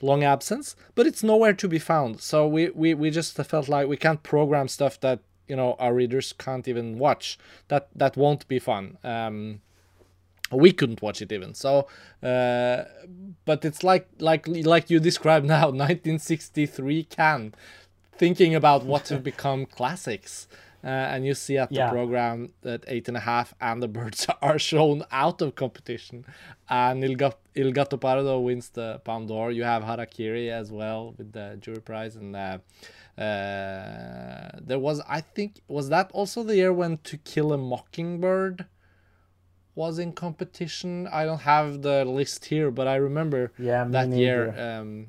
long 0.02 0.24
absence 0.24 0.74
but 0.94 1.06
it's 1.06 1.22
nowhere 1.22 1.54
to 1.54 1.68
be 1.68 1.78
found. 1.78 2.20
So 2.20 2.46
we, 2.46 2.70
we 2.70 2.92
we 2.94 3.10
just 3.10 3.36
felt 3.36 3.68
like 3.68 3.88
we 3.88 3.96
can't 3.96 4.22
program 4.22 4.68
stuff 4.68 5.00
that 5.00 5.20
you 5.48 5.56
know 5.56 5.76
our 5.78 5.94
readers 5.94 6.32
Cannes't 6.32 6.68
even 6.68 6.98
watch. 6.98 7.38
That 7.68 7.88
that 7.94 8.16
won't 8.16 8.46
be 8.48 8.58
fun. 8.58 8.98
Um 9.04 9.60
we 10.50 10.70
couldn't 10.72 11.00
watch 11.00 11.22
it 11.22 11.32
even. 11.32 11.54
So 11.54 11.86
uh 12.22 12.84
but 13.44 13.64
it's 13.64 13.82
like 13.82 14.08
like 14.18 14.46
like 14.48 14.90
you 14.90 15.00
described 15.00 15.46
now 15.56 15.66
1963 15.66 17.04
can 17.04 17.54
thinking 18.16 18.54
about 18.54 18.84
what 18.84 19.04
to 19.06 19.18
become 19.30 19.66
classics. 19.66 20.46
Uh, 20.84 20.88
and 20.88 21.24
you 21.24 21.32
see 21.32 21.56
at 21.58 21.68
the 21.68 21.76
Yeah. 21.76 21.90
program 21.90 22.52
that 22.62 22.84
eight 22.88 23.06
and 23.06 23.16
a 23.16 23.20
half 23.20 23.54
and 23.60 23.80
the 23.80 23.86
birds 23.86 24.26
are 24.42 24.58
shown 24.58 25.04
out 25.12 25.40
of 25.40 25.54
competition. 25.54 26.24
And 26.68 27.04
Il, 27.04 27.14
Gat- 27.14 27.38
Il 27.54 27.72
Gattopardo 27.72 28.42
wins 28.42 28.68
the 28.70 29.00
Palme 29.04 29.26
d'Or 29.28 29.52
you 29.52 29.62
have 29.62 29.84
Harakiri 29.84 30.50
as 30.50 30.72
well 30.72 31.14
with 31.16 31.30
the 31.32 31.56
jury 31.60 31.80
prize. 31.80 32.16
And 32.16 32.34
uh, 32.34 32.58
uh, 33.16 34.58
there 34.60 34.78
was 34.78 35.00
I 35.08 35.20
think 35.20 35.60
was 35.68 35.88
that 35.90 36.10
also 36.12 36.42
the 36.42 36.56
year 36.56 36.72
when 36.72 36.98
To 37.08 37.16
Kill 37.18 37.52
a 37.52 37.58
Mockingbird 37.58 38.66
was 39.74 39.98
in 39.98 40.12
competition. 40.12 41.06
I 41.12 41.24
don't 41.24 41.42
have 41.42 41.82
the 41.82 42.04
list 42.04 42.46
here, 42.46 42.70
but 42.70 42.86
I 42.88 42.96
remember 42.96 43.52
Yeah, 43.58 43.84
that 43.96 44.08
year 44.10 44.40
um, 44.58 45.06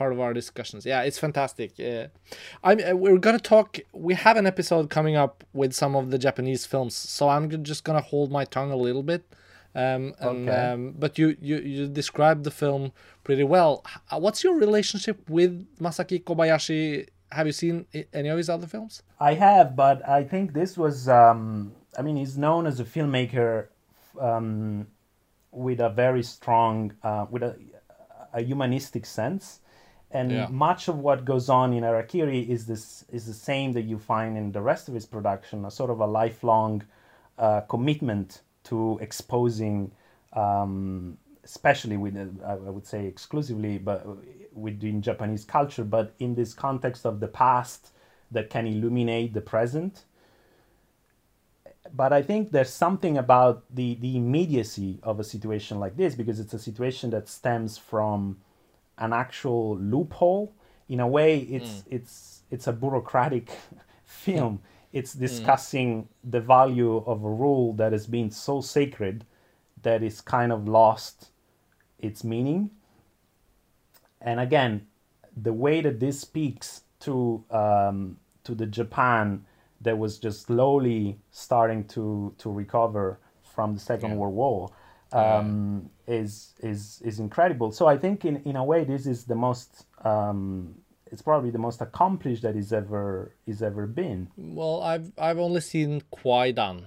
part 0.00 0.12
of 0.14 0.18
our 0.24 0.32
discussions. 0.40 0.80
Yeah, 0.92 1.00
it's 1.08 1.18
fantastic. 1.26 1.70
Uh, 1.80 2.06
I'm 2.68 2.78
uh, 2.88 2.94
we're 3.02 3.18
gonna 3.26 3.38
talk. 3.54 3.68
We 3.92 4.14
have 4.26 4.36
an 4.42 4.46
episode 4.54 4.84
coming 4.96 5.16
up 5.24 5.34
with 5.60 5.72
some 5.82 5.92
of 6.00 6.04
the 6.12 6.18
Japanese 6.26 6.62
films, 6.72 6.94
so 7.16 7.22
I'm 7.34 7.44
just 7.70 7.82
gonna 7.86 8.06
hold 8.12 8.28
my 8.38 8.44
tongue 8.56 8.72
a 8.78 8.80
little 8.86 9.02
bit. 9.12 9.22
Um, 9.84 10.14
and, 10.20 10.48
Okay. 10.48 10.56
um, 10.72 10.80
but 11.02 11.12
you, 11.20 11.26
you 11.48 11.56
you 11.72 11.82
described 12.02 12.42
the 12.48 12.50
film 12.62 12.82
pretty 13.26 13.44
well. 13.54 13.72
What's 14.24 14.40
your 14.44 14.54
relationship 14.66 15.18
with 15.38 15.52
Masaki 15.84 16.18
Kobayashi? 16.28 16.80
Have 17.36 17.46
you 17.50 17.52
seen 17.52 17.74
any 18.12 18.28
of 18.30 18.38
his 18.42 18.48
other 18.48 18.66
films? 18.74 19.02
I 19.30 19.32
have, 19.34 19.68
but 19.84 19.98
I 20.08 20.20
think 20.32 20.44
this 20.60 20.78
was. 20.84 20.96
Um, 21.08 21.72
I 21.98 22.02
mean, 22.06 22.16
he's 22.22 22.36
known 22.46 22.62
as 22.66 22.76
a 22.80 22.84
filmmaker 22.94 23.66
um, 24.28 24.86
with 25.64 25.80
a 25.80 25.90
very 25.90 26.22
strong, 26.22 26.92
uh, 27.02 27.24
with 27.32 27.42
a, 27.42 27.52
a 28.32 28.40
humanistic 28.42 29.04
sense, 29.06 29.60
and 30.10 30.30
Yeah. 30.30 30.48
much 30.50 30.88
of 30.88 30.98
what 30.98 31.24
goes 31.24 31.48
on 31.48 31.72
in 31.72 31.82
Harakiri 31.82 32.48
is 32.48 32.66
this 32.66 33.04
is 33.10 33.26
the 33.26 33.34
same 33.34 33.72
that 33.72 33.82
you 33.82 33.98
find 33.98 34.36
in 34.36 34.52
the 34.52 34.62
rest 34.62 34.88
of 34.88 34.94
his 34.94 35.06
production, 35.06 35.64
a 35.64 35.70
sort 35.70 35.90
of 35.90 36.00
a 36.00 36.06
lifelong 36.06 36.82
uh, 37.38 37.62
commitment 37.62 38.42
to 38.64 38.98
exposing. 39.00 39.90
Um, 40.32 41.18
especially 41.44 41.96
with 41.96 42.16
uh, 42.16 42.26
I 42.44 42.52
I 42.54 42.70
would 42.70 42.86
say 42.86 43.06
exclusively, 43.06 43.78
but 43.78 44.04
within 44.52 45.00
Japanese 45.00 45.44
culture, 45.44 45.84
but 45.84 46.12
in 46.18 46.34
this 46.34 46.52
context 46.54 47.06
of 47.06 47.20
the 47.20 47.28
past 47.28 47.92
that 48.32 48.50
can 48.50 48.66
illuminate 48.66 49.32
the 49.32 49.40
present. 49.40 50.04
But 51.94 52.12
I 52.12 52.22
think 52.22 52.50
there's 52.50 52.70
something 52.70 53.16
about 53.16 53.62
the, 53.72 53.94
the 54.00 54.16
immediacy 54.16 54.98
of 55.04 55.20
a 55.20 55.24
situation 55.24 55.78
like 55.78 55.96
this 55.96 56.16
because 56.16 56.40
it's 56.40 56.52
a 56.52 56.58
situation 56.58 57.10
that 57.10 57.28
stems 57.28 57.78
from 57.78 58.38
an 58.98 59.12
actual 59.12 59.76
loophole. 59.78 60.52
In 60.88 61.00
a 61.00 61.08
way, 61.08 61.38
it's 61.40 61.84
it's 61.90 62.42
it's 62.50 62.66
a 62.66 62.72
bureaucratic 62.72 63.50
film. 64.04 64.60
It's 64.92 65.12
discussing 65.14 66.08
the 66.24 66.40
value 66.40 66.98
of 67.06 67.24
a 67.24 67.30
rule 67.30 67.72
that 67.74 67.92
has 67.92 68.06
been 68.06 68.30
so 68.30 68.60
sacred 68.60 69.24
that 69.82 70.02
it's 70.02 70.20
kind 70.20 70.52
of 70.52 70.68
lost 70.68 71.30
its 71.98 72.24
meaning. 72.24 72.70
And 74.20 74.40
again, 74.40 74.86
the 75.36 75.52
way 75.52 75.80
that 75.80 76.00
this 76.00 76.20
speaks 76.20 76.82
to 77.00 77.44
um, 77.50 78.16
to 78.44 78.54
the 78.54 78.66
Japan 78.66 79.44
that 79.80 79.98
was 79.98 80.18
just 80.18 80.46
slowly 80.46 81.18
starting 81.30 81.84
to 81.88 82.34
to 82.38 82.50
recover 82.50 83.18
from 83.42 83.74
the 83.74 83.80
Second 83.80 84.10
Yeah. 84.12 84.16
World 84.16 84.34
War 84.34 84.70
um, 85.16 85.90
is 86.06 86.54
is 86.60 87.00
is 87.04 87.18
incredible. 87.20 87.72
So 87.72 87.86
I 87.86 87.96
think 87.96 88.24
in 88.24 88.36
in 88.44 88.56
a 88.56 88.64
way 88.64 88.84
this 88.84 89.06
is 89.06 89.24
the 89.24 89.34
most 89.34 89.86
um, 90.04 90.74
it's 91.10 91.22
probably 91.22 91.50
the 91.50 91.58
most 91.58 91.80
accomplished 91.80 92.42
that 92.42 92.54
he's 92.54 92.72
ever 92.72 93.32
he's 93.46 93.62
ever 93.62 93.86
been. 93.86 94.28
Well, 94.36 94.82
I've 94.82 95.12
I've 95.18 95.38
only 95.38 95.60
seen 95.60 96.02
Kwaidan 96.12 96.84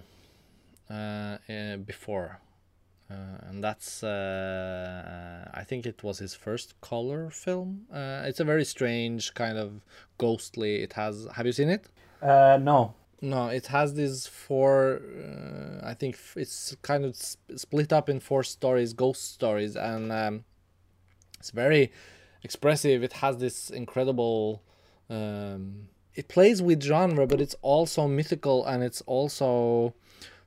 uh, 0.89 0.93
uh, 0.93 1.77
before, 1.77 2.39
uh, 3.09 3.47
and 3.47 3.63
that's 3.63 4.03
uh, 4.03 5.49
I 5.53 5.63
think 5.63 5.85
it 5.85 6.03
was 6.03 6.19
his 6.19 6.35
first 6.35 6.79
color 6.81 7.29
film. 7.29 7.87
Uh, 7.91 8.23
it's 8.25 8.39
a 8.39 8.45
very 8.45 8.65
strange 8.65 9.33
kind 9.33 9.57
of 9.57 9.81
ghostly. 10.17 10.83
It 10.83 10.93
has. 10.93 11.27
Have 11.35 11.45
you 11.45 11.53
seen 11.53 11.69
it? 11.69 11.87
Uh, 12.21 12.59
no, 12.61 12.93
No, 13.21 13.47
it 13.47 13.67
has 13.67 13.95
these 13.95 14.27
four. 14.27 15.01
Uh, 15.01 15.85
I 15.85 15.93
think 15.93 16.17
it's 16.35 16.75
kind 16.81 17.03
of 17.03 17.15
sp- 17.19 17.57
split 17.57 17.91
up 17.91 18.07
in 18.09 18.19
four 18.19 18.43
stories, 18.43 18.93
ghost 18.93 19.33
stories, 19.33 19.75
and 19.75 20.11
um, 20.11 20.45
it's 21.37 21.51
very 21.51 21.91
expressive. 22.43 23.03
It 23.03 23.13
has 23.13 23.37
this 23.37 23.69
incredible. 23.69 24.63
Um, 25.09 25.89
it 26.15 26.27
plays 26.27 26.61
with 26.61 26.81
genre, 26.81 27.27
but 27.27 27.41
it's 27.41 27.55
also 27.61 28.07
mythical 28.07 28.65
and 28.65 28.83
it's 28.83 29.01
also 29.01 29.93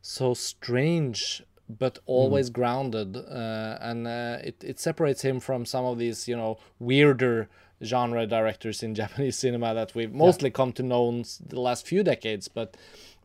so 0.00 0.34
strange. 0.34 1.42
but 1.68 1.98
always 2.06 2.50
grounded, 2.50 3.16
uh, 3.16 3.78
and 3.80 4.06
uh, 4.06 4.36
it 4.44 4.56
it 4.62 4.78
separates 4.80 5.22
him 5.22 5.40
from 5.40 5.64
some 5.64 5.84
of 5.86 5.96
these 5.98 6.28
you 6.28 6.36
know 6.36 6.58
weirder 6.78 7.48
genre 7.82 8.26
directors 8.26 8.82
in 8.82 8.94
Japanese 9.02 9.36
cinema 9.36 9.74
that 9.74 9.94
we've 9.94 10.12
mostly 10.12 10.50
come 10.50 10.72
to 10.72 10.82
know 10.82 11.08
in 11.08 11.24
the 11.46 11.60
last 11.60 11.86
few 11.86 12.02
decades, 12.02 12.48
but 12.48 12.76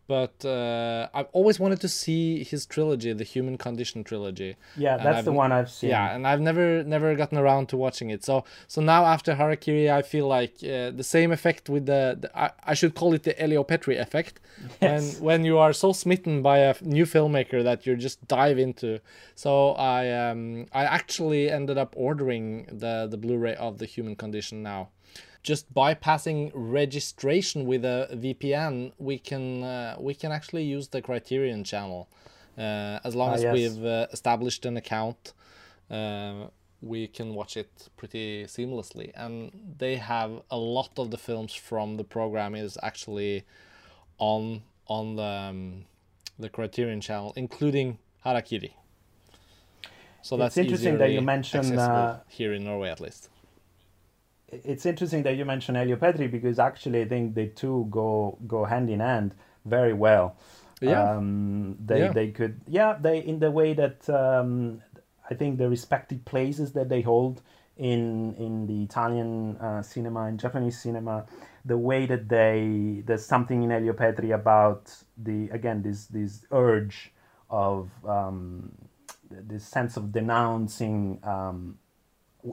but 0.08 0.44
uh, 0.46 1.08
I've 1.14 1.28
always 1.34 1.60
wanted 1.60 1.82
to 1.82 1.90
see 1.90 2.44
his 2.44 2.66
trilogy, 2.66 3.12
the 3.14 3.24
Human 3.24 3.58
Condition 3.58 4.04
trilogy. 4.04 4.56
Yeah, 4.78 4.98
that's 4.98 5.26
the 5.26 5.32
one 5.34 5.52
I've 5.52 5.70
seen. 5.70 5.90
Yeah, 5.90 6.14
and 6.16 6.26
I've 6.26 6.42
never 6.42 6.84
never 6.84 7.16
gotten 7.16 7.38
around 7.38 7.68
to 7.70 7.78
watching 7.78 8.10
it. 8.10 8.24
So 8.24 8.44
so 8.68 8.82
now 8.82 9.06
after 9.06 9.36
Harakiri, 9.36 9.92
I 9.92 10.02
feel 10.02 10.28
like 10.28 10.54
uh, 10.64 10.92
the 10.92 11.04
same 11.04 11.32
effect 11.32 11.70
with 11.70 11.86
the, 11.86 12.18
the 12.22 12.30
I, 12.40 12.52
I 12.64 12.74
should 12.74 12.96
call 12.96 13.14
it 13.14 13.24
the 13.24 13.40
Elio 13.42 13.64
Petri 13.64 13.98
effect, 13.98 14.40
Yes. 14.82 15.20
when 15.20 15.24
when 15.38 15.46
you 15.46 15.58
are 15.58 15.74
so 15.74 15.92
smitten 15.94 16.42
by 16.42 16.58
a 16.60 16.76
new 16.82 17.06
filmmaker 17.06 17.64
that 17.64 17.86
you 17.86 17.96
just 17.96 18.28
dive 18.28 18.58
into. 18.58 19.00
So 19.36 19.72
I 19.74 20.10
um 20.30 20.66
I 20.74 20.84
actually 20.86 21.50
ended 21.50 21.78
up 21.78 21.94
ordering 21.98 22.66
the 22.72 23.08
the 23.10 23.18
Blu-ray 23.18 23.56
of 23.56 23.78
the 23.78 23.86
Human 23.86 24.16
Condition 24.16 24.64
now. 24.64 24.90
Just 25.52 25.74
bypassing 25.74 26.52
registration 26.54 27.60
with 27.72 27.84
a 27.86 28.00
VPN, 28.24 28.74
we 29.10 29.18
can 29.30 29.46
uh, 29.64 29.96
we 30.08 30.14
can 30.22 30.32
actually 30.38 30.66
use 30.76 30.86
the 30.96 31.02
Criterion 31.08 31.64
channel, 31.72 32.02
uh, 32.58 33.00
as 33.08 33.14
long 33.20 33.30
Ah, 33.32 33.38
as 33.38 33.44
yes. 33.44 33.54
we've 33.58 33.86
uh, 33.86 34.08
established 34.18 34.66
an 34.70 34.76
account. 34.84 35.22
Uh, 35.90 36.48
we 36.82 37.02
can 37.18 37.28
watch 37.40 37.54
it 37.56 37.72
pretty 38.00 38.44
seamlessly, 38.56 39.08
and 39.24 39.36
they 39.84 39.96
have 40.14 40.32
a 40.52 40.58
lot 40.78 40.92
of 41.02 41.12
the 41.14 41.18
films 41.28 41.54
from 41.70 41.88
the 42.00 42.04
program 42.04 42.52
is 42.66 42.78
actually 42.90 43.34
on 44.32 44.64
on 44.98 45.16
the 45.16 45.32
um, 45.50 45.86
the 46.44 46.50
Criterion 46.50 47.00
channel, 47.08 47.32
including 47.44 47.88
Harakiri. 48.26 48.72
So 50.22 50.36
It's 50.36 50.42
that's 50.42 50.58
interesting 50.58 50.98
that 50.98 51.10
you 51.10 51.22
easily 51.22 51.26
mention, 51.36 51.80
uh, 51.80 52.20
here 52.28 52.52
in 52.58 52.66
Norway, 52.66 52.90
at 52.90 53.00
least. 53.00 53.30
It's 54.50 54.86
interesting 54.86 55.24
that 55.24 55.36
you 55.36 55.46
mentioned 55.46 55.78
Elio 55.78 55.96
Petri 55.98 56.28
because 56.28 56.60
actually 56.60 57.02
I 57.02 57.08
think 57.08 57.36
the 57.36 57.48
two 57.48 57.88
go 57.90 58.38
go 58.48 58.66
hand 58.66 58.90
in 58.90 59.00
hand 59.00 59.34
very 59.66 59.94
well. 59.94 60.38
Yeah. 60.82 61.16
Um, 61.16 61.78
they 61.84 62.00
Yeah. 62.02 62.14
they 62.14 62.32
could 62.32 62.62
yeah 62.68 62.98
they 63.00 63.20
in 63.20 63.40
the 63.40 63.52
way 63.52 63.74
that 63.74 64.10
um, 64.10 64.82
I 65.30 65.34
think 65.34 65.58
the 65.58 65.70
respective 65.70 66.24
places 66.26 66.74
that 66.74 66.90
they 66.90 67.02
hold 67.02 67.42
in 67.76 68.34
in 68.36 68.68
the 68.68 68.84
Italian 68.84 69.58
uh, 69.58 69.82
cinema 69.82 70.26
and 70.26 70.40
Japanese 70.40 70.80
cinema, 70.80 71.26
the 71.66 71.78
way 71.78 72.06
that 72.06 72.30
they 72.30 73.04
there's 73.06 73.26
something 73.26 73.64
in 73.64 73.72
Elio 73.72 73.94
Petri 73.94 74.32
about 74.32 74.94
the 75.18 75.50
again 75.50 75.82
this 75.82 76.06
this 76.08 76.46
urge 76.52 77.12
of 77.50 77.90
um, 78.08 78.72
this 79.30 79.66
sense 79.66 79.98
of 79.98 80.12
denouncing 80.12 81.20
um, 81.24 81.78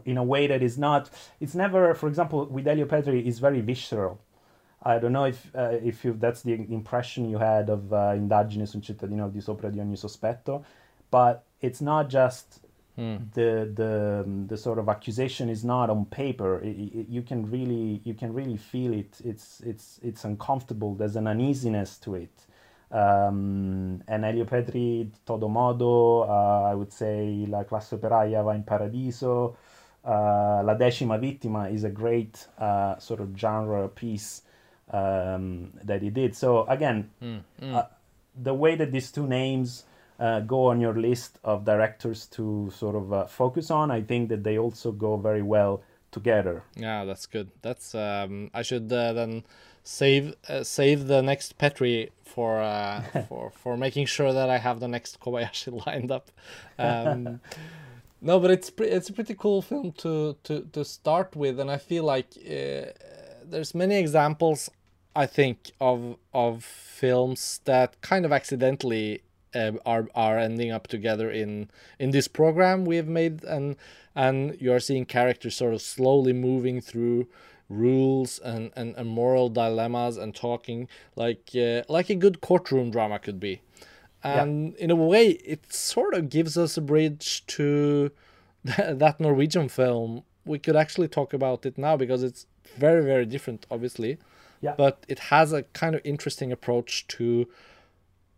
in 0.05 0.17
a 0.19 0.25
way 0.25 0.47
that 0.47 0.63
is 0.63 0.77
not 0.79 1.11
it's 1.41 1.55
never 1.55 1.95
for 1.95 2.09
example 2.09 2.47
with 2.47 2.67
Elio 2.67 2.87
Petri 2.87 3.27
is 3.27 3.39
very 3.39 3.61
visceral. 3.61 4.19
I 4.83 4.99
don't 4.99 5.13
know 5.13 5.25
if 5.25 5.51
uh, 5.55 5.79
if 5.83 6.05
you, 6.05 6.15
that's 6.19 6.43
the 6.43 6.53
impression 6.53 7.29
you 7.29 7.39
had 7.39 7.71
of 7.71 7.93
uh, 7.93 8.13
Indagine 8.15 8.67
su 8.67 8.77
un 8.79 8.83
cittadino 8.83 9.23
al 9.25 9.31
di 9.31 9.41
sopra 9.41 9.71
di 9.71 9.81
ogni 9.81 9.97
sospetto 9.97 10.63
but 11.11 11.45
it's 11.61 11.81
not 11.81 12.09
just 12.09 12.61
the 13.33 13.69
the 13.75 14.25
the 14.47 14.57
sort 14.57 14.79
of 14.79 14.89
accusation 14.89 15.49
is 15.49 15.65
not 15.65 15.91
on 15.91 16.05
paper. 16.07 16.61
I- 16.63 16.69
I- 16.69 17.07
you 17.09 17.23
can 17.23 17.51
really 17.51 18.01
you 18.05 18.15
can 18.15 18.33
really 18.33 18.57
feel 18.57 18.93
it. 18.93 19.21
It's 19.25 19.61
it's 19.63 19.99
it's 20.03 20.25
uncomfortable. 20.25 20.95
There's 20.95 21.17
an 21.17 21.27
uneasiness 21.27 21.99
to 22.01 22.15
it. 22.15 22.47
Um, 22.93 24.03
and 24.07 24.25
Elio 24.25 24.45
Petri 24.45 25.11
todo 25.27 25.49
modo 25.49 26.21
uh, 26.23 26.71
I 26.71 26.75
would 26.75 26.93
say 26.93 27.47
La 27.49 27.65
classe 27.65 27.95
operaia 27.97 28.43
va 28.45 28.53
in 28.55 28.63
paradiso 28.63 29.57
uh, 30.05 30.63
La 30.65 30.75
decima 30.75 31.19
vittima 31.19 31.73
is 31.73 31.85
a 31.85 31.91
great 31.91 32.47
uh, 32.59 32.99
sort 32.99 33.21
of 33.21 33.37
genre 33.37 33.89
piece 33.89 34.43
um, 34.91 35.73
that 35.83 36.03
he 36.03 36.11
did 36.11 36.35
so 36.35 36.67
again 36.67 37.11
uh, 37.63 37.85
the 38.43 38.55
way 38.55 38.77
that 38.77 38.93
these 38.93 39.11
two 39.11 39.27
names 39.27 39.85
uh, 40.19 40.41
go 40.41 40.67
on 40.67 40.81
your 40.81 40.95
list 40.95 41.39
of 41.45 41.65
directors 41.65 42.27
to 42.27 42.71
sort 42.75 42.95
of 42.97 43.13
uh, 43.13 43.27
focus 43.27 43.71
on, 43.71 43.91
I 43.91 44.03
think 44.03 44.29
that 44.29 44.45
they 44.45 44.59
also 44.59 44.93
go 44.93 45.17
very 45.17 45.43
well 45.43 45.83
together. 46.13 46.63
Yeah, 46.77 47.05
that's 47.05 47.27
good. 47.27 47.51
That's 47.63 47.95
um, 47.95 48.51
I 48.55 48.63
should 48.63 48.93
uh, 48.93 49.13
then 49.13 49.45
save 49.83 50.35
uh, 50.49 50.63
save 50.63 51.07
the 51.09 51.23
next 51.23 51.59
Petri 51.59 52.11
for 52.25 52.61
uh, 52.61 53.03
for 53.29 53.51
for 53.51 53.77
making 53.77 54.07
sure 54.07 54.33
that 54.33 54.49
I 54.49 54.59
have 54.59 54.81
the 54.81 54.89
next 54.89 55.21
Kobayashi 55.21 55.85
lined 55.87 56.13
up. 56.13 56.31
Um, 56.79 57.41
no, 58.25 58.41
but 58.41 58.51
it's 58.51 58.71
pre- 58.71 58.89
it's 58.89 59.11
a 59.11 59.13
pretty 59.13 59.35
cool 59.35 59.61
film 59.61 59.93
to 59.99 60.37
to 60.45 60.63
to 60.73 60.85
start 60.85 61.37
with, 61.37 61.61
and 61.61 61.71
I 61.71 61.77
feel 61.77 62.05
like 62.05 62.29
uh, 62.39 62.87
there's 63.45 63.75
many 63.75 63.97
examples. 63.97 64.71
I 65.15 65.27
think 65.27 65.73
of 65.79 66.17
of 66.33 66.65
films 66.65 67.61
that 67.67 68.01
kind 68.01 68.25
of 68.25 68.33
accidentally 68.33 69.23
uh, 69.55 69.73
are 69.85 70.09
are 70.15 70.39
ending 70.39 70.73
up 70.73 70.89
together 70.89 71.31
in 71.31 71.71
in 71.99 72.13
this 72.13 72.27
program 72.27 72.87
we 72.87 72.97
have 72.97 73.09
made, 73.09 73.45
and 73.45 73.77
and 74.17 74.57
you 74.59 74.73
are 74.73 74.81
seeing 74.81 75.05
characters 75.05 75.55
sort 75.55 75.75
of 75.75 75.83
slowly 75.83 76.33
moving 76.33 76.81
through 76.81 77.27
rules 77.69 78.39
and, 78.39 78.71
and, 78.77 78.95
and 78.97 79.09
moral 79.09 79.49
dilemmas 79.49 80.17
and 80.17 80.35
talking 80.35 80.89
like 81.17 81.51
uh, 81.57 81.83
like 81.89 82.11
a 82.11 82.15
good 82.15 82.41
courtroom 82.41 82.91
drama 82.91 83.19
could 83.19 83.41
be 83.41 83.61
and 84.25 84.75
in 84.77 84.91
a 84.91 84.97
way 84.97 85.29
it 85.29 85.73
sort 85.73 86.15
of 86.15 86.29
gives 86.31 86.57
us 86.57 86.77
a 86.77 86.81
bridge 86.81 87.45
to 87.47 88.11
that 88.65 89.21
Norwegian 89.21 89.69
film 89.69 90.23
we 90.47 90.59
could 90.59 90.77
actually 90.77 91.09
talk 91.09 91.33
about 91.33 91.65
it 91.67 91.77
now 91.79 91.97
because 91.97 92.23
it's 92.23 92.47
very 92.77 93.03
very 93.05 93.27
different 93.27 93.67
obviously 93.71 94.19
Yeah. 94.61 94.75
but 94.77 95.05
it 95.09 95.19
has 95.35 95.53
a 95.53 95.63
kind 95.81 95.95
of 95.95 96.01
interesting 96.05 96.51
approach 96.53 97.07
to 97.17 97.47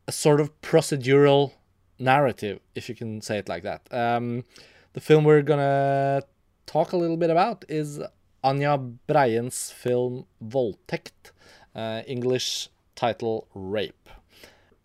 a 0.09 0.13
sort 0.13 0.41
of 0.41 0.51
procedural 0.61 1.53
narrative 1.99 2.61
if 2.75 2.89
you 2.89 2.95
can 2.95 3.21
say 3.21 3.39
it 3.39 3.49
like 3.49 3.63
that 3.63 3.83
um, 3.93 4.45
the 4.93 5.01
film 5.01 5.25
we're 5.25 5.43
gonna 5.43 6.23
talk 6.67 6.93
a 6.93 6.97
little 6.97 7.17
bit 7.17 7.31
about 7.31 7.65
is 7.69 8.01
Anja 8.45 8.97
Breien's 9.09 9.71
film 9.73 10.27
Voldtekt, 10.45 11.33
uh, 11.75 12.03
English 12.07 12.69
title 12.95 13.49
Rape. 13.55 14.09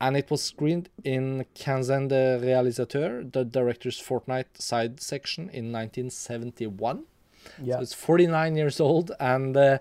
And 0.01 0.17
it 0.17 0.31
was 0.31 0.41
screened 0.41 0.89
in 1.03 1.45
Quinzaine 1.55 2.07
de 2.07 2.39
Réalisateur, 2.41 3.31
the 3.31 3.45
director's 3.45 3.99
fortnight 3.99 4.59
side 4.59 4.99
section 4.99 5.43
in 5.43 5.71
1971. 5.71 7.03
Yeah. 7.61 7.75
So 7.75 7.81
it's 7.81 7.93
49 7.93 8.55
years 8.55 8.79
old, 8.79 9.11
and 9.19 9.55
uh, 9.55 9.77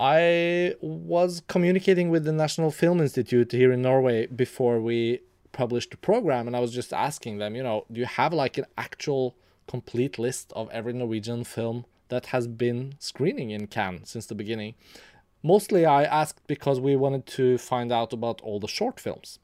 I 0.00 0.74
was 0.80 1.42
communicating 1.46 2.10
with 2.10 2.24
the 2.24 2.32
National 2.32 2.72
Film 2.72 3.00
Institute 3.00 3.52
here 3.52 3.70
in 3.70 3.82
Norway 3.82 4.26
before 4.26 4.80
we 4.80 5.20
published 5.52 5.92
the 5.92 5.96
program, 5.96 6.48
and 6.48 6.56
I 6.56 6.60
was 6.60 6.72
just 6.72 6.92
asking 6.92 7.38
them, 7.38 7.54
you 7.54 7.62
know, 7.62 7.84
do 7.90 8.00
you 8.00 8.06
have 8.06 8.32
like 8.32 8.58
an 8.58 8.66
actual 8.76 9.36
complete 9.68 10.18
list 10.18 10.52
of 10.56 10.68
every 10.70 10.92
Norwegian 10.92 11.44
film 11.44 11.84
that 12.08 12.26
has 12.26 12.48
been 12.48 12.94
screening 12.98 13.50
in 13.50 13.68
Cannes 13.68 14.06
since 14.06 14.26
the 14.26 14.34
beginning? 14.34 14.74
Mostly 15.42 15.84
I 15.84 16.04
asked 16.04 16.46
because 16.46 16.80
we 16.80 16.96
wanted 16.96 17.26
to 17.38 17.58
find 17.58 17.92
out 17.92 18.12
about 18.12 18.40
all 18.42 18.60
the 18.60 18.68
short 18.68 19.00
films. 19.00 19.38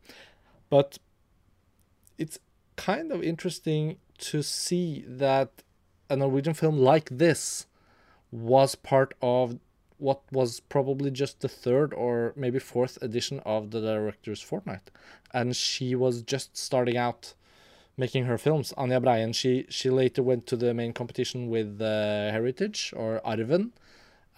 But 0.70 0.98
it's 2.18 2.38
kind 2.76 3.10
of 3.12 3.22
interesting 3.22 3.96
to 4.18 4.42
see 4.42 5.04
that 5.06 5.50
a 6.10 6.16
Norwegian 6.16 6.54
film 6.54 6.78
like 6.78 7.08
this 7.10 7.66
was 8.30 8.74
part 8.74 9.14
of 9.22 9.58
what 9.98 10.22
was 10.30 10.60
probably 10.60 11.10
just 11.10 11.40
the 11.40 11.48
third 11.48 11.92
or 11.92 12.32
maybe 12.36 12.58
fourth 12.58 12.98
edition 13.02 13.40
of 13.44 13.70
the 13.72 13.80
director's 13.80 14.40
fortnight 14.40 14.90
and 15.34 15.56
she 15.56 15.94
was 15.94 16.22
just 16.22 16.56
starting 16.56 16.96
out 16.96 17.34
making 17.96 18.24
her 18.26 18.38
films. 18.38 18.72
Anja 18.78 19.02
breien 19.02 19.34
she 19.34 19.66
she 19.68 19.90
later 19.90 20.22
went 20.22 20.46
to 20.46 20.56
the 20.56 20.72
main 20.72 20.92
competition 20.92 21.50
with 21.50 21.80
uh, 21.82 22.30
heritage 22.30 22.94
or 22.96 23.20
arven 23.24 23.72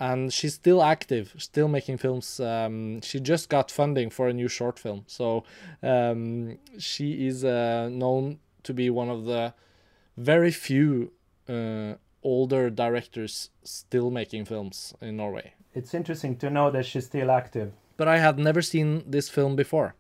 and 0.01 0.32
she's 0.32 0.55
still 0.55 0.82
active 0.82 1.34
still 1.38 1.68
making 1.68 1.98
films 1.98 2.40
um, 2.40 3.01
she 3.03 3.20
just 3.20 3.48
got 3.48 3.70
funding 3.70 4.11
for 4.11 4.28
a 4.28 4.32
new 4.32 4.48
short 4.48 4.78
film 4.78 5.05
so 5.07 5.44
um, 5.82 6.59
she 6.78 7.26
is 7.26 7.44
uh, 7.44 7.88
known 7.92 8.38
to 8.62 8.74
be 8.74 8.90
one 8.90 9.09
of 9.09 9.24
the 9.24 9.55
very 10.16 10.51
few 10.51 11.12
uh, 11.48 11.94
older 12.22 12.70
directors 12.70 13.51
still 13.62 14.11
making 14.11 14.44
films 14.44 14.94
in 15.01 15.16
Norway. 15.16 15.55
It's 15.74 15.94
interesting 15.94 16.36
to 16.36 16.51
know 16.51 16.70
that 16.70 16.84
she's 16.86 17.07
still 17.07 17.30
active. 17.30 17.72
But 17.96 18.09
I 18.09 18.18
had 18.18 18.38
never 18.38 18.62
seen 18.62 19.05
this 19.07 19.28
film 19.28 19.57
before. 19.57 19.94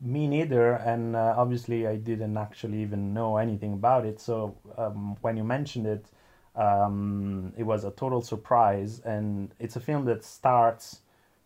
Me 0.00 0.28
neither, 0.28 0.72
and 0.74 1.16
uh, 1.16 1.34
obviously 1.36 1.86
I 1.86 1.96
didn't 1.96 2.36
actually 2.36 2.80
even 2.82 3.12
know 3.12 3.36
anything 3.36 3.72
about 3.72 4.06
it. 4.06 4.20
So 4.20 4.56
um, 4.76 5.16
when 5.22 5.36
you 5.36 5.42
mentioned 5.42 5.86
it, 5.86 6.06
um, 6.58 7.52
it 7.56 7.62
was 7.62 7.84
a 7.84 7.92
total 7.92 8.20
surprise, 8.20 9.00
and 9.00 9.54
it's 9.60 9.76
a 9.76 9.80
film 9.80 10.04
that 10.06 10.24
starts 10.24 11.00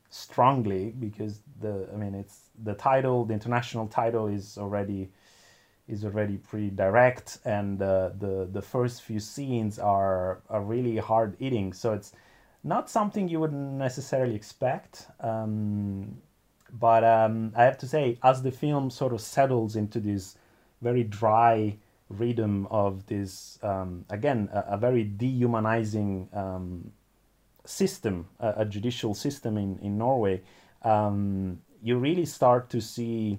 strongly 0.09 0.91
because 0.99 1.41
the 1.61 1.89
I 1.93 1.97
mean 1.97 2.15
it's 2.15 2.51
the 2.65 2.75
title, 2.75 3.25
the 3.25 3.35
international 3.35 3.87
title 3.89 4.27
is 4.27 4.59
already 4.59 5.11
is 5.87 6.05
already 6.05 6.39
pretty 6.39 6.71
direct, 6.71 7.39
and 7.45 7.83
uh, 7.83 8.11
the 8.19 8.49
the 8.51 8.63
first 8.63 9.03
few 9.03 9.21
scenes 9.21 9.79
are 9.79 10.41
are 10.49 10.63
really 10.63 10.97
hard 10.97 11.37
eating. 11.41 11.75
So 11.75 11.93
it's 11.93 12.13
not 12.65 12.89
something 12.89 13.29
you 13.29 13.41
would 13.41 13.53
necessarily 13.53 14.35
expect. 14.35 15.09
Um, 15.21 16.17
but 16.73 17.05
um, 17.05 17.53
I 17.55 17.65
have 17.65 17.77
to 17.79 17.87
say, 17.87 18.19
as 18.23 18.43
the 18.43 18.51
film 18.51 18.89
sort 18.89 19.13
of 19.13 19.21
settles 19.21 19.77
into 19.77 20.01
this 20.01 20.37
very 20.81 21.05
dry 21.05 21.77
rhythm 22.19 22.67
of 22.71 23.07
this, 23.07 23.59
um, 23.63 24.05
again, 24.11 24.49
a, 24.53 24.75
a, 24.75 24.77
very 24.77 25.05
dehumanizing 25.05 26.29
um, 26.33 26.93
system, 27.65 28.29
a, 28.41 28.55
a, 28.59 28.65
judicial 28.65 29.15
system 29.15 29.57
in, 29.57 29.79
in 29.81 29.99
Norway, 29.99 30.43
um, 30.83 31.61
you 31.83 31.97
really 31.99 32.25
start 32.25 32.71
to 32.71 32.81
see 32.81 33.39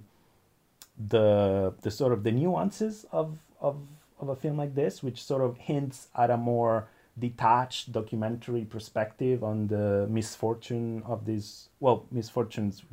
the 1.10 1.74
the 1.82 1.90
sort 1.90 2.14
of 2.14 2.24
the 2.24 2.32
nuances 2.32 3.06
of, 3.12 3.38
of 3.60 3.78
of 4.20 4.30
a 4.30 4.36
film 4.36 4.58
like 4.58 4.76
this, 4.76 5.02
which 5.02 5.24
sort 5.24 5.42
of 5.42 5.58
hints 5.58 6.08
at 6.16 6.30
a 6.30 6.38
more 6.38 6.88
detached 7.18 7.92
documentary 7.92 8.66
perspective 8.66 9.44
on 9.44 9.68
the 9.68 10.08
misfortune 10.10 11.04
of 11.06 11.26
these 11.26 11.70
well 11.80 12.06
misfortunes. 12.12 12.84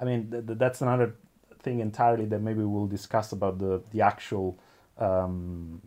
I 0.00 0.04
mean 0.04 0.30
th- 0.30 0.46
th- 0.46 0.58
that's 0.58 0.82
another 0.82 1.14
thing 1.62 1.80
entirely 1.80 2.26
that 2.26 2.40
maybe 2.40 2.62
we'll 2.62 2.86
discuss 2.86 3.32
about 3.32 3.58
the 3.58 3.82
the 3.92 4.02
actual 4.02 4.58
um, 4.98 5.80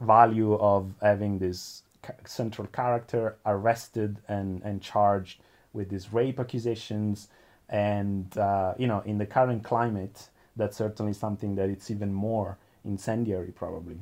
value 0.00 0.54
of 0.54 0.94
having 1.00 1.38
this 1.38 1.82
central 2.24 2.66
character 2.68 3.36
arrested 3.46 4.18
and 4.28 4.62
and 4.62 4.82
charged 4.82 5.40
with 5.72 5.88
these 5.88 6.12
rape 6.12 6.40
accusations. 6.40 7.28
And 7.68 8.36
uh, 8.36 8.74
you 8.78 8.86
know 8.86 9.00
in 9.00 9.18
the 9.18 9.26
current 9.26 9.64
climate 9.64 10.28
that's 10.56 10.76
certainly 10.76 11.12
something 11.14 11.54
that 11.54 11.70
it's 11.70 11.90
even 11.90 12.12
more 12.12 12.58
incendiary 12.84 13.52
probably. 13.52 14.00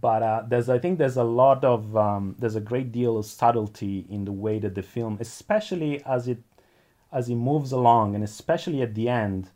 But 0.00 0.22
uh, 0.22 0.42
there's 0.48 0.68
I 0.68 0.78
think 0.78 0.98
there's 0.98 1.16
a 1.16 1.24
lot 1.24 1.64
of 1.64 1.96
um, 1.96 2.36
there's 2.38 2.56
a 2.56 2.60
great 2.60 2.90
deal 2.92 3.18
of 3.18 3.26
subtlety 3.26 4.06
in 4.08 4.24
the 4.24 4.32
way 4.32 4.58
that 4.58 4.74
the 4.74 4.82
film, 4.82 5.18
especially 5.20 6.02
as 6.04 6.26
it 6.28 6.42
as 7.12 7.28
it 7.28 7.36
moves 7.36 7.70
along, 7.70 8.14
and 8.14 8.24
especially 8.24 8.82
at 8.82 8.94
the 8.94 9.08
end, 9.08 9.50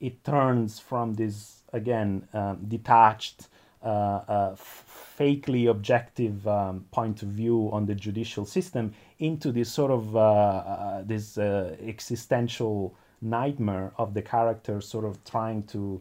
it 0.00 0.22
turns 0.24 0.78
from 0.78 1.14
this 1.14 1.59
again 1.72 2.26
um, 2.32 2.64
detached, 2.68 3.48
uh, 3.82 3.86
uh, 3.86 4.56
fakely 4.56 5.70
objective 5.70 6.46
um, 6.46 6.84
point 6.90 7.22
of 7.22 7.28
view 7.28 7.70
on 7.72 7.86
the 7.86 7.94
judicial 7.94 8.44
system 8.44 8.92
into 9.18 9.52
this 9.52 9.70
sort 9.70 9.90
of 9.90 10.16
uh, 10.16 10.20
uh, 10.20 11.02
this 11.04 11.38
uh, 11.38 11.76
existential 11.82 12.94
nightmare 13.22 13.92
of 13.98 14.14
the 14.14 14.22
character 14.22 14.80
sort 14.80 15.04
of 15.04 15.22
trying 15.24 15.62
to 15.64 16.00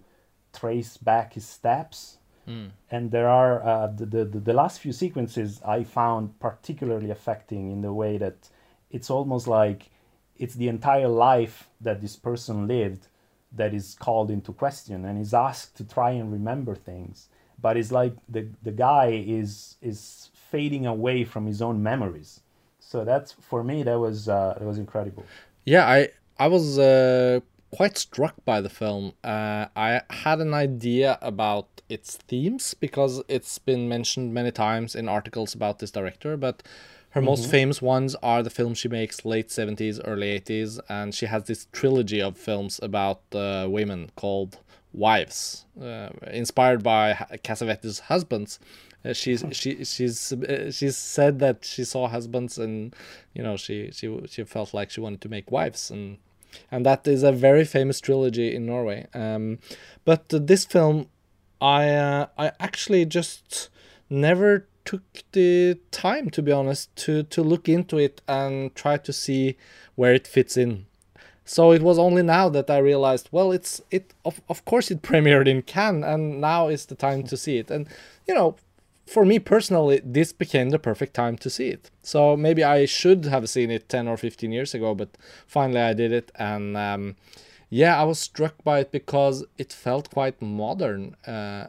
trace 0.53 0.97
back 0.97 1.33
his 1.33 1.45
steps 1.45 2.19
Mm. 2.49 2.71
And 2.89 3.11
there 3.11 3.29
are 3.29 3.63
uh, 3.63 3.87
the, 3.87 4.05
the, 4.05 4.25
the 4.25 4.53
last 4.53 4.79
few 4.79 4.91
sequences 4.91 5.61
I 5.63 5.83
found 5.83 6.39
particularly 6.39 7.11
affecting 7.11 7.71
in 7.71 7.81
the 7.81 7.93
way 7.93 8.17
that 8.17 8.49
it's 8.89 9.11
almost 9.11 9.47
like 9.47 9.91
it's 10.37 10.55
the 10.55 10.67
entire 10.67 11.07
life 11.07 11.69
that 11.81 12.01
this 12.01 12.15
person 12.15 12.67
lived 12.67 13.07
that 13.51 13.73
is 13.73 13.95
called 13.99 14.29
into 14.29 14.53
question 14.53 15.05
and 15.05 15.19
is 15.19 15.33
asked 15.33 15.75
to 15.75 15.83
try 15.83 16.11
and 16.11 16.31
remember 16.31 16.75
things 16.75 17.29
but 17.61 17.77
it's 17.77 17.91
like 17.91 18.13
the, 18.27 18.47
the 18.63 18.71
guy 18.71 19.23
is 19.25 19.77
is 19.81 20.29
fading 20.33 20.85
away 20.85 21.23
from 21.23 21.45
his 21.45 21.61
own 21.61 21.81
memories. 21.83 22.41
So 22.79 23.05
that's 23.05 23.33
for 23.33 23.63
me 23.63 23.83
that 23.83 23.99
was 23.99 24.29
uh, 24.29 24.55
that 24.57 24.65
was 24.65 24.77
incredible. 24.77 25.25
Yeah 25.65 25.85
i 25.87 26.09
i 26.37 26.47
was 26.47 26.79
uh, 26.79 27.39
quite 27.71 27.97
struck 27.97 28.35
by 28.45 28.61
the 28.61 28.69
film. 28.69 29.13
Uh, 29.23 29.65
i 29.75 30.01
had 30.09 30.39
an 30.39 30.53
idea 30.53 31.17
about 31.21 31.67
its 31.89 32.17
themes 32.17 32.73
because 32.73 33.21
it's 33.27 33.57
been 33.57 33.89
mentioned 33.89 34.33
many 34.33 34.51
times 34.51 34.95
in 34.95 35.09
articles 35.09 35.53
about 35.55 35.79
this 35.79 35.91
director, 35.91 36.37
but 36.37 36.63
her 37.11 37.21
mm-hmm. 37.21 37.25
most 37.25 37.49
famous 37.49 37.81
ones 37.81 38.15
are 38.21 38.43
the 38.43 38.49
films 38.49 38.77
she 38.77 38.87
makes 38.87 39.25
late 39.25 39.49
70s, 39.49 39.99
early 40.05 40.39
80s, 40.39 40.79
and 40.87 41.13
she 41.13 41.25
has 41.25 41.43
this 41.43 41.67
trilogy 41.71 42.21
of 42.21 42.37
films 42.37 42.79
about 42.83 43.21
uh, 43.33 43.67
women 43.69 44.11
called 44.15 44.57
Wives, 44.93 45.65
uh, 45.81 46.09
inspired 46.31 46.83
by 46.83 47.13
Cassavetes' 47.43 48.01
husbands. 48.01 48.59
Uh, 49.03 49.13
she's 49.13 49.45
she 49.51 49.85
she's 49.85 50.33
uh, 50.33 50.69
she's 50.71 50.97
said 50.97 51.39
that 51.39 51.63
she 51.63 51.85
saw 51.85 52.09
husbands 52.09 52.57
and 52.57 52.93
you 53.33 53.41
know 53.41 53.55
she 53.55 53.91
she 53.93 54.19
she 54.27 54.43
felt 54.43 54.73
like 54.73 54.89
she 54.89 54.99
wanted 54.99 55.21
to 55.21 55.29
make 55.29 55.51
wives 55.51 55.89
and 55.89 56.17
and 56.69 56.85
that 56.85 57.07
is 57.07 57.23
a 57.23 57.31
very 57.31 57.63
famous 57.63 58.01
trilogy 58.01 58.53
in 58.53 58.65
Norway. 58.65 59.07
Um, 59.13 59.59
but 60.03 60.27
this 60.27 60.65
film 60.65 61.07
I 61.61 61.89
uh, 61.89 62.27
I 62.37 62.51
actually 62.59 63.05
just 63.05 63.69
never 64.09 64.67
took 64.89 65.21
the 65.33 65.77
time 65.91 66.31
to 66.31 66.41
be 66.41 66.51
honest 66.51 66.95
to 66.95 67.21
to 67.21 67.43
look 67.43 67.69
into 67.69 67.99
it 67.99 68.21
and 68.27 68.73
try 68.73 68.97
to 68.97 69.13
see 69.13 69.55
where 69.93 70.15
it 70.15 70.25
fits 70.25 70.57
in. 70.57 70.87
So 71.45 71.71
it 71.71 71.83
was 71.83 71.99
only 71.99 72.23
now 72.23 72.49
that 72.49 72.71
I 72.71 72.79
realized, 72.79 73.29
well, 73.31 73.51
it's 73.51 73.81
it 73.91 74.15
of 74.25 74.41
of 74.49 74.65
course 74.65 74.89
it 74.89 75.01
premiered 75.09 75.47
in 75.47 75.61
Cannes, 75.61 76.03
and 76.03 76.41
now 76.41 76.69
is 76.69 76.87
the 76.87 76.95
time 76.95 77.21
to 77.23 77.37
see 77.37 77.57
it. 77.59 77.69
And 77.69 77.87
you 78.27 78.33
know, 78.33 78.55
for 79.05 79.25
me 79.25 79.37
personally, 79.37 80.01
this 80.03 80.33
became 80.33 80.69
the 80.71 80.79
perfect 80.79 81.13
time 81.13 81.37
to 81.37 81.49
see 81.51 81.69
it. 81.69 81.91
So 82.01 82.35
maybe 82.35 82.63
I 82.63 82.85
should 82.85 83.25
have 83.25 83.47
seen 83.47 83.69
it 83.69 83.89
ten 83.89 84.07
or 84.07 84.17
fifteen 84.17 84.51
years 84.51 84.73
ago, 84.73 84.95
but 84.95 85.09
finally 85.45 85.81
I 85.81 85.93
did 85.93 86.11
it, 86.11 86.31
and 86.35 86.75
um, 86.75 87.15
yeah, 87.69 88.01
I 88.01 88.05
was 88.05 88.17
struck 88.19 88.55
by 88.63 88.79
it 88.79 88.91
because 88.91 89.45
it 89.59 89.71
felt 89.71 90.09
quite 90.09 90.41
modern. 90.41 91.15
Uh, 91.27 91.67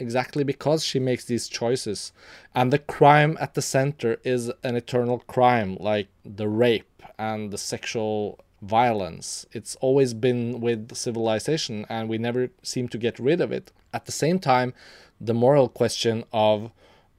exactly 0.00 0.44
because 0.44 0.84
she 0.84 0.98
makes 0.98 1.24
these 1.24 1.48
choices. 1.48 2.12
And 2.54 2.72
the 2.72 2.78
crime 2.78 3.36
at 3.40 3.54
the 3.54 3.62
center 3.62 4.18
is 4.24 4.50
an 4.62 4.76
eternal 4.76 5.20
crime, 5.20 5.76
like 5.78 6.08
the 6.24 6.48
rape 6.48 7.02
and 7.18 7.50
the 7.50 7.58
sexual 7.58 8.40
violence. 8.62 9.46
It's 9.52 9.76
always 9.76 10.14
been 10.14 10.60
with 10.60 10.94
civilization, 10.94 11.86
and 11.88 12.08
we 12.08 12.18
never 12.18 12.50
seem 12.62 12.88
to 12.88 12.98
get 12.98 13.18
rid 13.18 13.40
of 13.40 13.52
it. 13.52 13.72
At 13.92 14.06
the 14.06 14.12
same 14.12 14.38
time, 14.38 14.74
the 15.20 15.34
moral 15.34 15.68
question 15.68 16.24
of 16.32 16.70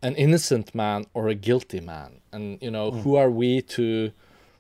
an 0.01 0.15
innocent 0.15 0.73
man 0.73 1.05
or 1.13 1.27
a 1.27 1.35
guilty 1.35 1.79
man, 1.79 2.21
and 2.31 2.57
you 2.61 2.71
know, 2.71 2.91
mm. 2.91 3.01
who 3.01 3.15
are 3.15 3.29
we 3.29 3.61
to 3.61 4.11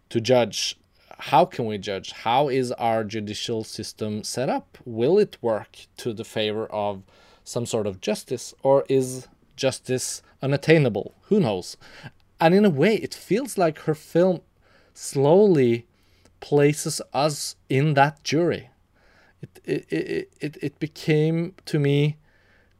to 0.09 0.19
judge 0.19 0.77
how 1.25 1.45
can 1.45 1.65
we 1.65 1.77
judge? 1.77 2.11
How 2.11 2.49
is 2.49 2.71
our 2.73 3.03
judicial 3.03 3.63
system 3.63 4.23
set 4.23 4.49
up? 4.49 4.79
Will 4.85 5.19
it 5.19 5.37
work 5.39 5.85
to 5.97 6.13
the 6.13 6.23
favor 6.23 6.65
of 6.65 7.03
some 7.51 7.65
sort 7.65 7.87
of 7.87 8.01
justice, 8.01 8.53
or 8.63 8.85
is 8.89 9.27
justice 9.55 10.21
unattainable? 10.41 11.13
Who 11.23 11.39
knows? 11.39 11.77
And 12.39 12.55
in 12.55 12.65
a 12.65 12.69
way, 12.69 12.95
it 12.95 13.13
feels 13.13 13.57
like 13.57 13.79
her 13.79 13.93
film 13.93 14.41
slowly 14.93 15.85
places 16.39 17.01
us 17.13 17.55
in 17.69 17.93
that 17.93 18.23
jury. 18.23 18.69
It, 19.41 19.59
it, 19.63 19.85
it, 19.89 20.33
it, 20.39 20.57
it 20.61 20.79
became 20.79 21.53
to 21.65 21.79
me 21.79 22.17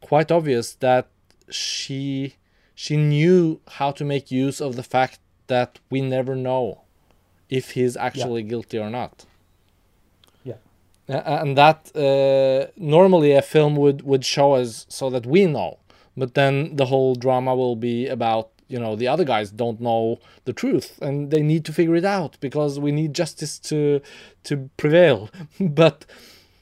quite 0.02 0.32
obvious 0.32 0.74
that 0.76 1.08
she 1.50 2.36
she 2.74 2.98
knew 2.98 3.62
how 3.78 3.92
to 3.92 4.04
make 4.04 4.32
use 4.32 4.60
of 4.60 4.76
the 4.76 4.84
fact 4.84 5.20
that 5.48 5.80
we 5.90 6.02
never 6.02 6.36
know 6.36 6.82
if 7.50 7.72
he's 7.72 7.96
actually 7.96 8.42
yeah. 8.42 8.50
guilty 8.50 8.80
or 8.80 8.90
not. 8.90 9.26
And 11.12 11.58
that 11.58 11.92
uh, 11.96 12.72
normally 12.78 13.34
a 13.34 13.42
film 13.42 13.76
would 13.76 14.02
would 14.04 14.24
show 14.24 14.54
us 14.54 14.86
so 14.90 15.10
that 15.10 15.26
we 15.26 15.46
know, 15.46 15.80
but 16.16 16.36
then 16.36 16.76
the 16.76 16.86
whole 16.86 17.16
drama 17.16 17.54
will 17.56 17.76
be 17.76 18.08
about 18.08 18.50
you 18.68 18.80
know 18.80 18.96
the 18.96 19.08
other 19.08 19.26
guys 19.26 19.52
don't 19.52 19.82
know 19.82 20.20
the 20.46 20.54
truth 20.54 20.98
and 21.02 21.30
they 21.30 21.42
need 21.42 21.66
to 21.66 21.74
figure 21.74 21.96
it 21.96 22.06
out 22.06 22.38
because 22.40 22.80
we 22.80 22.92
need 22.94 23.14
justice 23.14 23.60
to 23.60 24.02
to 24.44 24.70
prevail. 24.78 25.30
but 25.60 26.06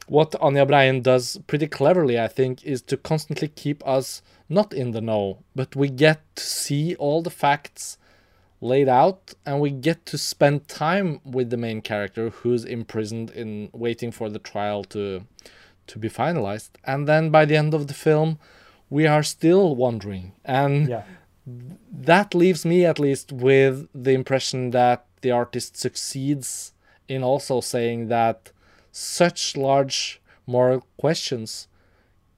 what 0.08 0.32
Anja 0.32 0.68
Breien 0.68 1.04
does 1.04 1.38
pretty 1.46 1.68
cleverly, 1.68 2.20
I 2.20 2.28
think, 2.28 2.66
is 2.66 2.82
to 2.84 2.98
constantly 2.98 3.48
keep 3.48 3.86
us 3.88 4.24
not 4.50 4.74
in 4.74 4.90
the 4.90 5.02
know, 5.02 5.44
but 5.56 5.76
we 5.76 5.90
get 5.90 6.22
to 6.36 6.44
see 6.44 6.96
all 6.96 7.22
the 7.22 7.30
facts 7.30 7.99
laid 8.62 8.90
out 8.90 9.34
and 9.46 9.60
we 9.60 9.70
get 9.70 10.06
to 10.06 10.18
spend 10.18 10.68
time 10.68 11.22
with 11.24 11.50
the 11.50 11.58
main 11.58 11.82
character 11.82 12.30
who's 12.30 12.66
imprisoned 12.66 13.32
in 13.32 13.70
waiting 13.74 14.12
for 14.12 14.30
the 14.30 14.40
trial 14.40 14.84
to 14.84 15.26
to 15.88 15.98
be 15.98 16.10
finalized. 16.10 16.70
And 16.84 17.08
then 17.08 17.32
by 17.32 17.46
the 17.46 17.56
end 17.56 17.74
of 17.74 17.88
the 17.88 17.94
film 17.94 18.38
we 18.90 19.08
are 19.08 19.24
still 19.24 19.76
wondering. 19.76 20.34
And 20.44 20.90
yeah. 20.90 21.04
that 21.92 22.34
leaves 22.34 22.66
me 22.66 22.86
at 22.86 23.00
least 23.00 23.32
with 23.32 23.88
the 23.94 24.12
impression 24.12 24.72
that 24.72 25.06
the 25.22 25.32
artist 25.32 25.78
succeeds 25.78 26.74
in 27.08 27.24
also 27.24 27.62
saying 27.62 28.08
that 28.08 28.52
such 28.92 29.56
large 29.56 30.22
moral 30.46 30.86
questions 30.98 31.68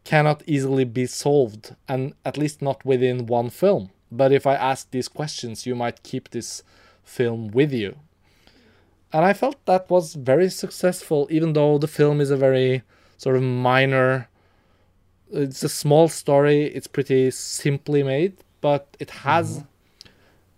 cannot 0.04 0.44
easily 0.46 0.84
be 0.84 1.06
solved 1.06 1.76
and 1.88 2.14
at 2.26 2.38
least 2.38 2.62
not 2.62 2.84
within 2.86 3.26
one 3.26 3.50
film 3.50 3.92
but 4.12 4.32
if 4.32 4.46
I 4.46 4.56
ask 4.56 4.92
these 4.92 5.08
questions, 5.08 5.66
you 5.66 5.76
might 5.76 6.04
keep 6.04 6.30
this 6.30 6.64
film 7.04 7.50
with 7.50 7.72
you. 7.74 7.98
And 9.14 9.26
I 9.26 9.34
felt 9.34 9.66
that 9.66 9.90
was 9.90 10.16
very 10.16 10.50
successful, 10.50 11.28
even 11.30 11.54
though 11.54 11.78
the 11.78 11.88
film 11.88 12.22
is 12.22 12.32
a 12.32 12.38
very 12.38 12.84
sort 13.18 13.36
of 13.36 13.44
minor 13.44 14.30
it's 15.32 15.64
a 15.64 15.70
small 15.70 16.08
story. 16.08 16.66
It's 16.66 16.88
pretty 16.88 17.32
simply 17.32 18.04
made, 18.04 18.38
but 18.60 18.96
it 19.00 19.10
has, 19.12 19.64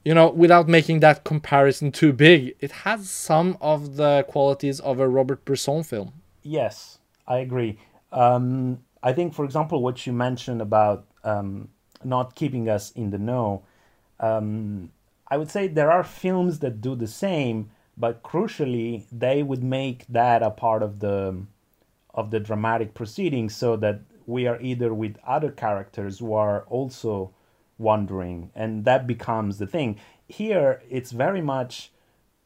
you 0.03 0.13
know, 0.13 0.29
without 0.29 0.67
making 0.67 0.99
that 1.01 1.23
comparison 1.23 1.91
too 1.91 2.13
big, 2.13 2.55
it 2.59 2.71
has 2.71 3.09
some 3.09 3.57
of 3.61 3.95
the 3.95 4.25
qualities 4.27 4.79
of 4.79 4.99
a 4.99 5.07
Robert 5.07 5.45
Bresson 5.45 5.83
film. 5.83 6.13
Yes, 6.41 6.99
I 7.27 7.37
agree. 7.37 7.77
Um, 8.11 8.79
I 9.01 9.13
think, 9.13 9.33
for 9.33 9.45
example, 9.45 9.81
what 9.81 10.05
you 10.05 10.13
mentioned 10.13 10.61
about 10.61 11.05
um, 11.23 11.69
not 12.05 12.35
keeping 12.35 12.69
us 12.69 12.91
in 12.91 13.09
the 13.11 13.17
know, 13.17 13.63
um, 14.19 14.91
I 15.27 15.37
would 15.37 15.49
say 15.49 15.67
there 15.67 15.91
are 15.91 16.03
films 16.03 16.59
that 16.59 16.81
do 16.81 16.95
the 16.95 17.07
same, 17.07 17.71
but 17.97 18.23
crucially, 18.23 19.05
they 19.11 19.43
would 19.43 19.63
make 19.63 20.05
that 20.07 20.43
a 20.43 20.51
part 20.51 20.83
of 20.83 20.99
the 20.99 21.45
of 22.13 22.29
the 22.29 22.39
dramatic 22.39 22.93
proceedings, 22.93 23.55
so 23.55 23.75
that 23.77 24.01
we 24.27 24.45
are 24.47 24.61
either 24.61 24.93
with 24.93 25.17
other 25.25 25.51
characters 25.51 26.19
who 26.19 26.33
are 26.33 26.63
also 26.69 27.31
wandering, 27.77 28.51
and 28.55 28.85
that 28.85 29.07
becomes 29.07 29.57
the 29.57 29.67
thing. 29.67 29.99
Here, 30.27 30.81
it's 30.89 31.11
very 31.11 31.41
much 31.41 31.91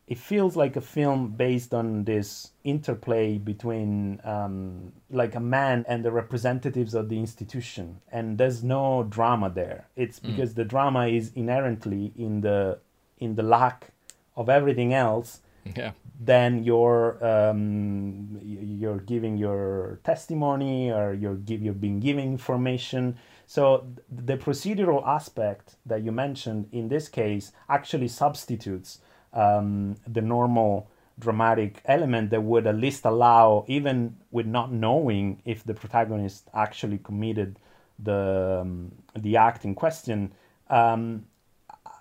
it 0.08 0.18
feels 0.18 0.56
like 0.56 0.76
a 0.78 0.82
film 0.82 1.32
based 1.32 1.74
on 1.74 2.06
this 2.06 2.52
interplay 2.64 3.38
between 3.38 4.22
um, 4.24 4.94
like 5.10 5.36
a 5.36 5.40
man 5.40 5.84
and 5.88 6.06
the 6.06 6.12
representatives 6.12 6.94
of 6.94 7.10
the 7.10 7.20
institution 7.20 8.00
and 8.12 8.38
there's 8.38 8.64
no 8.64 9.04
drama 9.04 9.50
there 9.50 9.88
it's 9.96 10.20
because 10.20 10.54
the 10.54 10.64
drama 10.66 11.08
is 11.08 11.32
inherently 11.36 12.14
in 12.18 12.42
the 12.42 12.80
in 13.20 13.36
the 13.36 13.44
lack 13.44 13.90
of 14.36 14.48
everything 14.50 14.94
else 14.94 15.42
Yeah. 15.76 15.92
then 16.20 16.64
you're 16.64 17.18
um, 17.34 18.40
you're 18.42 19.00
giving 19.14 19.38
your 19.38 20.00
testimony 20.04 20.92
or 20.92 21.14
you're 21.14 21.36
give 21.50 21.62
you're 21.62 21.74
being 21.88 22.00
given 22.00 22.24
information. 22.24 23.18
So 23.46 23.64
the 24.10 24.38
procedural 24.38 25.02
aspect 25.06 25.76
that 25.86 26.00
you 26.06 26.12
mentioned 26.12 26.70
in 26.72 26.88
this 26.90 27.08
case 27.10 27.52
actually 27.70 28.08
substitutes 28.08 29.00
um, 29.38 29.96
the 30.08 30.22
normal 30.22 30.90
dramatic 31.20 31.82
element 31.86 32.32
that 32.32 32.42
would 32.42 32.68
at 32.68 32.76
least 32.76 33.06
allow, 33.06 33.64
even 33.68 34.18
with 34.32 34.46
not 34.46 34.72
knowing 34.72 35.42
if 35.46 35.64
the 35.64 35.74
protagonist 35.74 36.50
actually 36.54 36.98
committed 36.98 37.60
the 38.00 38.60
um, 38.62 38.92
the 39.16 39.38
act 39.38 39.66
in 39.66 39.74
question, 39.74 40.32
um, 40.70 41.26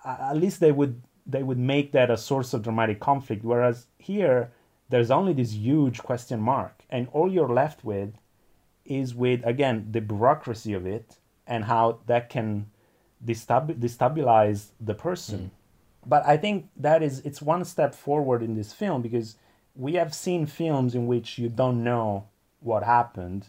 at 0.05 0.37
least 0.37 0.59
they 0.59 0.71
would 0.71 1.01
they 1.25 1.43
would 1.43 1.57
make 1.59 1.91
that 1.91 2.09
a 2.09 2.17
source 2.17 2.53
of 2.53 2.63
dramatic 2.63 2.99
conflict. 2.99 3.43
Whereas 3.43 3.87
here 3.97 4.51
there's 4.89 5.11
only 5.11 5.33
this 5.33 5.53
huge 5.53 6.01
question 6.01 6.39
mark. 6.39 6.83
And 6.89 7.07
all 7.11 7.31
you're 7.31 7.49
left 7.49 7.83
with 7.83 8.13
is 8.85 9.13
with 9.13 9.45
again 9.45 9.87
the 9.91 10.01
bureaucracy 10.01 10.73
of 10.73 10.85
it 10.85 11.17
and 11.45 11.65
how 11.65 11.99
that 12.05 12.29
can 12.29 12.67
destab- 13.23 13.79
destabilize 13.79 14.67
the 14.79 14.93
person 14.93 15.51
but 16.07 16.25
i 16.25 16.37
think 16.37 16.69
that 16.75 17.03
is 17.03 17.19
it's 17.19 17.41
one 17.41 17.63
step 17.65 17.93
forward 17.93 18.41
in 18.41 18.55
this 18.55 18.73
film 18.73 19.01
because 19.01 19.35
we 19.75 19.93
have 19.93 20.13
seen 20.13 20.45
films 20.45 20.95
in 20.95 21.05
which 21.07 21.37
you 21.37 21.49
don't 21.49 21.83
know 21.83 22.25
what 22.61 22.83
happened 22.83 23.47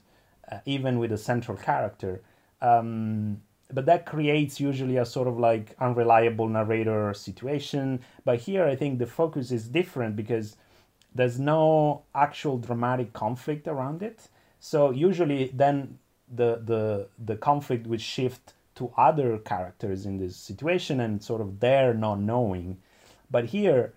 uh, 0.50 0.58
even 0.64 0.98
with 0.98 1.12
a 1.12 1.18
central 1.18 1.56
character. 1.56 2.22
Um, 2.60 3.42
but 3.72 3.86
that 3.86 4.06
creates 4.06 4.60
usually 4.60 4.96
a 4.96 5.04
sort 5.04 5.28
of 5.28 5.38
like 5.38 5.76
unreliable 5.78 6.48
narrator 6.48 7.12
situation. 7.14 8.00
But 8.24 8.40
here 8.40 8.64
i 8.64 8.74
think 8.74 8.98
the 8.98 9.06
focus 9.06 9.50
is 9.52 9.68
different 9.68 10.16
because 10.16 10.56
there's 11.14 11.38
no 11.38 12.02
actual 12.14 12.58
dramatic 12.58 13.12
conflict 13.12 13.68
around 13.68 14.02
it. 14.02 14.28
So 14.60 14.90
usually 14.90 15.50
then 15.54 15.98
the 16.34 16.62
the 16.64 17.08
the 17.22 17.36
conflict 17.36 17.86
would 17.86 18.00
shift 18.00 18.54
to 18.78 18.92
other 18.96 19.38
characters 19.38 20.06
in 20.06 20.18
this 20.18 20.36
situation 20.36 21.00
and 21.00 21.22
sort 21.22 21.40
of 21.40 21.60
their 21.60 21.94
not 21.94 22.20
knowing. 22.20 22.78
But 23.30 23.46
here 23.46 23.92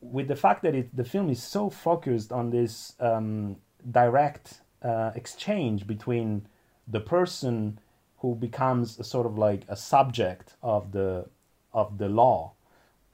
with 0.00 0.28
the 0.28 0.36
fact 0.36 0.62
that 0.62 0.74
it, 0.74 0.94
the 0.94 1.04
film 1.04 1.30
is 1.30 1.42
so 1.42 1.70
focused 1.70 2.30
on 2.32 2.50
this 2.50 2.94
um, 3.00 3.56
direct 3.90 4.60
uh, 4.82 5.12
exchange 5.14 5.86
between 5.86 6.46
the 6.86 7.00
person 7.00 7.78
who 8.18 8.34
becomes 8.34 8.98
a 8.98 9.04
sort 9.04 9.26
of 9.26 9.38
like 9.38 9.62
a 9.68 9.76
subject 9.76 10.54
of 10.62 10.92
the 10.92 11.26
of 11.72 11.98
the 11.98 12.08
law. 12.08 12.52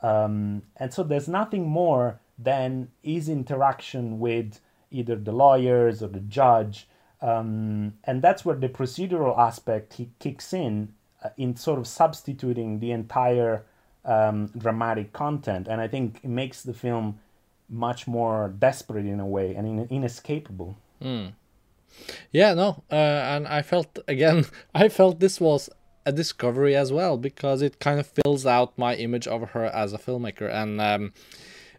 Um, 0.02 0.62
and 0.76 0.92
so 0.92 1.02
there's 1.02 1.28
nothing 1.28 1.66
more 1.66 2.20
than 2.38 2.88
his 3.02 3.28
interaction 3.28 4.18
with 4.18 4.60
either 4.90 5.16
the 5.16 5.32
lawyers 5.32 6.02
or 6.02 6.08
the 6.08 6.20
judge 6.20 6.88
um, 7.22 7.94
and 8.04 8.22
that's 8.22 8.44
where 8.44 8.56
the 8.56 8.68
procedural 8.68 9.38
aspect 9.38 9.94
he 9.94 10.10
kicks 10.18 10.52
in 10.52 10.94
uh, 11.22 11.28
in 11.36 11.56
sort 11.56 11.78
of 11.78 11.86
substituting 11.86 12.80
the 12.80 12.92
entire 12.92 13.64
um, 14.04 14.50
dramatic 14.56 15.12
content. 15.12 15.68
And 15.68 15.80
i 15.80 15.88
think 15.88 16.20
it 16.22 16.30
makes 16.30 16.62
the 16.62 16.72
film 16.72 17.18
much 17.68 18.06
more 18.06 18.52
desperate 18.58 19.06
in 19.06 19.20
a 19.20 19.26
way 19.26 19.54
and 19.54 19.66
in- 19.66 19.88
inescapable. 19.90 20.76
Yeah, 22.30 22.54
no, 22.54 22.82
uh, 22.90 22.94
and 22.94 23.46
I 23.46 23.62
felt 23.62 23.98
again, 24.08 24.46
I 24.74 24.88
felt 24.88 25.20
this 25.20 25.40
was 25.40 25.70
a 26.06 26.12
discovery 26.12 26.74
as 26.74 26.92
well 26.92 27.18
because 27.18 27.62
it 27.62 27.78
kind 27.78 28.00
of 28.00 28.06
fills 28.06 28.46
out 28.46 28.76
my 28.78 28.94
image 28.96 29.26
of 29.26 29.50
her 29.50 29.66
as 29.66 29.92
a 29.92 29.98
filmmaker, 29.98 30.52
and 30.52 30.80
um, 30.80 31.12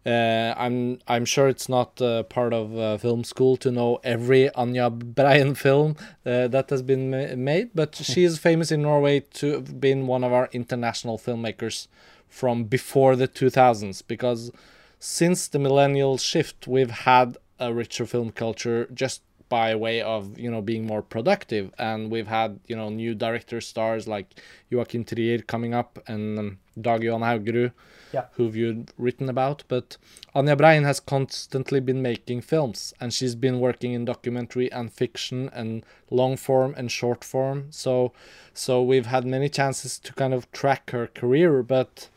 uh, 0.06 0.54
I'm 0.58 1.00
I'm 1.08 1.26
sure 1.26 1.48
it's 1.48 1.70
not 1.70 2.02
uh, 2.02 2.24
part 2.24 2.54
of 2.54 2.78
uh, 2.78 2.98
film 2.98 3.24
school 3.24 3.56
to 3.58 3.72
know 3.72 4.00
every 4.04 4.50
Anja 4.56 4.90
Breien 4.98 5.56
film 5.66 5.96
uh, 6.26 6.48
that 6.48 6.70
has 6.70 6.82
been 6.82 7.12
ma- 7.12 7.36
made, 7.36 7.70
but 7.76 7.96
she 7.96 8.24
is 8.24 8.40
famous 8.40 8.72
in 8.72 8.82
Norway 8.82 9.20
to 9.36 9.54
have 9.54 9.80
been 9.80 10.08
one 10.08 10.24
of 10.24 10.34
our 10.34 10.50
international 10.54 11.18
filmmakers 11.18 11.88
from 12.28 12.64
before 12.64 13.16
the 13.16 13.28
2000s 13.28 14.02
because 14.08 14.52
since 15.00 15.48
the 15.50 15.60
millennial 15.60 16.18
shift 16.18 16.66
we've 16.66 16.92
had 16.92 17.38
a 17.60 17.74
richer 17.74 18.06
film 18.06 18.32
culture 18.32 18.88
just 18.94 19.22
by 19.52 19.76
way 19.76 20.02
of 20.02 20.40
you 20.40 20.50
know 20.50 20.62
being 20.62 20.88
more 20.88 21.02
productive 21.02 21.66
and 21.78 22.10
we've 22.10 22.28
had 22.40 22.58
you 22.68 22.76
know 22.76 22.88
new 22.88 23.14
director 23.14 23.60
stars 23.60 24.08
like 24.08 24.28
Joachim 24.70 25.04
Trier 25.04 25.40
coming 25.40 25.74
up 25.74 26.00
and 26.08 26.40
um, 26.40 26.58
Dag 26.80 27.04
Johan 27.04 27.22
Haugerud 27.30 27.74
Yeah. 28.14 28.26
who 28.36 28.46
you've 28.60 28.86
written 28.98 29.28
about 29.28 29.64
but 29.68 29.98
Anja 30.34 30.56
Breien 30.62 30.86
has 30.86 31.02
constantly 31.02 31.82
been 31.82 32.02
making 32.02 32.40
films 32.54 32.94
and 33.02 33.14
she's 33.14 33.36
been 33.36 33.60
working 33.60 33.92
in 33.92 34.06
documentary 34.06 34.72
and 34.72 34.88
fiction 35.02 35.50
and 35.54 35.84
long 36.10 36.38
form 36.38 36.74
and 36.78 36.90
short 36.90 37.22
form 37.26 37.60
so 37.72 38.14
so 38.54 38.82
we've 38.82 39.10
had 39.16 39.26
many 39.26 39.50
chances 39.50 40.00
to 40.00 40.14
kind 40.14 40.34
of 40.34 40.50
track 40.54 40.92
her 40.92 41.08
career 41.08 41.62
but 41.62 42.08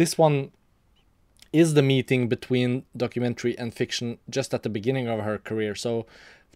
this 0.00 0.18
one 0.18 0.50
is 1.52 1.74
the 1.74 1.82
meeting 1.82 2.26
between 2.26 2.84
documentary 2.96 3.56
and 3.56 3.72
fiction 3.72 4.18
just 4.28 4.52
at 4.52 4.64
the 4.64 4.68
beginning 4.68 5.06
of 5.06 5.20
her 5.20 5.38
career. 5.38 5.76
So 5.76 6.04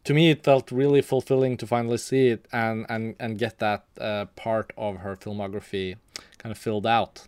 to 0.09 0.15
me, 0.15 0.31
it 0.31 0.43
felt 0.43 0.73
really 0.73 1.03
fulfilling 1.03 1.59
to 1.59 1.67
finally 1.67 1.99
see 1.99 2.29
it 2.29 2.47
and 2.51 2.87
and 2.89 3.15
and 3.21 3.39
get 3.39 3.59
that 3.59 3.85
uh, 4.01 4.25
part 4.37 4.73
of 4.77 4.97
her 5.05 5.15
filmography 5.17 5.97
kind 6.39 6.51
of 6.51 6.57
filled 6.57 6.87
out. 6.87 7.27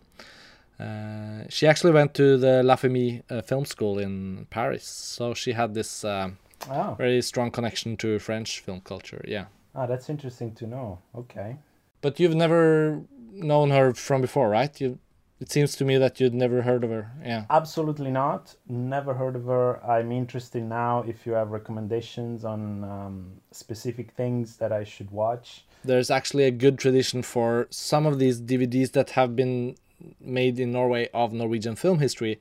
Uh, 0.79 1.43
she 1.47 1.67
actually 1.67 1.93
went 1.93 2.15
to 2.15 2.37
the 2.37 2.63
La 2.63 2.75
Fémis 2.75 3.21
uh, 3.29 3.43
Film 3.43 3.65
School 3.65 3.99
in 3.99 4.47
Paris, 4.49 4.83
so 4.87 5.35
she 5.35 5.51
had 5.53 5.75
this 5.75 6.03
uh, 6.03 6.31
oh, 6.71 6.95
very 6.97 7.21
strong 7.21 7.51
connection 7.51 7.95
to 7.97 8.17
French 8.17 8.61
film 8.61 8.81
culture. 8.81 9.23
Yeah, 9.27 9.45
oh 9.75 9.85
that's 9.85 10.09
interesting 10.09 10.55
to 10.55 10.65
know 10.65 10.97
okay 11.15 11.57
but 12.01 12.19
you've 12.19 12.35
never 12.35 13.01
known 13.31 13.69
her 13.69 13.93
from 13.93 14.21
before, 14.21 14.49
right? 14.49 14.81
You. 14.81 14.97
It 15.41 15.51
seems 15.51 15.75
to 15.77 15.83
me 15.85 15.97
that 15.97 16.19
you'd 16.19 16.35
never 16.35 16.61
heard 16.61 16.83
of 16.83 16.91
her. 16.91 17.11
Yeah. 17.25 17.45
Absolutely 17.49 18.11
not. 18.11 18.55
Never 18.69 19.15
heard 19.15 19.35
of 19.35 19.45
her. 19.45 19.83
I'm 19.83 20.11
interested 20.11 20.63
now 20.63 21.03
if 21.07 21.25
you 21.25 21.31
have 21.33 21.49
recommendations 21.49 22.45
on 22.45 22.83
um, 22.83 23.31
specific 23.51 24.11
things 24.11 24.57
that 24.57 24.71
I 24.71 24.83
should 24.83 25.09
watch. 25.11 25.65
there's 25.83 26.11
actually 26.11 26.43
a 26.43 26.51
good 26.51 26.77
tradition 26.77 27.23
for 27.23 27.67
some 27.71 28.05
of 28.05 28.19
these 28.19 28.39
DVDs 28.39 28.91
that 28.91 29.09
have 29.19 29.35
been 29.35 29.75
made 30.19 30.59
in 30.59 30.71
Norway 30.71 31.09
of 31.11 31.33
Norwegian 31.33 31.75
film 31.75 31.97
history. 31.99 32.39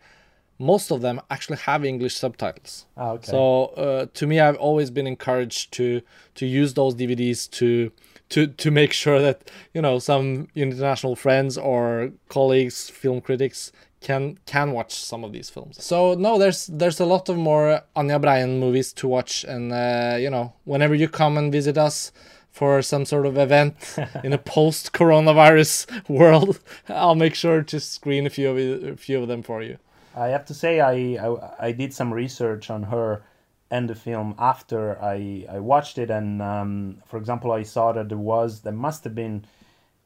Most 0.59 0.91
of 0.93 1.01
them 1.01 1.23
actually 1.31 1.57
have 1.71 1.87
English 1.87 2.15
subtitles. 2.17 2.85
Ah, 2.99 3.13
okay. 3.13 3.31
So 3.31 3.41
uh, 3.85 4.07
to 4.13 4.27
me, 4.27 4.41
I've 4.41 4.57
always 4.69 4.91
been 4.91 5.07
encouraged 5.07 5.73
to 5.79 6.03
to 6.35 6.45
use 6.45 6.75
those 6.75 6.95
DVDs 6.95 7.51
to 7.61 7.93
to 8.31 8.47
to 8.47 8.71
make 8.71 8.93
sure 8.93 9.21
that 9.21 9.51
you 9.75 9.83
know 9.83 9.99
some 9.99 10.49
international 10.55 11.17
friends 11.17 11.59
or 11.59 12.13
colleagues, 12.29 12.89
film 12.89 13.21
critics 13.21 13.73
can 14.01 14.39
can 14.47 14.73
watch 14.73 14.95
some 14.95 15.25
of 15.25 15.33
these 15.33 15.51
films. 15.51 15.83
So 15.85 16.15
no, 16.15 16.39
there's 16.39 16.67
there's 16.67 17.01
a 17.01 17.05
lot 17.05 17.29
of 17.29 17.37
more 17.37 17.83
Anja 17.95 18.21
Breien 18.21 18.59
movies 18.59 18.93
to 18.95 19.09
watch, 19.09 19.45
and 19.45 19.73
uh, 19.73 20.17
you 20.19 20.31
know 20.31 20.55
whenever 20.65 20.95
you 20.95 21.09
come 21.09 21.37
and 21.37 21.53
visit 21.53 21.77
us 21.77 22.13
for 22.51 22.83
some 22.83 23.05
sort 23.05 23.27
of 23.27 23.39
event 23.39 23.77
in 24.25 24.33
a 24.33 24.39
post 24.39 24.93
coronavirus 24.93 26.09
world, 26.09 26.61
I'll 26.89 27.15
make 27.15 27.35
sure 27.35 27.63
to 27.63 27.81
screen 27.81 28.27
a 28.27 28.31
few 28.31 28.51
of 28.51 28.59
it, 28.59 28.85
a 28.85 28.97
few 28.97 29.21
of 29.21 29.29
them 29.29 29.43
for 29.43 29.63
you. 29.63 29.79
I 30.17 30.29
have 30.29 30.45
to 30.47 30.55
say 30.55 30.81
I, 30.81 30.93
I 31.25 31.67
I 31.69 31.73
did 31.73 31.93
some 31.93 32.13
research 32.13 32.71
on 32.71 32.85
her 32.85 33.23
and 33.71 33.89
the 33.89 33.95
film 33.95 34.35
after 34.39 35.01
I, 35.03 35.47
I 35.49 35.61
watched 35.61 35.99
it. 35.99 36.11
And 36.11 36.43
um, 36.43 37.03
for 37.07 37.19
example, 37.19 37.53
I 37.53 37.63
saw 37.63 37.93
that 37.93 38.09
there 38.09 38.19
was, 38.19 38.61
there 38.61 38.73
must 38.73 39.05
have 39.05 39.15
been, 39.15 39.45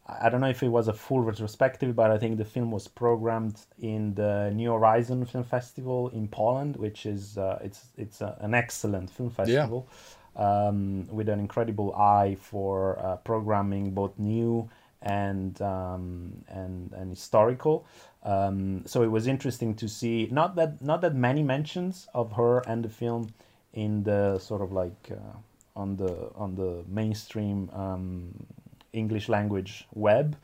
I 0.07 0.29
don't 0.29 0.43
know 0.43 0.51
if 0.51 0.63
it 0.63 0.69
was 0.69 0.89
a 0.89 0.93
full 0.93 1.21
retrospective, 1.21 1.97
but 1.97 2.11
I 2.11 2.19
think 2.19 2.37
the 2.37 2.45
film 2.45 2.71
was 2.71 2.89
programmed 2.89 3.61
in 3.81 4.15
the 4.15 4.51
New 4.55 4.71
Horizon 4.71 5.25
Film 5.25 5.45
Festival 5.45 6.11
in 6.11 6.29
Poland, 6.29 6.77
which 6.77 7.07
is 7.07 7.39
uh, 7.39 7.59
it's 7.63 7.87
it's 7.97 8.21
a, 8.21 8.37
an 8.41 8.53
excellent 8.53 9.09
film 9.09 9.31
festival 9.31 9.89
um, 10.37 11.07
with 11.11 11.31
an 11.31 11.41
incredible 11.41 11.95
eye 11.95 12.37
for 12.39 12.99
uh, 12.99 13.17
programming 13.17 13.93
both 13.93 14.19
new 14.19 14.69
and 15.01 15.61
um, 15.63 16.45
and 16.49 16.93
and 16.93 17.09
historical. 17.11 17.87
Um, 18.25 18.83
so 18.87 19.03
it 19.03 19.11
was 19.11 19.27
interesting 19.27 19.75
to 19.77 19.89
see 19.89 20.29
not 20.31 20.55
that 20.57 20.83
not 20.83 21.01
that 21.01 21.15
many 21.15 21.43
mentions 21.43 22.09
of 22.13 22.33
her 22.33 22.61
and 22.69 22.85
the 22.85 22.91
film 22.91 23.33
in 23.75 24.05
the 24.05 24.39
sort 24.39 24.63
of 24.63 24.73
like 24.73 25.11
uh, 25.13 25.37
on 25.77 25.97
the 25.97 26.31
on 26.37 26.57
the 26.57 26.85
mainstream 26.89 27.71
um, 27.75 28.47
English 28.93 29.29
language 29.29 29.87
web, 29.95 30.37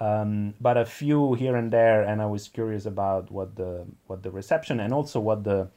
um, 0.00 0.54
but 0.60 0.76
a 0.76 0.86
few 0.86 1.34
here 1.34 1.56
and 1.56 1.72
there. 1.72 2.02
And 2.02 2.22
I 2.22 2.26
was 2.26 2.48
curious 2.48 2.86
about 2.86 3.30
what 3.30 3.56
the 3.56 3.86
what 4.08 4.22
the 4.24 4.30
reception 4.30 4.80
and 4.80 4.94
also 4.94 5.20
what 5.20 5.44
the 5.44 5.68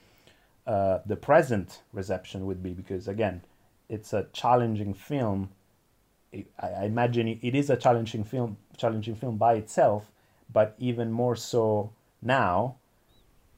uh, 0.67 0.99
the 1.05 1.17
present 1.17 1.81
reception 1.93 2.45
would 2.45 2.63
be 2.63 2.73
because 2.73 3.07
again, 3.07 3.41
it's 3.89 4.13
a 4.13 4.27
challenging 4.33 4.93
film. 4.93 5.49
I, 6.33 6.45
I 6.61 6.85
imagine 6.85 7.27
it 7.27 7.55
is 7.55 7.69
a 7.69 7.77
challenging 7.77 8.23
film, 8.23 8.57
challenging 8.77 9.15
film 9.15 9.37
by 9.37 9.55
itself, 9.55 10.11
but 10.51 10.75
even 10.79 11.11
more 11.11 11.35
so 11.35 11.91
now 12.21 12.75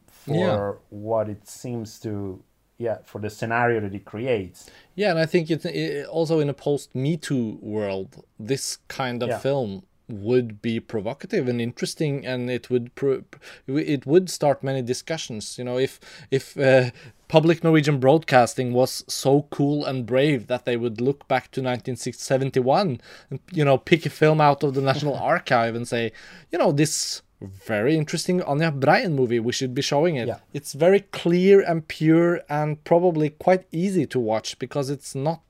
for 0.07 0.35
Yeah. 0.35 0.73
what 0.89 1.29
it 1.29 1.47
seems 1.47 1.99
to 1.99 2.41
yeah 2.77 2.97
for 3.05 3.19
the 3.21 3.29
scenario 3.29 3.79
that 3.79 3.93
it 3.93 4.05
creates 4.05 4.69
Yeah, 4.95 5.09
and 5.11 5.19
I 5.19 5.25
think 5.25 5.49
it's 5.49 5.65
it 5.65 6.05
also 6.07 6.39
in 6.39 6.49
a 6.49 6.53
post 6.53 6.93
Me 6.95 7.17
Too 7.17 7.57
world, 7.61 8.23
this 8.39 8.77
kind 8.87 9.23
of 9.23 9.29
Yeah. 9.29 9.39
film 9.39 9.83
would 10.09 10.61
be 10.61 10.79
provocative 10.79 11.47
and 11.49 11.59
interesting, 11.61 12.25
and 12.27 12.49
it 12.51 12.69
would 12.69 12.93
pro- 12.93 13.23
it 13.67 14.05
would 14.05 14.29
start 14.29 14.61
many 14.63 14.81
discussions. 14.81 15.57
You 15.57 15.63
know, 15.63 15.79
if 15.79 15.99
if 16.29 16.57
uh, 16.57 16.91
public 17.27 17.63
Norwegian 17.63 17.99
broadcasting 17.99 18.73
was 18.73 19.03
so 19.07 19.47
cool 19.49 19.85
and 19.85 20.05
brave 20.05 20.47
that 20.47 20.65
they 20.65 20.77
would 20.77 20.99
look 21.01 21.27
back 21.27 21.49
to 21.51 21.61
1971 21.61 22.99
and 23.29 23.39
you 23.51 23.65
know 23.65 23.77
pick 23.77 24.05
a 24.05 24.09
film 24.09 24.41
out 24.41 24.63
of 24.63 24.73
the 24.73 24.81
National 24.81 25.15
Archive 25.33 25.75
and 25.75 25.87
say, 25.87 26.11
you 26.51 26.59
know, 26.59 26.71
this 26.71 27.21
very 27.43 27.95
interesting 27.97 28.39
Anja 28.41 28.77
Breien 28.77 29.13
movie. 29.13 29.39
We 29.39 29.51
should 29.51 29.73
be 29.73 29.81
showing 29.81 30.15
it. 30.15 30.27
Yeah. 30.27 30.39
It's 30.53 30.73
very 30.73 31.01
clear 31.01 31.61
and 31.61 31.87
pure 31.87 32.41
and 32.49 32.83
probably 32.83 33.29
quite 33.29 33.65
easy 33.71 34.05
to 34.07 34.19
watch 34.19 34.59
because 34.59 34.89
it's 34.89 35.13
not 35.13 35.41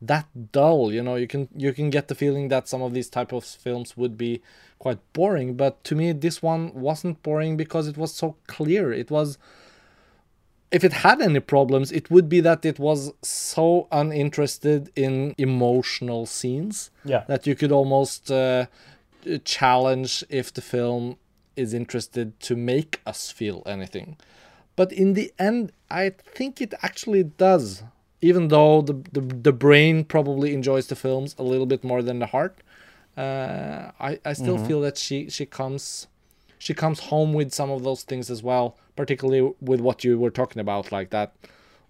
that 0.00 0.26
dull. 0.52 0.92
You 0.92 1.02
know, 1.02 1.16
you 1.16 1.26
can 1.26 1.48
you 1.56 1.72
can 1.72 1.90
get 1.90 2.08
the 2.08 2.14
feeling 2.14 2.48
that 2.48 2.68
some 2.68 2.82
of 2.82 2.94
these 2.94 3.08
type 3.08 3.32
of 3.32 3.44
films 3.44 3.96
would 3.96 4.16
be 4.16 4.42
quite 4.78 4.98
boring, 5.12 5.54
but 5.54 5.82
to 5.84 5.94
me 5.94 6.12
this 6.12 6.42
one 6.42 6.72
wasn't 6.74 7.22
boring 7.22 7.56
because 7.56 7.88
it 7.88 7.96
was 7.96 8.14
so 8.14 8.36
clear. 8.46 8.92
It 8.92 9.10
was 9.10 9.38
if 10.70 10.84
it 10.84 10.92
had 10.92 11.22
any 11.22 11.40
problems, 11.40 11.90
it 11.90 12.10
would 12.10 12.28
be 12.28 12.40
that 12.40 12.64
it 12.64 12.78
was 12.78 13.12
so 13.22 13.88
uninterested 13.90 14.90
in 14.94 15.34
emotional 15.38 16.26
scenes 16.26 16.90
yeah 17.04 17.24
that 17.26 17.46
you 17.46 17.54
could 17.54 17.72
almost 17.72 18.30
uh, 18.30 18.66
challenge 19.44 20.24
if 20.28 20.52
the 20.52 20.60
film 20.60 21.16
is 21.58 21.74
interested 21.74 22.38
to 22.40 22.56
make 22.56 23.00
us 23.04 23.30
feel 23.30 23.62
anything. 23.66 24.16
But 24.76 24.92
in 24.92 25.14
the 25.14 25.32
end, 25.38 25.72
I 25.90 26.10
think 26.10 26.60
it 26.60 26.72
actually 26.82 27.24
does. 27.24 27.82
Even 28.20 28.48
though 28.48 28.80
the, 28.82 28.94
the, 29.12 29.20
the 29.20 29.52
brain 29.52 30.04
probably 30.04 30.54
enjoys 30.54 30.86
the 30.86 30.96
films 30.96 31.34
a 31.38 31.42
little 31.42 31.66
bit 31.66 31.84
more 31.84 32.02
than 32.02 32.20
the 32.20 32.26
heart, 32.26 32.58
uh, 33.16 33.90
I, 33.98 34.20
I 34.24 34.32
still 34.32 34.58
feel 34.58 34.80
that 34.82 34.96
she, 34.96 35.28
she 35.28 35.46
comes 35.46 36.06
she 36.60 36.74
comes 36.74 36.98
home 37.00 37.32
with 37.32 37.52
some 37.52 37.70
of 37.70 37.84
those 37.84 38.02
things 38.02 38.30
as 38.30 38.42
well, 38.42 38.76
particularly 38.96 39.52
with 39.60 39.80
what 39.80 40.02
you 40.02 40.18
were 40.18 40.30
talking 40.30 40.60
about, 40.60 40.90
like 40.90 41.10
that. 41.10 41.32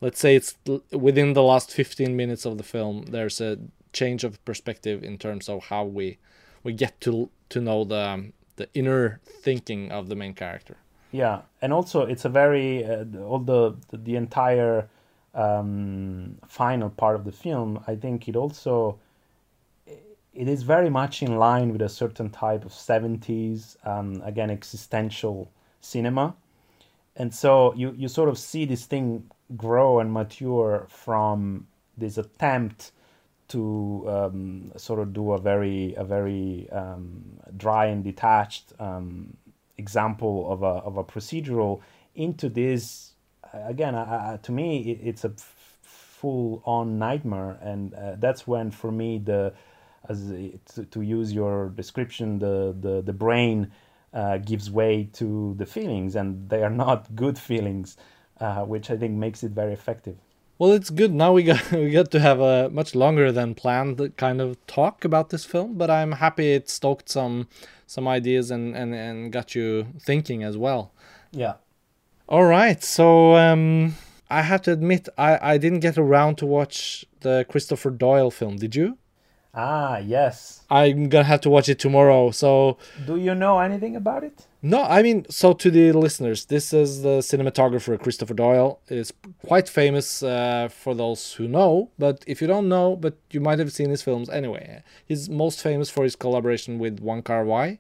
Let's 0.01 0.21
say 0.21 0.37
it's 0.37 0.57
within 0.93 1.33
the 1.33 1.43
last 1.43 1.71
15 1.73 2.15
minutes 2.15 2.45
of 2.45 2.59
the 2.59 2.63
film, 2.63 3.07
there's 3.09 3.41
a 3.41 3.59
change 3.93 4.25
of 4.25 4.43
perspective 4.45 5.03
in 5.03 5.19
terms 5.19 5.49
of 5.49 5.65
how 5.65 5.85
we 5.85 6.19
we 6.63 6.73
get 6.73 7.01
to 7.01 7.31
to 7.49 7.61
know 7.61 7.85
the 7.85 8.31
the 8.59 8.69
inner 8.75 9.21
thinking 9.25 9.91
of 9.91 10.09
the 10.09 10.15
main 10.15 10.35
character. 10.35 10.77
yeah 11.11 11.41
and 11.63 11.73
also 11.73 12.03
it's 12.03 12.25
a 12.27 12.29
very 12.29 12.85
uh, 12.85 13.05
all 13.31 13.39
the 13.39 13.75
the, 14.07 14.15
entire 14.17 14.89
um, 15.35 16.37
final 16.47 16.91
part 16.91 17.15
of 17.19 17.25
the 17.25 17.33
film 17.33 17.83
i 17.87 17.95
think 17.95 18.29
it 18.29 18.37
also 18.37 18.99
it 20.43 20.49
is 20.55 20.63
very 20.63 20.91
much 20.91 21.23
in 21.23 21.37
line 21.37 21.73
with 21.73 21.83
a 21.83 21.89
certain 21.89 22.29
type 22.31 22.65
of 22.65 22.73
70s 22.73 23.77
um, 23.87 24.21
again 24.31 24.51
existential 24.51 25.51
cinema 25.81 26.35
and 27.17 27.35
so 27.35 27.75
you 27.75 27.95
you 27.97 28.09
sort 28.09 28.29
of 28.29 28.37
see 28.39 28.65
this 28.67 28.85
thing 28.93 29.07
grow 29.57 30.01
and 30.01 30.13
mature 30.13 30.87
from 30.89 31.67
this 31.97 32.19
attempt 32.19 32.93
to 33.49 34.05
um, 34.09 34.73
sort 34.77 35.01
of 35.01 35.13
do 35.13 35.33
a 35.33 35.39
very 35.39 35.95
a 35.97 36.05
very 36.05 36.69
um, 36.71 37.25
dry 37.57 37.87
and 37.87 38.05
detached 38.05 38.73
um, 38.79 39.37
example 39.77 40.51
of 40.53 40.63
a 40.63 40.67
of 40.67 40.97
a 40.97 41.05
procedural 41.05 41.81
into 42.15 42.49
this 42.49 43.13
uh, 43.55 43.61
again 43.67 43.95
to 44.43 44.53
me 44.53 44.79
it, 44.93 45.01
it's 45.03 45.25
a 45.25 45.33
full 46.19 46.63
on 46.65 46.99
nightmare. 46.99 47.59
And 47.63 47.95
uh, 47.95 48.17
that's 48.19 48.47
when 48.47 48.71
for 48.71 48.91
me 48.91 49.19
the 49.19 49.55
as 50.09 50.33
to, 50.75 50.85
to 50.85 51.03
use 51.03 51.33
your 51.33 51.69
description 51.71 52.39
the 52.39 52.75
the, 52.79 53.03
the 53.03 53.13
brain 53.13 53.71
uh, 54.13 54.39
gives 54.39 54.71
way 54.71 55.09
to 55.15 55.55
the 55.59 55.67
feelings. 55.67 56.17
And 56.17 56.49
they 56.49 56.63
are 56.63 56.71
not 56.71 57.15
good 57.15 57.39
feelings 57.51 57.97
uh, 58.41 58.65
which 58.65 58.91
I 58.91 58.97
think 58.97 59.15
makes 59.15 59.43
it 59.43 59.53
very 59.53 59.73
effective 59.73 60.17
Well, 60.59 60.73
it's 60.73 60.91
good 60.91 61.13
now 61.15 61.33
we 61.33 61.45
got 61.45 61.71
we 61.85 61.91
got 61.91 62.11
to 62.11 62.21
have 62.21 62.41
a 62.41 62.69
much 62.71 62.95
longer 62.95 63.31
than 63.31 63.55
planned 63.55 64.17
kind 64.17 64.41
of 64.41 64.57
talk 64.67 65.05
about 65.05 65.31
this 65.31 65.45
film, 65.45 65.75
but 65.75 65.89
I'm 65.91 66.13
happy 66.13 66.53
it 66.53 66.69
stoked 66.69 67.09
some 67.09 67.47
some 67.87 68.09
ideas 68.09 68.51
and 68.51 68.77
and 68.77 68.95
and 68.95 69.33
got 69.33 69.55
you 69.55 69.87
thinking 70.01 70.43
as 70.43 70.57
well. 70.57 70.91
yeah 71.31 71.55
All 72.29 72.45
right, 72.45 72.83
so 72.83 73.37
um, 73.37 73.95
I 74.29 74.43
have 74.43 74.63
to 74.63 74.73
admit 74.73 75.09
I 75.17 75.39
I 75.55 75.59
didn't 75.59 75.81
get 75.81 75.97
around 75.97 76.39
to 76.39 76.47
watch 76.47 77.05
the 77.21 77.47
Christopher 77.49 77.91
Doyle 77.91 78.31
film. 78.31 78.57
Did 78.57 78.75
you? 78.75 78.99
ah 79.55 79.97
yes 79.99 80.63
I'm 80.71 81.09
gonna 81.09 81.25
have 81.25 81.41
to 81.43 81.51
watch 81.51 81.69
it 81.69 81.79
tomorrow. 81.79 82.31
So 82.33 82.79
do 83.07 83.17
you 83.17 83.35
know 83.35 83.61
anything 83.61 83.97
about 83.97 84.23
it 84.25 84.47
no, 84.61 84.83
I 84.83 85.03
mean, 85.03 85.25
so 85.31 85.53
to 85.53 85.71
the 85.71 85.93
listeners, 85.93 86.47
this 86.47 86.73
is 86.73 87.03
the 87.03 87.19
cinematographer 87.19 87.99
Christopher 88.01 88.35
Doyle. 88.35 88.81
is 88.89 89.13
quite 89.47 89.69
famous 89.69 90.23
uh, 90.23 90.69
for 90.69 90.95
those 90.95 91.35
who 91.35 91.47
know, 91.47 91.91
but 91.97 92.25
if 92.27 92.41
you 92.43 92.49
don't 92.49 92.69
know, 92.69 92.97
but 92.97 93.17
you 93.31 93.41
might 93.41 93.61
have 93.61 93.73
seen 93.73 93.91
his 93.91 94.03
films 94.03 94.29
anyway. 94.29 94.83
He's 95.07 95.29
most 95.29 95.63
famous 95.63 95.91
for 95.91 96.03
his 96.03 96.17
collaboration 96.17 96.81
with 96.81 96.99
Wong 96.99 97.23
Kar 97.23 97.45
Wai, 97.45 97.79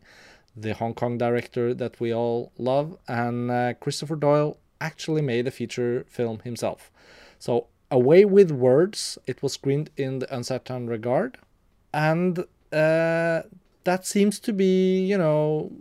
the 0.56 0.74
Hong 0.74 0.94
Kong 0.94 1.18
director 1.18 1.74
that 1.74 1.98
we 1.98 2.14
all 2.14 2.52
love, 2.58 2.96
and 3.08 3.50
uh, 3.50 3.74
Christopher 3.74 4.16
Doyle 4.16 4.58
actually 4.80 5.22
made 5.22 5.48
a 5.48 5.50
feature 5.50 6.06
film 6.08 6.38
himself. 6.44 6.92
So, 7.40 7.66
Away 7.90 8.24
with 8.24 8.50
Words, 8.52 9.18
it 9.26 9.42
was 9.42 9.54
screened 9.54 9.90
in 9.96 10.20
the 10.20 10.32
Un 10.32 10.44
Certain 10.44 10.86
Regard, 10.86 11.38
and 11.92 12.38
uh, 12.72 13.42
that 13.84 14.04
seems 14.04 14.38
to 14.40 14.52
be, 14.52 15.00
you 15.00 15.16
know, 15.16 15.72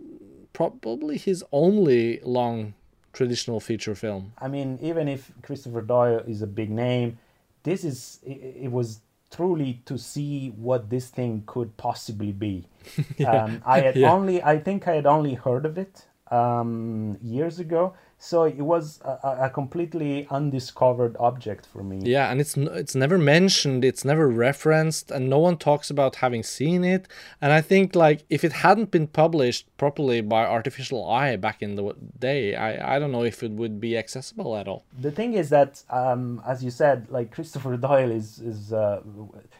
probably 0.58 1.16
his 1.16 1.44
only 1.52 2.18
long 2.24 2.74
traditional 3.12 3.60
feature 3.60 3.94
film. 3.94 4.32
I 4.40 4.48
mean, 4.48 4.76
even 4.82 5.06
if 5.06 5.30
Christopher 5.40 5.82
Doyle 5.82 6.24
is 6.26 6.42
a 6.42 6.48
big 6.48 6.68
name, 6.68 7.18
this 7.62 7.84
is 7.84 8.18
it, 8.26 8.64
it 8.64 8.72
was 8.72 9.00
truly 9.30 9.80
to 9.84 9.96
see 9.96 10.48
what 10.56 10.90
this 10.90 11.10
thing 11.10 11.44
could 11.46 11.76
possibly 11.76 12.32
be. 12.32 12.66
um, 13.24 13.62
I 13.64 13.80
had 13.82 13.94
yeah. 13.96 14.12
only, 14.12 14.42
I 14.42 14.58
think 14.58 14.88
I 14.88 14.94
had 14.96 15.06
only 15.06 15.34
heard 15.34 15.64
of 15.64 15.78
it 15.78 16.06
um, 16.32 17.18
years 17.22 17.60
ago, 17.60 17.94
so 18.20 18.42
it 18.44 18.60
was 18.72 19.00
a, 19.04 19.44
a- 19.46 19.50
completely 19.50 20.26
undiscovered 20.30 21.16
object 21.20 21.66
for 21.72 21.82
me. 21.84 22.00
Yeah, 22.02 22.30
and 22.30 22.40
it's 22.40 22.56
it's 22.56 22.94
never 22.94 23.16
mentioned, 23.18 23.84
it's 23.84 24.04
never 24.04 24.28
referenced, 24.28 25.10
and 25.10 25.28
no 25.30 25.38
one 25.38 25.56
talks 25.56 25.88
about 25.90 26.16
having 26.16 26.42
seen 26.42 26.84
it. 26.84 27.06
And 27.40 27.52
I 27.52 27.60
think 27.60 27.94
like 27.94 28.24
if 28.28 28.42
it 28.44 28.52
hadn't 28.66 28.90
been 28.90 29.06
published 29.06 29.64
properly 29.76 30.20
by 30.20 30.44
Artificial 30.44 31.08
Eye 31.08 31.36
back 31.36 31.62
in 31.62 31.76
the 31.76 31.94
day, 32.18 32.54
I 32.56 32.96
I 32.96 32.98
don't 32.98 33.12
know 33.12 33.24
if 33.24 33.42
it 33.42 33.52
would 33.52 33.80
be 33.80 33.96
accessible 33.96 34.56
at 34.60 34.66
all. 34.68 34.82
the 35.08 35.12
thing 35.18 35.34
is 35.34 35.48
that 35.50 35.82
um, 35.90 36.42
as 36.52 36.64
you 36.64 36.70
said 36.70 37.06
like 37.16 37.30
christopher 37.36 37.76
doyle 37.88 38.10
is 38.20 38.28
is 38.52 38.72
uh, 38.72 39.00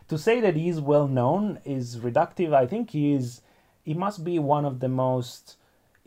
to 0.08 0.16
say 0.18 0.40
that 0.40 0.54
he's 0.56 0.80
well 0.80 1.06
known 1.20 1.58
is 1.64 1.84
reductive 2.08 2.50
i 2.54 2.66
think 2.72 2.90
he 2.90 3.04
is 3.18 3.26
he 3.88 3.94
must 3.94 4.18
be 4.30 4.36
one 4.38 4.64
of 4.70 4.74
the 4.84 4.88
most 4.88 5.56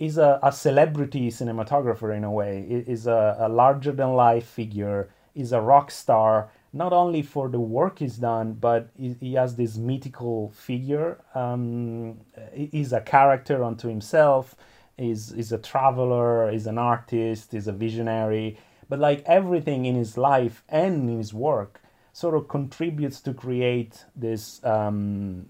is 0.02 0.18
a, 0.18 0.40
a 0.42 0.52
celebrity 0.52 1.30
cinematographer 1.30 2.16
in 2.18 2.24
a 2.24 2.32
way 2.32 2.66
is 2.68 3.06
a, 3.06 3.36
a 3.40 3.48
larger 3.48 3.92
than 3.92 4.14
life 4.16 4.48
figure 4.48 5.10
is 5.36 5.52
a 5.52 5.62
rock 5.62 5.92
star 5.92 6.50
not 6.74 6.94
only 6.94 7.22
for 7.22 7.50
the 7.50 7.60
work 7.60 8.00
he's 8.00 8.18
done, 8.18 8.54
but 8.54 8.90
he, 8.98 9.16
he 9.20 9.34
has 9.34 9.56
this 9.56 9.76
mythical 9.76 10.52
figure. 10.52 11.20
Um, 11.36 12.22
he's 12.54 12.94
a 12.94 13.02
character 13.02 13.64
unto 13.64 13.90
himself. 13.90 14.56
He's, 14.98 15.34
he's 15.34 15.52
a 15.52 15.58
traveler. 15.58 16.50
He's 16.50 16.68
an 16.68 16.78
artist. 16.78 17.52
He's 17.52 17.68
a 17.68 17.74
visionary. 17.74 18.58
But 18.88 19.00
like 19.00 19.22
everything 19.26 19.86
in 19.86 19.96
his 19.96 20.18
life 20.18 20.64
and 20.70 21.10
in 21.10 21.18
his 21.18 21.34
work, 21.34 21.82
sort 22.14 22.36
of 22.36 22.48
contributes 22.48 23.20
to 23.22 23.34
create 23.34 24.06
this 24.16 24.64
um, 24.64 25.46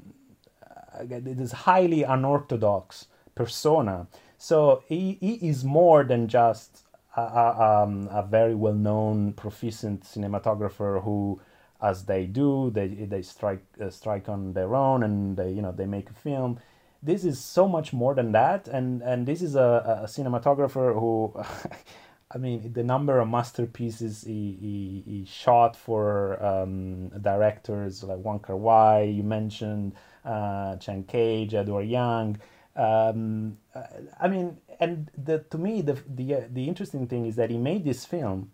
uh, 0.64 1.04
this 1.08 1.52
highly 1.52 2.04
unorthodox 2.04 3.08
persona. 3.36 4.08
So 4.42 4.82
he, 4.88 5.20
he 5.22 5.34
is 5.36 5.64
more 5.64 6.04
than 6.04 6.28
just 6.28 6.84
a, 7.16 7.22
a, 7.22 7.84
um, 7.84 8.10
a 8.12 8.24
very 8.24 8.56
well 8.56 8.74
known, 8.74 9.34
proficient 9.34 10.02
cinematographer 10.02 11.04
who, 11.04 11.39
as 11.80 12.06
they 12.06 12.26
do, 12.26 12.72
they 12.72 12.88
they 12.88 13.22
strike 13.22 13.64
uh, 13.80 13.92
strike 13.92 14.28
on 14.30 14.54
their 14.54 14.74
own 14.76 15.04
and 15.04 15.38
they 15.38 15.52
you 15.52 15.62
know 15.62 15.72
they 15.72 15.86
make 15.86 16.10
a 16.10 16.14
film. 16.14 16.60
This 17.04 17.24
is 17.24 17.39
so 17.39 17.68
much 17.68 17.94
more 17.94 18.16
than 18.16 18.32
that, 18.32 18.68
and 18.68 19.04
and 19.04 19.28
this 19.28 19.44
is 19.44 19.54
a, 19.56 20.02
a 20.04 20.08
cinematographer 20.08 21.00
who. 21.00 21.39
I 22.34 22.38
mean, 22.38 22.72
the 22.72 22.84
number 22.84 23.20
of 23.20 23.28
masterpieces 23.28 24.24
he, 24.24 24.58
he, 24.62 25.04
he 25.06 25.26
shot 25.26 25.76
for 25.76 26.42
um, 26.42 27.10
directors 27.10 28.06
like 28.06 28.20
Wong 28.20 28.39
Kar 28.39 28.56
Wai, 28.56 29.02
you 29.02 29.22
mentioned 29.22 29.96
uh, 30.24 30.78
Chen 30.78 31.04
Kaige, 31.04 31.54
Edward 31.56 31.89
Yang. 31.89 32.39
Um, 32.76 33.58
I 34.20 34.28
mean, 34.28 34.58
and 34.80 35.10
the, 35.18 35.40
to 35.40 35.58
me, 35.58 35.82
the, 35.82 35.98
the, 36.08 36.36
uh, 36.36 36.42
the 36.52 36.68
interesting 36.68 37.08
thing 37.08 37.26
is 37.26 37.36
that 37.36 37.50
he 37.50 37.58
made 37.58 37.84
this 37.84 38.06
film 38.06 38.52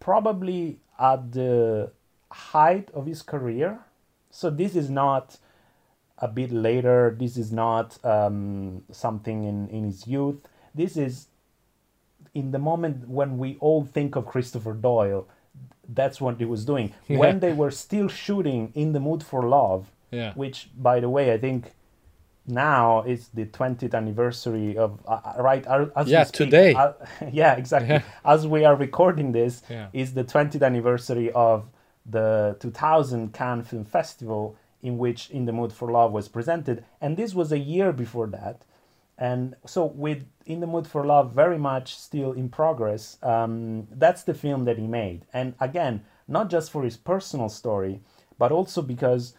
probably 0.00 0.78
at 0.98 1.32
the 1.32 1.92
height 2.30 2.90
of 2.94 3.06
his 3.06 3.22
career. 3.22 3.78
So 4.30 4.50
this 4.50 4.74
is 4.76 4.90
not 4.90 5.38
a 6.18 6.28
bit 6.28 6.50
later. 6.52 7.14
This 7.18 7.36
is 7.36 7.52
not 7.52 8.04
um, 8.04 8.82
something 8.90 9.44
in, 9.44 9.68
in 9.68 9.84
his 9.84 10.06
youth. 10.06 10.36
This 10.74 10.96
is 10.96 11.28
in 12.34 12.50
the 12.50 12.58
moment 12.58 13.08
when 13.08 13.38
we 13.38 13.56
all 13.60 13.84
think 13.84 14.16
of 14.16 14.26
Christopher 14.26 14.72
Doyle. 14.74 15.26
That's 15.88 16.20
what 16.20 16.38
he 16.38 16.44
was 16.44 16.64
doing. 16.64 16.92
Yeah. 17.06 17.18
When 17.18 17.40
they 17.40 17.52
were 17.52 17.70
still 17.70 18.08
shooting 18.08 18.72
In 18.74 18.92
the 18.92 19.00
Mood 19.00 19.22
for 19.22 19.44
Love, 19.48 19.90
Yeah. 20.10 20.34
which, 20.34 20.68
by 20.76 21.00
the 21.00 21.08
way, 21.08 21.32
I 21.32 21.38
think 21.38 21.72
now 22.48 23.02
it's 23.02 23.28
the 23.28 23.46
20th 23.46 23.94
anniversary 23.94 24.76
of 24.76 25.00
uh, 25.06 25.20
uh, 25.24 25.42
right 25.42 25.66
as 25.66 25.88
as 25.96 26.08
Yeah, 26.08 26.24
speak, 26.24 26.50
today. 26.50 26.74
uh, 26.74 26.92
yeah 27.32 27.54
exactly 27.56 27.96
Yeah. 27.96 28.02
as 28.24 28.46
we 28.46 28.64
are 28.64 28.74
recording 28.76 29.32
this 29.32 29.62
Yeah. 29.68 29.88
is 29.92 30.14
the 30.14 30.24
20th 30.24 30.62
anniversary 30.62 31.30
of 31.32 31.68
the 32.06 32.56
2000 32.60 33.32
Cannes 33.34 33.64
Film 33.64 33.84
Festival 33.84 34.56
in 34.82 34.96
which 34.98 35.30
In 35.30 35.44
the 35.44 35.52
Mood 35.52 35.72
for 35.72 35.90
Love 35.90 36.12
was 36.12 36.28
presented 36.28 36.84
and 37.00 37.16
this 37.16 37.34
was 37.34 37.52
a 37.52 37.58
year 37.58 37.92
before 37.92 38.26
that 38.28 38.64
and 39.18 39.56
so 39.66 39.84
with 39.84 40.24
In 40.46 40.60
the 40.60 40.66
Mood 40.66 40.86
for 40.86 41.04
Love 41.04 41.32
very 41.34 41.58
much 41.58 41.96
still 41.96 42.32
in 42.32 42.48
progress 42.48 43.18
um, 43.22 43.86
that's 43.90 44.22
the 44.22 44.34
film 44.34 44.64
that 44.64 44.78
he 44.78 44.86
made 44.86 45.26
and 45.32 45.54
again 45.60 46.02
not 46.26 46.48
just 46.50 46.70
for 46.70 46.82
his 46.84 46.96
personal 46.96 47.48
story 47.48 48.00
but 48.38 48.52
also 48.52 48.80
because 48.82 49.34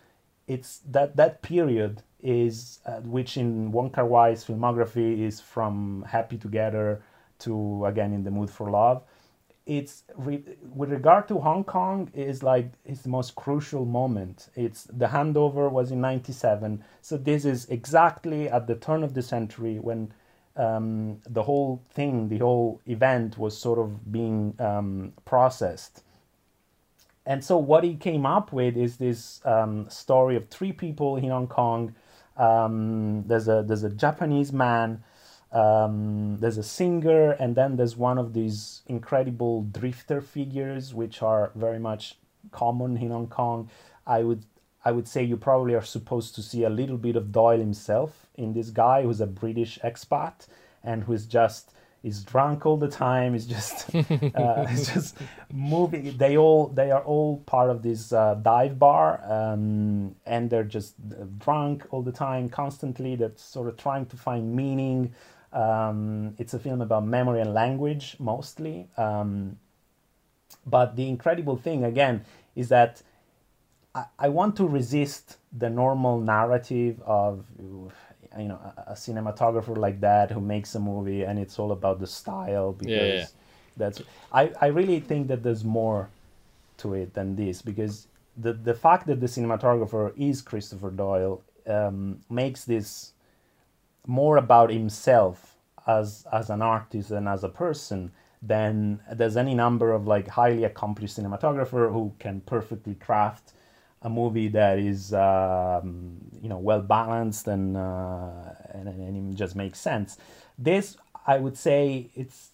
it's 0.47 0.79
that 0.79 1.15
that 1.15 1.41
period 1.41 2.03
is 2.21 2.79
uh, 2.85 2.99
which 3.01 3.37
in 3.37 3.71
Wong 3.71 3.89
Kar 3.89 4.05
Wai's 4.05 4.45
filmography 4.45 5.21
is 5.21 5.39
from 5.39 6.05
Happy 6.07 6.37
Together 6.37 7.01
to 7.39 7.85
again 7.85 8.13
in 8.13 8.23
the 8.23 8.31
Mood 8.31 8.49
for 8.49 8.69
Love. 8.69 9.03
It's 9.65 10.03
re- 10.15 10.43
with 10.73 10.91
regard 10.91 11.27
to 11.29 11.39
Hong 11.39 11.63
Kong 11.63 12.09
is 12.13 12.43
like 12.43 12.71
it's 12.85 13.03
the 13.03 13.09
most 13.09 13.35
crucial 13.35 13.85
moment. 13.85 14.49
It's 14.55 14.85
the 14.85 15.07
handover 15.07 15.71
was 15.71 15.91
in 15.91 16.01
'97, 16.01 16.83
so 17.01 17.17
this 17.17 17.45
is 17.45 17.67
exactly 17.69 18.49
at 18.49 18.67
the 18.67 18.75
turn 18.75 19.03
of 19.03 19.13
the 19.13 19.21
century 19.21 19.79
when 19.79 20.11
um, 20.57 21.21
the 21.29 21.43
whole 21.43 21.81
thing, 21.91 22.29
the 22.29 22.39
whole 22.39 22.81
event 22.87 23.37
was 23.37 23.57
sort 23.57 23.79
of 23.79 24.11
being 24.11 24.55
um, 24.59 25.13
processed 25.25 26.03
and 27.25 27.43
so 27.43 27.57
what 27.57 27.83
he 27.83 27.95
came 27.95 28.25
up 28.25 28.51
with 28.51 28.75
is 28.75 28.97
this 28.97 29.39
um, 29.45 29.87
story 29.89 30.35
of 30.35 30.49
three 30.49 30.71
people 30.71 31.15
in 31.17 31.29
Hong 31.29 31.47
Kong. 31.47 31.93
Um, 32.39 33.23
there's 33.27 33.47
a 33.47 33.63
there's 33.67 33.83
a 33.83 33.89
Japanese 33.89 34.51
man, 34.53 35.03
um, 35.51 36.37
there's 36.39 36.57
a 36.57 36.63
singer, 36.63 37.31
and 37.31 37.55
then 37.55 37.75
there's 37.75 37.97
one 37.97 38.17
of 38.17 38.33
these 38.33 38.81
incredible 38.87 39.63
drifter 39.63 40.21
figures, 40.21 40.93
which 40.93 41.21
are 41.21 41.51
very 41.53 41.79
much 41.79 42.17
common 42.51 42.97
in 42.97 43.11
Hong 43.11 43.27
Kong. 43.27 43.69
I 44.07 44.23
would 44.23 44.45
I 44.85 44.91
would 44.91 45.07
say 45.07 45.23
you 45.23 45.35
probably 45.35 45.75
are 45.75 45.83
supposed 45.83 46.33
to 46.35 46.41
see 46.41 46.63
a 46.63 46.69
little 46.69 46.97
bit 46.97 47.15
of 47.15 47.31
Doyle 47.31 47.59
himself 47.59 48.27
in 48.35 48.53
this 48.53 48.69
guy 48.69 49.03
who's 49.03 49.19
a 49.19 49.27
British 49.27 49.77
expat 49.83 50.47
and 50.83 51.03
who's 51.03 51.25
just 51.25 51.73
is 52.03 52.23
drunk 52.23 52.65
all 52.65 52.77
the 52.77 52.87
time. 52.87 53.35
Is 53.35 53.45
just 53.45 53.93
uh, 53.95 54.65
is 54.69 54.93
just 54.93 55.17
moving. 55.51 56.17
They 56.17 56.37
all 56.37 56.67
they 56.67 56.91
are 56.91 57.03
all 57.03 57.37
part 57.45 57.69
of 57.69 57.81
this 57.81 58.13
uh, 58.13 58.35
dive 58.35 58.79
bar, 58.79 59.21
um, 59.25 60.15
and 60.25 60.49
they're 60.49 60.63
just 60.63 60.95
uh, 61.11 61.25
drunk 61.37 61.85
all 61.91 62.01
the 62.01 62.11
time, 62.11 62.49
constantly. 62.49 63.15
They're 63.15 63.31
sort 63.35 63.67
of 63.67 63.77
trying 63.77 64.05
to 64.07 64.17
find 64.17 64.55
meaning. 64.55 65.13
Um, 65.51 66.35
it's 66.37 66.53
a 66.53 66.59
film 66.59 66.81
about 66.81 67.05
memory 67.05 67.41
and 67.41 67.53
language 67.53 68.15
mostly. 68.19 68.87
Um, 68.97 69.57
but 70.65 70.95
the 70.95 71.07
incredible 71.07 71.57
thing 71.57 71.83
again 71.83 72.23
is 72.55 72.69
that 72.69 73.01
I, 73.95 74.05
I 74.17 74.29
want 74.29 74.55
to 74.57 74.67
resist 74.67 75.37
the 75.51 75.69
normal 75.69 76.19
narrative 76.19 77.01
of 77.05 77.45
you 78.37 78.47
know 78.47 78.59
a, 78.77 78.91
a 78.91 78.93
cinematographer 78.93 79.75
like 79.77 79.99
that 80.01 80.31
who 80.31 80.41
makes 80.41 80.75
a 80.75 80.79
movie 80.79 81.23
and 81.23 81.39
it's 81.39 81.57
all 81.57 81.71
about 81.71 81.99
the 81.99 82.07
style 82.07 82.73
because 82.73 82.91
Yeah, 82.91 83.03
yeah. 83.05 83.25
that's 83.77 84.01
I, 84.31 84.51
I 84.61 84.67
really 84.67 84.99
think 84.99 85.27
that 85.27 85.43
there's 85.43 85.63
more 85.63 86.09
to 86.77 86.93
it 86.93 87.13
than 87.13 87.35
this 87.35 87.61
because 87.61 88.07
the 88.37 88.53
the 88.53 88.73
fact 88.73 89.07
that 89.07 89.19
the 89.19 89.27
cinematographer 89.27 90.13
is 90.17 90.41
Christopher 90.41 90.91
Doyle 90.91 91.41
um, 91.67 92.19
makes 92.29 92.65
this 92.65 93.13
more 94.07 94.37
about 94.37 94.69
himself 94.71 95.55
as 95.87 96.25
as 96.31 96.49
an 96.49 96.61
artist 96.61 97.11
and 97.11 97.27
as 97.27 97.43
a 97.43 97.49
person 97.49 98.11
than 98.41 98.99
there's 99.11 99.35
any 99.35 99.53
number 99.53 99.91
of 99.91 100.07
like 100.07 100.27
highly 100.27 100.63
accomplished 100.63 101.17
cinematographer 101.17 101.91
who 101.91 102.13
can 102.19 102.41
perfectly 102.41 102.95
craft 102.95 103.53
a 104.01 104.09
movie 104.09 104.47
that 104.49 104.79
is 104.79 105.13
um, 105.13 106.17
you 106.41 106.49
know 106.49 106.57
well 106.57 106.81
balanced 106.81 107.47
and, 107.47 107.75
uh, 107.77 108.31
and 108.71 108.87
and 108.87 109.33
it 109.33 109.35
just 109.35 109.55
makes 109.55 109.79
sense. 109.79 110.17
This 110.57 110.97
I 111.27 111.37
would 111.37 111.57
say 111.57 112.09
it's 112.15 112.51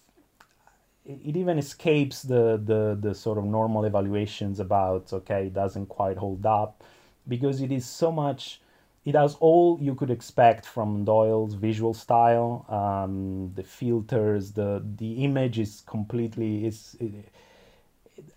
it 1.06 1.36
even 1.36 1.58
escapes 1.58 2.22
the, 2.22 2.60
the 2.64 2.98
the 3.00 3.14
sort 3.14 3.38
of 3.38 3.44
normal 3.44 3.84
evaluations 3.84 4.60
about 4.60 5.12
okay 5.12 5.46
it 5.46 5.54
doesn't 5.54 5.86
quite 5.86 6.16
hold 6.16 6.44
up 6.44 6.82
because 7.28 7.60
it 7.60 7.70
is 7.70 7.86
so 7.86 8.10
much 8.10 8.60
it 9.04 9.14
has 9.14 9.36
all 9.38 9.78
you 9.80 9.94
could 9.94 10.10
expect 10.10 10.66
from 10.66 11.04
Doyle's 11.04 11.54
visual 11.54 11.94
style 11.94 12.66
um, 12.68 13.52
the 13.54 13.62
filters 13.62 14.52
the 14.52 14.82
the 14.96 15.24
image 15.24 15.58
is 15.58 15.82
completely 15.86 16.66
is 16.66 16.96
it, 17.00 17.28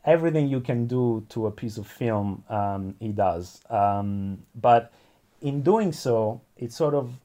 everything 0.05 0.47
you 0.47 0.59
can 0.59 0.87
do 0.87 1.25
to 1.29 1.47
a 1.47 1.51
piece 1.51 1.77
of 1.77 1.87
film 1.87 2.43
um, 2.49 2.95
he 2.99 3.09
does 3.09 3.61
um, 3.69 4.37
but 4.55 4.91
in 5.41 5.61
doing 5.61 5.91
so 5.91 6.41
it 6.57 6.71
sort 6.71 6.93
of 6.93 7.19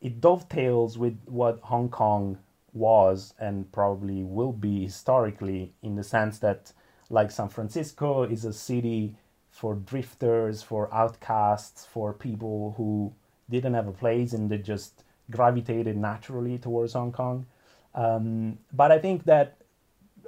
it 0.00 0.20
dovetails 0.20 0.96
with 0.96 1.18
what 1.26 1.60
Hong 1.62 1.88
Kong 1.88 2.38
was 2.72 3.34
and 3.38 3.70
probably 3.72 4.22
will 4.22 4.52
be 4.52 4.84
historically 4.84 5.72
in 5.82 5.96
the 5.96 6.04
sense 6.04 6.38
that 6.38 6.72
like 7.10 7.30
San 7.30 7.48
Francisco 7.48 8.22
is 8.22 8.44
a 8.44 8.52
city 8.52 9.16
for 9.50 9.74
drifters, 9.74 10.62
for 10.62 10.92
outcasts, 10.94 11.84
for 11.84 12.12
people 12.12 12.74
who 12.76 13.12
didn't 13.50 13.74
have 13.74 13.88
a 13.88 13.92
place 13.92 14.32
and 14.32 14.48
they 14.48 14.58
just 14.58 15.02
gravitated 15.30 15.96
naturally 15.96 16.56
towards 16.56 16.92
Hong 16.92 17.12
Kong. 17.12 17.46
Um, 17.94 18.58
but 18.72 18.92
I 18.92 18.98
think 18.98 19.24
that 19.24 19.56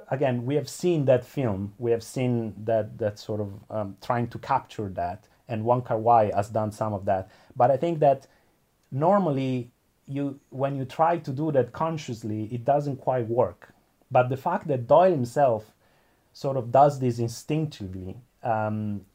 again 0.09 0.45
we 0.45 0.55
have 0.55 0.69
seen 0.69 1.05
that 1.05 1.25
film, 1.25 1.73
we 1.77 1.91
have 1.91 2.03
seen 2.03 2.53
that 2.65 2.97
that 2.97 3.19
sort 3.19 3.41
of 3.41 3.49
um, 3.69 3.97
trying 4.01 4.27
to 4.29 4.39
capture 4.39 4.89
that, 4.89 5.27
and 5.47 5.63
Wong 5.63 5.81
Kar 5.81 5.97
Wai 5.97 6.31
has 6.35 6.49
done 6.49 6.71
some 6.71 6.93
of 6.93 7.05
that. 7.05 7.29
But 7.55 7.71
I 7.71 7.77
think 7.77 7.99
that 7.99 8.27
normally 8.91 9.71
you 10.07 10.39
when 10.49 10.75
you 10.75 10.85
try 10.85 11.17
to 11.17 11.31
do 11.31 11.51
that 11.51 11.71
consciously 11.71 12.45
it 12.51 12.65
doesn't 12.65 12.97
quite 12.97 13.27
work. 13.27 13.73
But 14.11 14.29
the 14.29 14.37
fact 14.37 14.67
that 14.67 14.87
doyle 14.87 15.11
himself 15.11 15.73
sort 16.33 16.57
of 16.57 16.71
does 16.71 16.99
this 16.99 17.19
instinctively 17.19 18.17
um, 18.43 19.05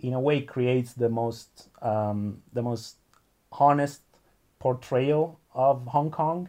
in 0.00 0.14
a 0.14 0.20
way 0.20 0.40
creates 0.40 0.92
the 0.94 1.08
most 1.08 1.68
um, 1.80 2.42
the 2.52 2.62
most 2.62 2.96
honest 3.52 4.02
portrayal 4.58 5.38
of 5.54 5.86
hong 5.86 6.10
kong 6.10 6.48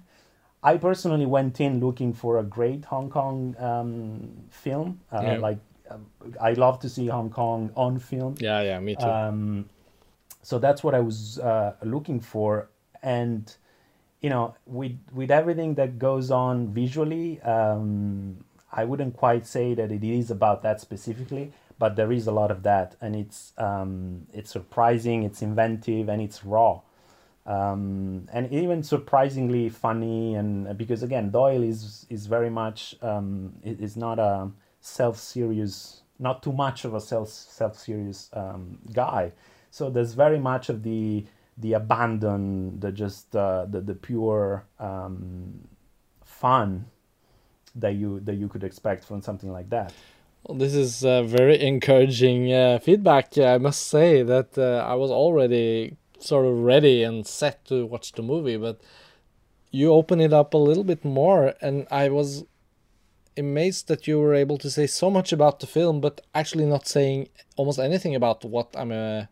i 0.63 0.77
personally 0.77 1.25
went 1.25 1.59
in 1.59 1.79
looking 1.79 2.13
for 2.13 2.39
a 2.39 2.43
great 2.43 2.85
hong 2.85 3.09
kong 3.09 3.55
um, 3.59 4.29
film 4.49 4.99
uh, 5.11 5.21
Yeah. 5.23 5.37
like 5.37 5.57
um, 5.91 6.05
I 6.41 6.53
love 6.53 6.79
to 6.79 6.89
see 6.89 7.07
Hong 7.07 7.29
Kong 7.29 7.69
on 7.75 7.99
film. 7.99 8.35
Yeah, 8.39 8.61
yeah, 8.61 8.79
me 8.79 8.95
too. 8.95 9.03
Um, 9.05 9.69
so 10.41 10.59
that's 10.59 10.83
what 10.83 10.95
I 10.95 10.99
was 10.99 11.39
uh, 11.39 11.75
looking 11.83 12.19
for, 12.19 12.69
and 13.01 13.53
you 14.21 14.29
know, 14.29 14.55
with 14.65 14.97
with 15.13 15.29
everything 15.31 15.75
that 15.75 15.99
goes 15.99 16.31
on 16.31 16.73
visually, 16.73 17.41
um, 17.41 18.43
I 18.71 18.85
wouldn't 18.85 19.15
quite 19.17 19.45
say 19.45 19.73
that 19.73 19.91
it 19.91 20.03
is 20.03 20.31
about 20.31 20.63
that 20.63 20.79
specifically, 20.81 21.51
but 21.77 21.95
there 21.95 22.11
is 22.11 22.27
a 22.27 22.31
lot 22.31 22.49
of 22.51 22.63
that, 22.63 22.95
and 23.01 23.15
it's 23.15 23.51
um, 23.57 24.27
it's 24.33 24.51
surprising, 24.51 25.23
it's 25.23 25.41
inventive, 25.41 26.07
and 26.09 26.21
it's 26.21 26.43
raw, 26.45 26.79
um, 27.45 28.27
and 28.31 28.51
even 28.51 28.83
surprisingly 28.83 29.69
funny. 29.69 30.35
And 30.35 30.77
because 30.77 31.03
again, 31.03 31.31
Doyle 31.31 31.63
is 31.63 32.05
is 32.09 32.27
very 32.27 32.49
much 32.49 32.95
um, 33.01 33.53
is 33.63 33.97
not 33.97 34.19
a 34.19 34.49
self 34.81 35.17
serious, 35.17 36.01
not 36.19 36.43
too 36.43 36.53
much 36.53 36.85
of 36.85 36.93
a 36.93 37.01
self 37.01 37.29
self 37.29 37.77
serious 37.77 38.29
um, 38.33 38.79
guy 38.93 39.31
so 39.73 39.89
there's 39.89 40.13
very 40.13 40.37
much 40.37 40.69
of 40.69 40.83
the 40.83 41.25
the 41.57 41.73
abandon, 41.73 42.79
the 42.79 42.91
just 42.91 43.35
uh, 43.35 43.65
the 43.65 43.81
the 43.81 43.95
pure 43.95 44.65
um, 44.79 45.67
fun 46.23 46.85
that 47.73 47.95
you 47.95 48.19
that 48.19 48.35
you 48.35 48.47
could 48.47 48.63
expect 48.63 49.03
from 49.03 49.23
something 49.23 49.51
like 49.51 49.71
that. 49.71 49.91
Well, 50.43 50.59
this 50.59 50.75
is 50.75 51.03
uh, 51.03 51.23
very 51.23 51.59
encouraging 51.59 52.53
uh, 52.53 52.77
feedback. 52.83 53.35
I 53.39 53.57
must 53.57 53.87
say 53.87 54.21
that 54.21 54.55
uh, 54.59 54.85
I 54.87 54.93
was 54.93 55.09
already 55.09 55.97
sort 56.23 56.45
of 56.45 56.59
ready 56.59 57.03
and 57.03 57.25
set 57.27 57.65
to 57.65 57.85
watch 57.85 58.11
the 58.13 58.23
movie, 58.23 58.57
but 58.57 58.79
you 59.71 59.91
open 59.91 60.21
it 60.21 60.33
up 60.33 60.53
a 60.53 60.57
little 60.57 60.83
bit 60.83 61.03
more, 61.03 61.53
and 61.61 61.87
I 61.91 62.09
was 62.09 62.45
amazed 63.35 63.87
that 63.87 64.07
you 64.07 64.19
were 64.19 64.33
able 64.33 64.57
to 64.59 64.69
say 64.69 64.85
so 64.85 65.09
much 65.09 65.33
about 65.33 65.59
the 65.59 65.67
film, 65.67 65.99
but 65.99 66.21
actually 66.35 66.65
not 66.65 66.87
saying 66.87 67.29
almost 67.55 67.79
anything 67.79 68.15
about 68.15 68.45
what 68.45 68.69
I'm 68.77 68.91
uh, 68.91 69.25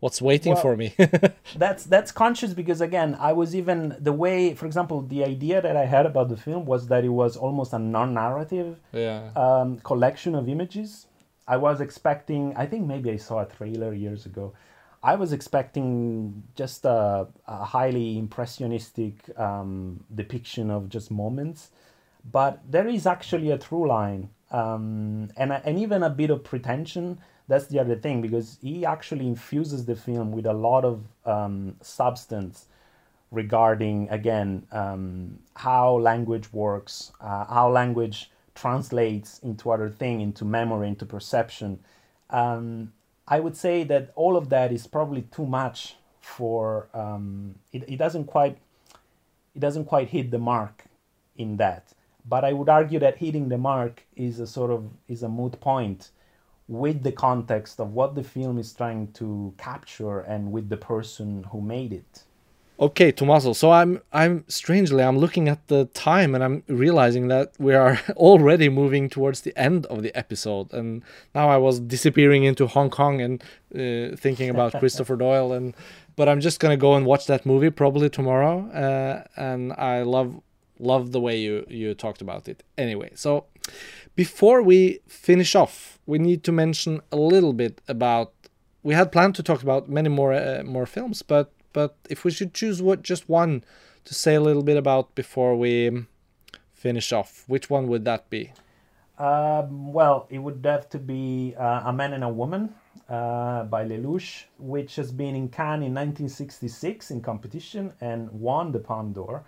what's 0.00 0.22
waiting 0.22 0.52
well, 0.52 0.62
for 0.62 0.76
me 0.76 0.94
that's 1.56 1.84
that's 1.84 2.12
conscious 2.12 2.54
because 2.54 2.80
again 2.80 3.16
i 3.18 3.32
was 3.32 3.54
even 3.54 3.96
the 3.98 4.12
way 4.12 4.54
for 4.54 4.66
example 4.66 5.02
the 5.02 5.24
idea 5.24 5.60
that 5.60 5.76
i 5.76 5.84
had 5.84 6.06
about 6.06 6.28
the 6.28 6.36
film 6.36 6.64
was 6.64 6.86
that 6.86 7.04
it 7.04 7.08
was 7.08 7.36
almost 7.36 7.72
a 7.72 7.78
non-narrative 7.78 8.78
yeah. 8.92 9.30
um, 9.34 9.78
collection 9.80 10.34
of 10.34 10.48
images 10.48 11.06
i 11.48 11.56
was 11.56 11.80
expecting 11.80 12.54
i 12.56 12.64
think 12.64 12.86
maybe 12.86 13.10
i 13.10 13.16
saw 13.16 13.40
a 13.40 13.46
trailer 13.46 13.92
years 13.92 14.24
ago 14.24 14.52
i 15.02 15.14
was 15.14 15.32
expecting 15.32 16.42
just 16.54 16.84
a, 16.84 17.26
a 17.46 17.64
highly 17.64 18.18
impressionistic 18.18 19.14
um, 19.38 20.04
depiction 20.14 20.70
of 20.70 20.88
just 20.88 21.10
moments 21.10 21.70
but 22.30 22.60
there 22.70 22.86
is 22.86 23.06
actually 23.06 23.50
a 23.50 23.58
through 23.58 23.88
line 23.88 24.30
um, 24.50 25.30
and, 25.36 25.52
and 25.52 25.78
even 25.78 26.02
a 26.02 26.10
bit 26.10 26.30
of 26.30 26.44
pretension. 26.44 27.18
That's 27.48 27.66
the 27.66 27.78
other 27.78 27.96
thing 27.96 28.22
because 28.22 28.58
he 28.62 28.84
actually 28.84 29.26
infuses 29.26 29.86
the 29.86 29.96
film 29.96 30.32
with 30.32 30.46
a 30.46 30.52
lot 30.52 30.84
of 30.84 31.04
um, 31.24 31.76
substance 31.80 32.66
regarding 33.30 34.08
again 34.08 34.66
um, 34.72 35.38
how 35.54 35.98
language 35.98 36.50
works 36.50 37.12
uh, 37.20 37.44
how 37.44 37.68
language 37.70 38.30
translates 38.54 39.38
into 39.40 39.70
other 39.70 39.90
thing 39.90 40.20
into 40.20 40.44
memory 40.44 40.88
into 40.88 41.06
perception. 41.06 41.78
Um, 42.30 42.92
i 43.28 43.40
would 43.40 43.56
say 43.56 43.84
that 43.84 44.12
all 44.14 44.36
of 44.36 44.48
that 44.48 44.72
is 44.72 44.86
probably 44.86 45.22
too 45.22 45.46
much 45.46 45.96
for 46.20 46.88
um, 46.94 47.54
it, 47.72 47.84
it 47.88 47.96
doesn't 47.96 48.24
quite 48.24 48.58
it 49.54 49.60
doesn't 49.60 49.86
quite 49.86 50.08
hit 50.08 50.30
the 50.30 50.38
mark 50.38 50.84
in 51.36 51.56
that 51.56 51.92
but 52.26 52.44
i 52.44 52.52
would 52.52 52.68
argue 52.68 52.98
that 52.98 53.16
hitting 53.18 53.48
the 53.48 53.58
mark 53.58 54.04
is 54.16 54.40
a 54.40 54.46
sort 54.46 54.70
of 54.70 54.90
is 55.08 55.22
a 55.22 55.28
moot 55.28 55.60
point 55.60 56.10
with 56.68 57.02
the 57.02 57.12
context 57.12 57.80
of 57.80 57.94
what 57.94 58.14
the 58.14 58.22
film 58.22 58.58
is 58.58 58.72
trying 58.74 59.10
to 59.12 59.54
capture 59.56 60.20
and 60.20 60.52
with 60.52 60.68
the 60.68 60.76
person 60.76 61.44
who 61.44 61.60
made 61.62 61.92
it. 61.92 62.24
Okay, 62.80 63.10
Tommaso. 63.10 63.52
So 63.54 63.72
I'm 63.72 64.00
I'm 64.12 64.44
strangely 64.46 65.02
I'm 65.02 65.18
looking 65.18 65.48
at 65.48 65.66
the 65.66 65.86
time 65.86 66.34
and 66.36 66.44
I'm 66.44 66.62
realizing 66.68 67.26
that 67.26 67.52
we 67.58 67.74
are 67.74 68.00
already 68.16 68.68
moving 68.68 69.08
towards 69.08 69.40
the 69.40 69.56
end 69.58 69.86
of 69.86 70.02
the 70.02 70.16
episode 70.16 70.72
and 70.72 71.02
now 71.34 71.48
I 71.48 71.56
was 71.56 71.80
disappearing 71.80 72.44
into 72.44 72.68
Hong 72.68 72.88
Kong 72.88 73.20
and 73.20 73.42
uh, 73.74 74.16
thinking 74.16 74.48
about 74.48 74.74
Christopher 74.80 75.16
Doyle 75.16 75.52
and 75.52 75.74
but 76.14 76.28
I'm 76.28 76.40
just 76.40 76.60
going 76.60 76.70
to 76.70 76.80
go 76.80 76.94
and 76.94 77.04
watch 77.04 77.26
that 77.26 77.44
movie 77.44 77.70
probably 77.70 78.08
tomorrow 78.08 78.68
uh, 78.70 79.24
and 79.36 79.72
I 79.72 80.02
love 80.02 80.40
love 80.78 81.10
the 81.10 81.20
way 81.20 81.36
you 81.36 81.66
you 81.68 81.94
talked 81.94 82.20
about 82.20 82.48
it. 82.48 82.62
Anyway, 82.76 83.10
so 83.16 83.46
before 84.14 84.62
we 84.62 85.00
finish 85.08 85.56
off, 85.56 85.98
we 86.06 86.18
need 86.20 86.44
to 86.44 86.52
mention 86.52 87.00
a 87.10 87.16
little 87.16 87.52
bit 87.52 87.80
about. 87.88 88.32
We 88.84 88.94
had 88.94 89.10
planned 89.10 89.34
to 89.34 89.42
talk 89.42 89.62
about 89.64 89.88
many 89.88 90.08
more 90.08 90.32
uh, 90.32 90.62
more 90.64 90.86
films, 90.86 91.22
but 91.22 91.50
but 91.78 91.94
if 92.10 92.24
we 92.24 92.32
should 92.32 92.54
choose 92.54 92.82
what 92.82 93.02
just 93.02 93.28
one 93.28 93.62
to 94.02 94.12
say 94.12 94.34
a 94.34 94.40
little 94.40 94.64
bit 94.64 94.76
about 94.76 95.14
before 95.14 95.54
we 95.54 96.06
finish 96.74 97.12
off, 97.12 97.44
which 97.46 97.70
one 97.70 97.86
would 97.86 98.04
that 98.04 98.28
be? 98.30 98.50
Um, 99.16 99.92
well, 99.92 100.26
it 100.28 100.38
would 100.38 100.60
have 100.64 100.88
to 100.88 100.98
be 100.98 101.54
uh, 101.56 101.82
A 101.84 101.92
Man 101.92 102.14
and 102.14 102.24
a 102.24 102.28
Woman 102.28 102.74
uh, 103.08 103.62
by 103.74 103.84
Lelouch, 103.84 104.46
which 104.58 104.96
has 104.96 105.12
been 105.12 105.36
in 105.36 105.48
Cannes 105.50 105.86
in 105.86 105.94
1966 105.94 107.12
in 107.12 107.20
competition 107.20 107.92
and 108.00 108.28
won 108.32 108.72
the 108.72 108.80
Palme 108.80 109.12
d'Or. 109.12 109.44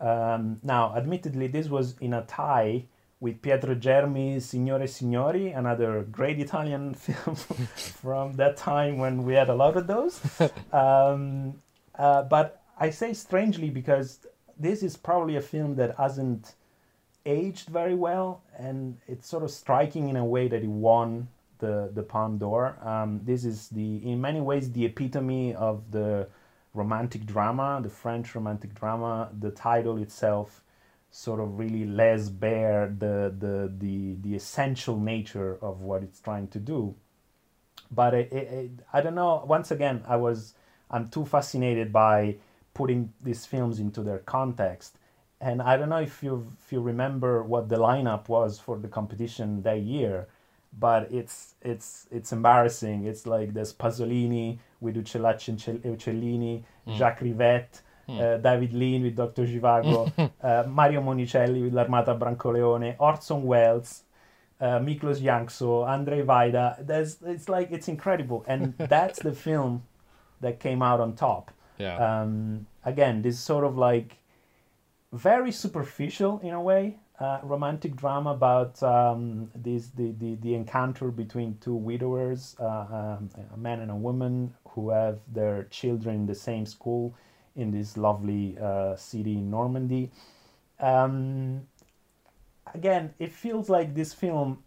Um, 0.00 0.58
now, 0.64 0.96
admittedly, 0.96 1.46
this 1.46 1.68
was 1.68 1.94
in 2.00 2.12
a 2.14 2.22
tie 2.22 2.86
with 3.20 3.40
Pietro 3.40 3.76
Germi's 3.76 4.46
Signore 4.46 4.88
Signori, 4.88 5.50
another 5.52 6.02
great 6.10 6.40
Italian 6.40 6.94
film 7.04 7.36
from 7.36 8.32
that 8.34 8.56
time 8.56 8.98
when 8.98 9.22
we 9.22 9.34
had 9.34 9.48
a 9.48 9.54
lot 9.54 9.76
of 9.76 9.86
those. 9.86 10.20
um, 10.72 11.54
uh, 11.98 12.22
but 12.22 12.62
I 12.78 12.90
say 12.90 13.12
strangely 13.12 13.70
because 13.70 14.26
this 14.58 14.82
is 14.82 14.96
probably 14.96 15.36
a 15.36 15.40
film 15.40 15.76
that 15.76 15.96
hasn't 15.96 16.54
aged 17.26 17.68
very 17.68 17.94
well, 17.94 18.42
and 18.56 18.98
it's 19.06 19.28
sort 19.28 19.42
of 19.42 19.50
striking 19.50 20.08
in 20.08 20.16
a 20.16 20.24
way 20.24 20.48
that 20.48 20.62
it 20.62 20.68
won 20.68 21.28
the 21.58 21.90
the 21.92 22.02
Palme 22.02 22.38
d'Or. 22.38 22.76
Um, 22.82 23.20
this 23.24 23.44
is 23.44 23.68
the 23.68 23.96
in 24.10 24.20
many 24.20 24.40
ways 24.40 24.72
the 24.72 24.84
epitome 24.84 25.54
of 25.54 25.90
the 25.90 26.28
romantic 26.74 27.26
drama, 27.26 27.80
the 27.82 27.90
French 27.90 28.34
romantic 28.34 28.74
drama. 28.74 29.30
The 29.38 29.50
title 29.50 29.98
itself 29.98 30.62
sort 31.10 31.40
of 31.40 31.58
really 31.58 31.84
lays 31.86 32.28
bare 32.28 32.94
the, 32.98 33.34
the, 33.38 33.72
the, 33.78 34.16
the 34.20 34.36
essential 34.36 34.98
nature 34.98 35.58
of 35.62 35.80
what 35.80 36.02
it's 36.02 36.20
trying 36.20 36.48
to 36.48 36.58
do. 36.58 36.94
But 37.90 38.14
it, 38.14 38.32
it, 38.32 38.48
it, 38.52 38.70
I 38.92 39.00
don't 39.00 39.14
know, 39.14 39.42
once 39.46 39.70
again, 39.70 40.04
I 40.06 40.16
was, 40.16 40.54
I'm 40.90 41.08
too 41.08 41.24
fascinated 41.24 41.92
by 41.92 42.36
putting 42.74 43.12
these 43.22 43.44
films 43.46 43.80
into 43.80 44.02
their 44.02 44.18
context. 44.18 44.96
And 45.40 45.62
I 45.62 45.76
don't 45.76 45.88
know 45.88 46.00
if 46.00 46.22
you 46.22 46.48
if 46.64 46.72
you 46.72 46.80
remember 46.80 47.42
what 47.42 47.68
the 47.68 47.76
lineup 47.76 48.28
was 48.28 48.58
for 48.58 48.76
the 48.78 48.88
competition 48.88 49.62
that 49.62 49.80
year, 49.82 50.26
but 50.78 51.12
it's 51.12 51.54
it's 51.62 52.08
it's 52.10 52.32
embarrassing. 52.32 53.04
It's 53.04 53.26
like 53.26 53.54
there's 53.54 53.72
Pasolini 53.72 54.58
with 54.80 54.96
Uccellacci 54.96 55.48
and 55.48 55.82
Uccellini, 55.82 56.62
mm. 56.86 56.96
Jacques 56.96 57.20
Rivette, 57.20 57.82
mm. 58.08 58.20
uh, 58.20 58.38
David 58.38 58.72
Lean 58.72 59.02
with 59.04 59.16
Dr. 59.16 59.46
Zhivago, 59.46 60.30
uh, 60.42 60.64
Mario 60.68 61.02
Monicelli 61.02 61.62
with 61.64 61.74
L'Armata 61.74 62.14
Brancaleone, 62.14 62.96
Orson 62.98 63.42
Welles, 63.44 64.02
uh, 64.60 64.78
Miklos 64.78 65.20
Jancso, 65.20 65.86
Andrzej 65.86 66.24
Wajda. 66.24 66.86
There's, 66.86 67.18
it's 67.22 67.48
like, 67.48 67.70
it's 67.70 67.88
incredible. 67.88 68.44
And 68.46 68.74
that's 68.78 69.20
the 69.20 69.32
film 69.32 69.82
that 70.40 70.60
came 70.60 70.82
out 70.82 71.00
on 71.00 71.14
top. 71.14 71.50
Yeah. 71.78 71.96
Um, 71.96 72.66
again, 72.84 73.22
this 73.22 73.38
sort 73.38 73.64
of 73.64 73.76
like 73.76 74.16
very 75.12 75.52
superficial 75.52 76.40
in 76.42 76.54
a 76.54 76.60
way. 76.60 76.96
Uh, 77.20 77.40
romantic 77.42 77.96
drama 77.96 78.30
about 78.30 78.80
um, 78.80 79.50
this 79.52 79.88
the, 79.88 80.12
the, 80.20 80.36
the 80.36 80.54
encounter 80.54 81.10
between 81.10 81.58
two 81.60 81.74
widowers, 81.74 82.54
uh, 82.60 83.16
um, 83.18 83.28
a 83.52 83.56
man 83.56 83.80
and 83.80 83.90
a 83.90 83.96
woman 83.96 84.54
who 84.68 84.90
have 84.90 85.18
their 85.32 85.64
children 85.64 86.14
in 86.14 86.26
the 86.26 86.34
same 86.34 86.64
school 86.64 87.12
in 87.56 87.72
this 87.72 87.96
lovely 87.96 88.56
uh, 88.62 88.94
city 88.94 89.32
in 89.32 89.50
Normandy. 89.50 90.12
Um, 90.78 91.62
again, 92.72 93.12
it 93.18 93.32
feels 93.32 93.68
like 93.68 93.96
this 93.96 94.12
film, 94.12 94.62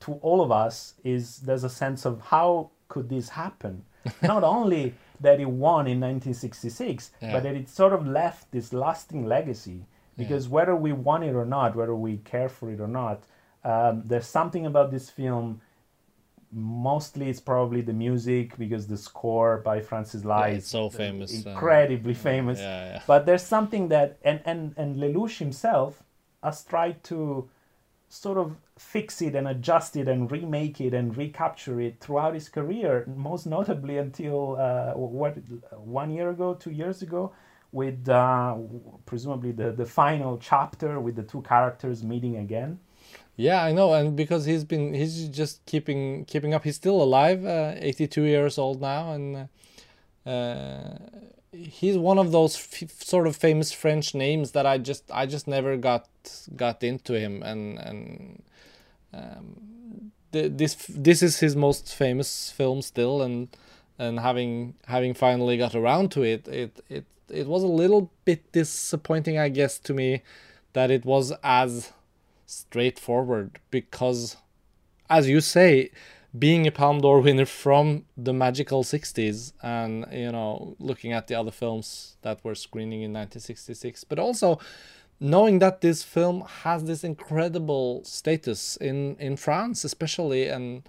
to 0.00 0.12
all 0.22 0.40
of 0.40 0.52
us, 0.52 0.94
is 1.02 1.38
there's 1.38 1.64
a 1.64 1.70
sense 1.70 2.04
of 2.04 2.20
how 2.20 2.70
could 2.86 3.08
this 3.08 3.30
happen? 3.30 3.84
Not 4.22 4.44
only 4.44 4.94
that 5.20 5.40
it 5.40 5.48
won 5.48 5.86
in 5.86 6.00
1966, 6.00 7.10
yeah. 7.20 7.32
but 7.32 7.42
that 7.44 7.54
it 7.54 7.68
sort 7.68 7.92
of 7.92 8.06
left 8.06 8.50
this 8.50 8.72
lasting 8.72 9.26
legacy. 9.26 9.84
Because 10.16 10.46
yeah. 10.46 10.52
whether 10.52 10.76
we 10.76 10.92
want 10.92 11.24
it 11.24 11.34
or 11.34 11.46
not, 11.46 11.74
whether 11.74 11.94
we 11.94 12.18
care 12.18 12.48
for 12.48 12.70
it 12.70 12.80
or 12.80 12.88
not, 12.88 13.22
um, 13.64 14.02
there's 14.04 14.26
something 14.26 14.66
about 14.66 14.90
this 14.90 15.08
film 15.08 15.60
mostly 16.52 17.30
it's 17.30 17.40
probably 17.40 17.80
the 17.80 17.92
music 17.92 18.56
because 18.58 18.86
the 18.86 18.96
score 18.96 19.58
by 19.64 19.80
Francis 19.80 20.24
Lai 20.24 20.48
yeah, 20.48 20.56
is 20.56 20.66
so 20.66 20.90
famous, 20.90 21.46
uh, 21.46 21.50
incredibly 21.50 22.12
uh, 22.12 22.16
famous. 22.16 22.60
But 23.06 23.26
there's 23.26 23.42
something 23.42 23.88
that 23.88 24.18
and 24.22 24.40
and 24.44 24.74
and 24.76 24.96
Lelouch 24.96 25.38
himself 25.38 26.02
has 26.42 26.62
tried 26.64 27.02
to 27.04 27.48
sort 28.12 28.36
of 28.36 28.54
fix 28.76 29.22
it 29.22 29.34
and 29.34 29.48
adjust 29.48 29.96
it 29.96 30.06
and 30.06 30.30
remake 30.30 30.82
it 30.82 30.92
and 30.92 31.16
recapture 31.16 31.80
it 31.80 31.98
throughout 31.98 32.34
his 32.34 32.46
career, 32.46 33.06
most 33.16 33.46
notably 33.46 33.96
until 33.96 34.56
uh, 34.56 34.92
what 34.92 35.38
one 35.70 36.10
year 36.10 36.28
ago, 36.28 36.52
two 36.52 36.70
years 36.70 37.00
ago, 37.00 37.32
with 37.72 38.06
uh, 38.10 38.54
presumably 39.06 39.50
the, 39.50 39.72
the 39.72 39.86
final 39.86 40.36
chapter 40.36 41.00
with 41.00 41.16
the 41.16 41.22
two 41.22 41.40
characters 41.40 42.04
meeting 42.04 42.36
again. 42.36 42.78
Yeah, 43.36 43.64
I 43.64 43.72
know, 43.72 43.94
and 43.94 44.14
because 44.14 44.44
he's 44.44 44.62
been 44.62 44.92
he's 44.92 45.28
just 45.28 45.64
keeping 45.64 46.26
keeping 46.26 46.52
up. 46.52 46.64
He's 46.64 46.76
still 46.76 47.00
alive, 47.02 47.46
uh, 47.46 47.72
eighty 47.78 48.06
two 48.06 48.24
years 48.24 48.58
old 48.58 48.82
now, 48.82 49.12
and 49.14 49.48
uh, 50.26 50.98
he's 51.52 51.98
one 51.98 52.18
of 52.18 52.32
those 52.32 52.56
sort 52.98 53.26
of 53.26 53.36
famous 53.36 53.72
French 53.72 54.14
names 54.14 54.52
that 54.52 54.66
I 54.66 54.78
just 54.78 55.04
I 55.12 55.26
just 55.26 55.46
never 55.46 55.76
got 55.76 56.08
got 56.56 56.82
into 56.82 57.18
him, 57.18 57.42
and 57.42 57.78
and 57.78 58.42
um, 59.12 60.12
th- 60.32 60.52
this 60.54 60.74
this 60.88 61.22
is 61.22 61.40
his 61.40 61.54
most 61.54 61.94
famous 61.94 62.50
film 62.50 62.82
still, 62.82 63.22
and 63.22 63.48
and 63.98 64.20
having 64.20 64.74
having 64.86 65.14
finally 65.14 65.56
got 65.56 65.74
around 65.74 66.10
to 66.12 66.22
it, 66.22 66.48
it 66.48 66.80
it 66.88 67.04
it 67.28 67.46
was 67.46 67.62
a 67.62 67.68
little 67.68 68.10
bit 68.24 68.50
disappointing, 68.52 69.38
I 69.38 69.48
guess, 69.48 69.78
to 69.80 69.94
me 69.94 70.22
that 70.72 70.90
it 70.90 71.04
was 71.04 71.32
as 71.42 71.92
straightforward 72.46 73.58
because, 73.70 74.36
as 75.08 75.28
you 75.28 75.40
say, 75.40 75.90
being 76.38 76.66
a 76.66 76.70
Palme 76.70 77.00
d'Or 77.00 77.20
winner 77.20 77.44
from 77.44 78.04
the 78.16 78.32
magical 78.32 78.82
60s 78.82 79.52
and, 79.62 80.06
you 80.10 80.32
know, 80.32 80.76
looking 80.78 81.12
at 81.12 81.26
the 81.26 81.34
other 81.34 81.50
films 81.50 82.16
that 82.22 82.42
were 82.42 82.54
screening 82.54 83.02
in 83.02 83.12
1966, 83.12 84.04
but 84.04 84.18
also 84.18 84.58
knowing 85.20 85.58
that 85.58 85.82
this 85.82 86.02
film 86.02 86.42
has 86.62 86.84
this 86.84 87.04
incredible 87.04 88.02
status 88.04 88.76
in, 88.76 89.16
in 89.16 89.36
France, 89.36 89.84
especially, 89.84 90.48
and 90.48 90.82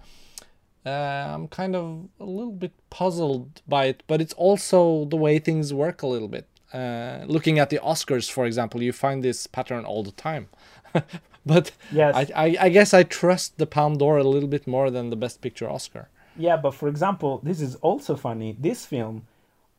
uh, 0.86 0.88
I'm 0.88 1.48
kind 1.48 1.76
of 1.76 2.08
a 2.18 2.24
little 2.24 2.52
bit 2.52 2.72
puzzled 2.88 3.60
by 3.68 3.86
it, 3.86 4.02
but 4.06 4.20
it's 4.22 4.34
also 4.34 5.04
the 5.04 5.16
way 5.16 5.38
things 5.38 5.74
work 5.74 6.02
a 6.02 6.06
little 6.06 6.28
bit. 6.28 6.48
Uh, 6.72 7.24
looking 7.26 7.58
at 7.58 7.70
the 7.70 7.78
Oscars, 7.78 8.30
for 8.30 8.46
example, 8.46 8.82
you 8.82 8.92
find 8.92 9.22
this 9.22 9.46
pattern 9.46 9.84
all 9.84 10.02
the 10.02 10.12
time. 10.12 10.48
but 11.46 11.72
Yes. 11.92 12.14
I, 12.14 12.44
I, 12.44 12.56
I 12.60 12.68
guess 12.70 12.94
I 12.94 13.02
trust 13.02 13.58
the 13.58 13.66
Palme 13.66 13.98
d'Or 13.98 14.18
a 14.18 14.24
little 14.24 14.48
bit 14.48 14.66
more 14.66 14.90
than 14.90 15.10
the 15.10 15.16
Best 15.16 15.40
Picture 15.40 15.68
Oscar. 15.68 16.08
Yeah, 16.36 16.56
but 16.56 16.74
for 16.74 16.88
example, 16.88 17.40
this 17.42 17.60
is 17.60 17.76
also 17.76 18.16
funny. 18.16 18.56
This 18.58 18.86
film, 18.86 19.26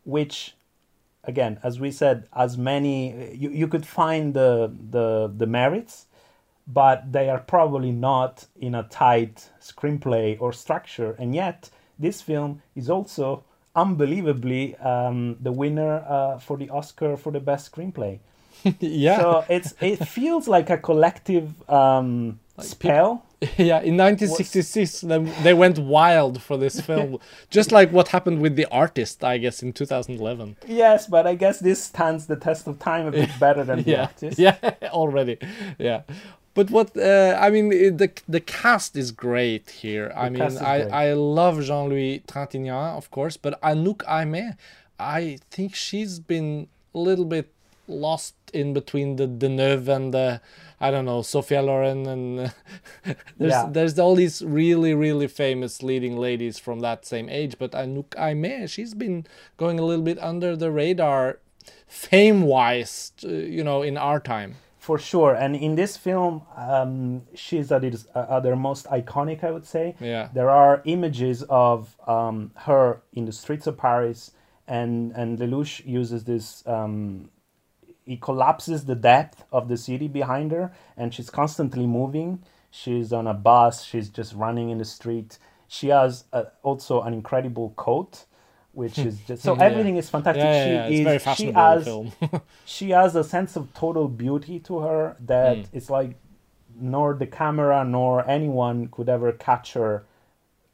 which, 0.04 0.56
again, 1.24 1.60
as 1.64 1.80
we 1.80 1.92
said, 1.92 2.28
as 2.34 2.58
many 2.58 3.36
you, 3.36 3.50
you 3.50 3.68
could 3.68 3.86
find 3.86 4.34
the 4.34 4.72
the 4.92 5.34
the 5.36 5.46
merits, 5.46 6.06
but 6.66 7.12
they 7.12 7.30
are 7.30 7.40
probably 7.40 7.92
not 7.92 8.46
in 8.56 8.74
a 8.74 8.84
tight 8.84 9.50
screenplay 9.60 10.38
or 10.40 10.54
structure. 10.54 11.16
And 11.20 11.36
yet, 11.36 11.70
this 12.00 12.22
film 12.22 12.62
is 12.74 12.90
also 12.90 13.44
unbelievably 13.76 14.78
um, 14.78 15.36
the 15.42 15.52
winner 15.52 16.06
uh, 16.08 16.40
for 16.40 16.58
the 16.58 16.70
Oscar 16.70 17.18
for 17.18 17.32
the 17.32 17.42
best 17.42 17.72
screenplay. 17.72 18.20
yeah. 18.80 19.20
So 19.20 19.46
it's 19.50 19.74
it 19.82 20.08
feels 20.08 20.48
like 20.48 20.70
a 20.70 20.78
collective 20.78 21.48
um, 21.70 22.40
spell. 22.60 23.24
yeah, 23.58 23.82
in 23.82 23.98
1966, 23.98 25.02
then 25.02 25.32
they 25.44 25.54
went 25.54 25.78
wild 25.78 26.42
for 26.42 26.58
this 26.58 26.80
film, 26.90 27.20
just 27.50 27.72
like 27.72 27.92
what 27.92 28.08
happened 28.08 28.42
with 28.42 28.56
The 28.56 28.66
Artist, 28.72 29.24
I 29.24 29.38
guess, 29.38 29.62
in 29.62 29.74
2011. 29.74 30.56
Yes, 30.66 31.06
but 31.06 31.28
I 31.28 31.36
guess 31.36 31.60
this 31.60 31.84
stands 31.84 32.28
the 32.28 32.38
test 32.38 32.66
of 32.66 32.80
time 32.80 33.06
a 33.08 33.12
bit 33.12 33.30
better 33.40 33.64
than 33.64 33.84
the 33.84 33.92
yeah, 33.92 34.02
artist. 34.04 34.40
yeah, 34.40 34.58
already, 34.86 35.38
yeah. 35.78 36.04
But 36.54 36.72
what 36.72 36.96
uh, 36.98 37.38
I 37.40 37.50
mean, 37.50 37.72
it- 37.74 37.98
the 37.98 38.10
the 38.28 38.40
cast 38.40 38.96
is 38.96 39.12
great 39.12 39.70
here. 39.70 40.12
I 40.16 40.30
mean, 40.30 40.42
I 40.42 40.80
great. 40.80 40.92
I 40.94 41.14
love 41.14 41.62
Jean 41.62 41.90
Louis 41.90 42.24
Trintignant, 42.28 42.98
of 42.98 43.12
course, 43.12 43.36
but 43.36 43.62
Anouk 43.62 43.98
Aimée, 44.08 44.56
I 44.98 45.38
think 45.52 45.76
she's 45.76 46.20
been 46.20 46.70
a 46.94 47.00
little 47.00 47.26
bit 47.26 47.52
lost 47.88 48.36
in 48.54 48.74
between 48.74 49.16
the 49.18 49.28
Deneuve 49.28 49.88
and 49.88 50.14
the 50.14 50.42
I 50.80 50.92
don't 50.92 51.06
know 51.06 51.22
Sophia 51.22 51.62
Loren 51.62 52.06
and 52.06 52.40
uh, 52.40 52.50
there's 53.38 53.52
Yeah. 53.52 53.70
there's 53.72 53.98
all 54.00 54.16
these 54.16 54.42
really 54.44 54.94
really 54.94 55.28
famous 55.28 55.82
leading 55.84 56.18
ladies 56.18 56.60
from 56.60 56.80
that 56.82 57.06
same 57.06 57.30
age, 57.30 57.56
but 57.60 57.72
Anouk 57.72 58.10
Aimée, 58.18 58.70
she's 58.70 58.94
been 58.94 59.26
going 59.58 59.80
a 59.80 59.84
little 59.84 60.04
bit 60.04 60.20
under 60.20 60.56
the 60.56 60.72
radar, 60.72 61.40
fame 61.88 62.42
wise, 62.44 63.12
you 63.24 63.64
know, 63.64 63.82
in 63.82 63.98
our 63.98 64.20
time. 64.20 64.56
For 64.78 65.00
sure, 65.00 65.34
and 65.34 65.56
in 65.56 65.74
this 65.74 65.98
film, 65.98 66.44
um, 66.56 67.24
she's 67.34 67.72
at 67.72 67.84
its 67.84 68.06
uh, 68.14 68.28
at 68.38 68.46
her 68.46 68.56
most 68.56 68.86
iconic, 68.86 69.44
I 69.44 69.50
would 69.50 69.66
say. 69.66 69.96
Yeah. 70.00 70.30
There 70.32 70.52
are 70.52 70.84
images 70.86 71.42
of 71.50 71.96
um, 72.08 72.52
her 72.56 73.02
in 73.14 73.26
the 73.26 73.32
streets 73.32 73.66
of 73.66 73.78
Paris, 73.80 74.32
and 74.68 75.12
and 75.14 75.40
Lelouch 75.40 75.84
uses 75.88 76.26
this. 76.26 76.62
Um, 76.68 77.30
he 78.06 78.18
collapses 78.18 78.86
the 78.86 78.96
depth 78.96 79.44
of 79.52 79.68
the 79.68 79.78
city 79.78 80.08
behind 80.08 80.52
her, 80.52 80.72
and 80.96 81.14
she's 81.14 81.30
constantly 81.30 81.88
moving. 81.88 82.44
She's 82.72 83.12
on 83.12 83.26
a 83.28 83.34
bus. 83.34 83.84
She's 83.84 84.10
just 84.10 84.34
running 84.34 84.70
in 84.70 84.78
the 84.78 84.86
street. 84.86 85.38
She 85.68 85.88
has 85.90 86.26
uh, 86.32 86.44
also 86.62 87.02
an 87.02 87.14
incredible 87.14 87.74
coat, 87.76 88.26
which 88.74 88.98
is 89.00 89.20
just 89.28 89.42
so 89.44 89.56
Yeah. 89.58 89.64
everything 89.64 89.98
is 89.98 90.10
fantastic. 90.10 90.44
Yeah, 90.44 90.66
she 90.66 90.72
yeah. 90.72 90.88
Is 90.88 91.22
very 91.26 91.36
she 91.36 91.52
has 91.52 91.90
she 92.66 92.90
has 92.92 93.16
a 93.16 93.24
sense 93.24 93.56
of 93.56 93.74
total 93.74 94.08
beauty 94.08 94.60
to 94.62 94.80
her 94.80 95.16
that 95.22 95.58
Mm. 95.58 95.68
it's 95.74 95.90
like 95.90 96.12
nor 96.78 97.14
the 97.14 97.26
camera 97.28 97.86
nor 97.86 98.30
anyone 98.30 98.88
could 98.90 99.08
ever 99.10 99.32
catch 99.32 99.74
her 99.74 100.06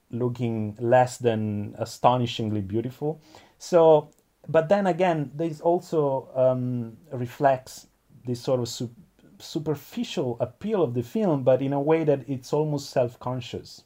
looking 0.10 0.76
less 0.80 1.18
than 1.18 1.76
astonishingly 1.78 2.60
beautiful 2.62 3.22
so 3.58 4.10
but 4.48 4.70
then 4.70 4.88
again 4.88 5.32
this 5.36 5.62
also 5.62 6.30
um, 6.36 6.98
reflects 7.12 7.88
this 8.26 8.42
sort 8.42 8.60
of 8.60 8.68
su- 8.68 8.96
superficial 9.40 10.38
appeal 10.40 10.84
of 10.84 10.94
the 10.94 11.04
film 11.04 11.44
but 11.44 11.62
in 11.62 11.74
a 11.74 11.82
way 11.82 12.04
that 12.04 12.28
it's 12.28 12.54
almost 12.54 12.90
self-conscious. 12.90 13.84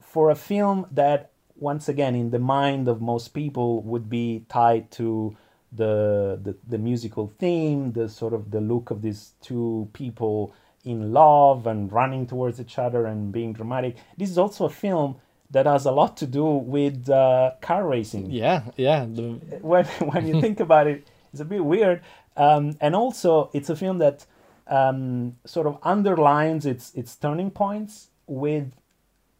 For 0.00 0.30
a 0.30 0.34
film 0.34 0.86
that 0.92 1.30
once 1.56 1.88
again 1.88 2.14
in 2.14 2.30
the 2.30 2.38
mind 2.38 2.88
of 2.88 3.00
most 3.00 3.28
people 3.28 3.82
would 3.82 4.08
be 4.08 4.44
tied 4.48 4.90
to 4.92 5.36
the, 5.72 6.38
the 6.42 6.56
the 6.68 6.78
musical 6.78 7.32
theme 7.38 7.92
the 7.92 8.08
sort 8.08 8.32
of 8.32 8.50
the 8.50 8.60
look 8.60 8.90
of 8.90 9.02
these 9.02 9.32
two 9.40 9.88
people 9.92 10.54
in 10.84 11.12
love 11.12 11.66
and 11.66 11.90
running 11.92 12.26
towards 12.26 12.60
each 12.60 12.78
other 12.78 13.06
and 13.06 13.32
being 13.32 13.52
dramatic 13.52 13.96
this 14.16 14.30
is 14.30 14.38
also 14.38 14.66
a 14.66 14.70
film 14.70 15.16
that 15.50 15.66
has 15.66 15.86
a 15.86 15.92
lot 15.92 16.16
to 16.16 16.26
do 16.26 16.44
with 16.44 17.08
uh, 17.08 17.52
car 17.60 17.86
racing 17.86 18.30
yeah, 18.30 18.62
yeah. 18.76 19.04
The, 19.04 19.22
when 19.60 19.84
when 19.84 20.26
you 20.26 20.40
think 20.40 20.60
about 20.60 20.86
it, 20.86 21.08
it's 21.32 21.40
a 21.40 21.44
bit 21.44 21.64
weird. 21.64 22.02
Um, 22.36 22.76
and 22.80 22.96
also, 22.96 23.50
it's 23.52 23.70
a 23.70 23.76
film 23.76 23.98
that 23.98 24.26
um, 24.66 25.36
sort 25.44 25.66
of 25.66 25.78
underlines 25.82 26.66
its 26.66 26.92
its 26.94 27.14
turning 27.16 27.50
points 27.50 28.10
with 28.26 28.72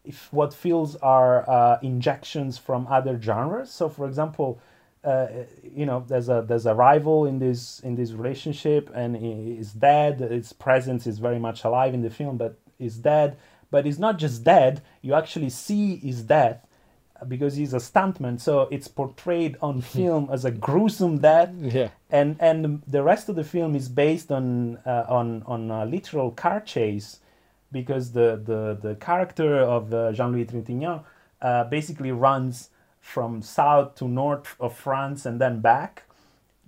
if 0.05 0.33
what 0.33 0.53
feels 0.53 0.97
are 0.97 1.49
uh, 1.49 1.79
injections 1.83 2.59
from 2.59 2.87
other 2.89 3.21
genres. 3.21 3.71
So, 3.71 3.89
for 3.89 4.07
example, 4.07 4.61
uh, 5.03 5.29
you 5.63 5.87
know, 5.87 6.05
there's 6.07 6.29
a 6.29 6.45
there's 6.47 6.67
a 6.67 6.75
rival 6.75 7.27
in 7.27 7.39
this 7.39 7.81
in 7.81 7.95
this 7.95 8.13
relationship, 8.13 8.91
and 8.95 9.17
he 9.17 9.57
is 9.59 9.73
dead. 9.73 10.21
Its 10.21 10.53
presence 10.53 11.07
is 11.07 11.19
very 11.19 11.39
much 11.39 11.65
alive 11.65 11.95
in 11.95 12.03
the 12.03 12.11
film, 12.11 12.37
but 12.37 12.59
is 12.79 12.99
dead. 12.99 13.37
But 13.75 13.87
he's 13.87 13.99
not 13.99 14.19
just 14.19 14.45
dead. 14.45 14.83
You 15.03 15.15
actually 15.15 15.51
see 15.51 15.97
his 15.97 16.23
death 16.23 16.65
because 17.27 17.57
he's 17.57 17.75
a 17.75 17.79
stuntman. 17.79 18.41
So 18.41 18.69
it's 18.71 18.87
portrayed 18.87 19.57
on 19.61 19.81
film 19.81 20.29
as 20.31 20.45
a 20.45 20.53
gruesome 20.53 21.19
death 21.19 21.51
yeah. 21.61 21.89
and 22.09 22.37
and 22.39 22.83
the 22.87 23.03
rest 23.03 23.29
of 23.29 23.35
the 23.35 23.43
film 23.43 23.75
is 23.75 23.89
based 23.89 24.31
on 24.31 24.77
uh, 24.87 25.07
on 25.09 25.43
on 25.47 25.73
a 25.73 25.87
literal 25.87 26.31
car 26.31 26.61
chase 26.61 27.19
because 27.73 28.13
the 28.13 28.41
the 28.51 28.79
the 28.81 28.95
character 28.95 29.59
of 29.59 29.93
uh, 29.93 30.13
Jean-Louis 30.13 30.47
Trintignant 30.47 31.03
uh, 31.43 31.65
basically 31.65 32.13
runs 32.13 32.71
from 33.01 33.43
south 33.43 33.97
to 33.97 34.07
north 34.07 34.55
of 34.61 34.73
France 34.73 35.27
and 35.27 35.41
then 35.41 35.61
back 35.61 36.05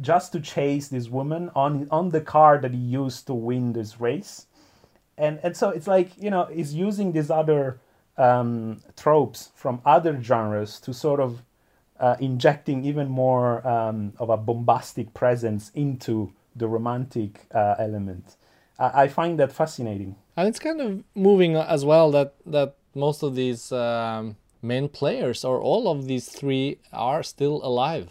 just 0.00 0.32
to 0.32 0.40
chase 0.40 0.88
this 0.88 1.08
woman 1.08 1.50
on 1.54 1.86
on 1.92 2.10
the 2.10 2.20
car 2.20 2.58
that 2.58 2.72
he 2.72 2.84
used 3.02 3.28
to 3.28 3.34
win 3.34 3.72
this 3.74 4.00
race 4.00 4.45
and 5.18 5.40
and 5.42 5.56
so 5.56 5.70
it's 5.70 5.86
like 5.86 6.10
you 6.18 6.30
know 6.30 6.46
he's 6.46 6.74
using 6.74 7.12
these 7.12 7.30
other 7.30 7.80
um, 8.18 8.82
tropes 8.96 9.50
from 9.54 9.80
other 9.84 10.20
genres 10.22 10.80
to 10.80 10.94
sort 10.94 11.20
of 11.20 11.42
uh, 12.00 12.16
injecting 12.20 12.84
even 12.84 13.08
more 13.08 13.66
um, 13.66 14.12
of 14.18 14.30
a 14.30 14.36
bombastic 14.36 15.12
presence 15.14 15.70
into 15.74 16.32
the 16.54 16.66
romantic 16.68 17.46
uh, 17.54 17.74
element. 17.78 18.36
I, 18.78 19.02
I 19.04 19.08
find 19.08 19.38
that 19.38 19.52
fascinating. 19.52 20.16
and 20.36 20.48
it's 20.48 20.58
kind 20.58 20.80
of 20.80 21.04
moving 21.14 21.56
as 21.56 21.84
well 21.84 22.10
that 22.12 22.34
that 22.46 22.76
most 22.94 23.22
of 23.22 23.34
these 23.34 23.72
um, 23.72 24.36
main 24.62 24.88
players 24.88 25.44
or 25.44 25.60
all 25.60 25.88
of 25.88 26.06
these 26.06 26.28
three 26.28 26.78
are 26.92 27.22
still 27.22 27.60
alive 27.62 28.10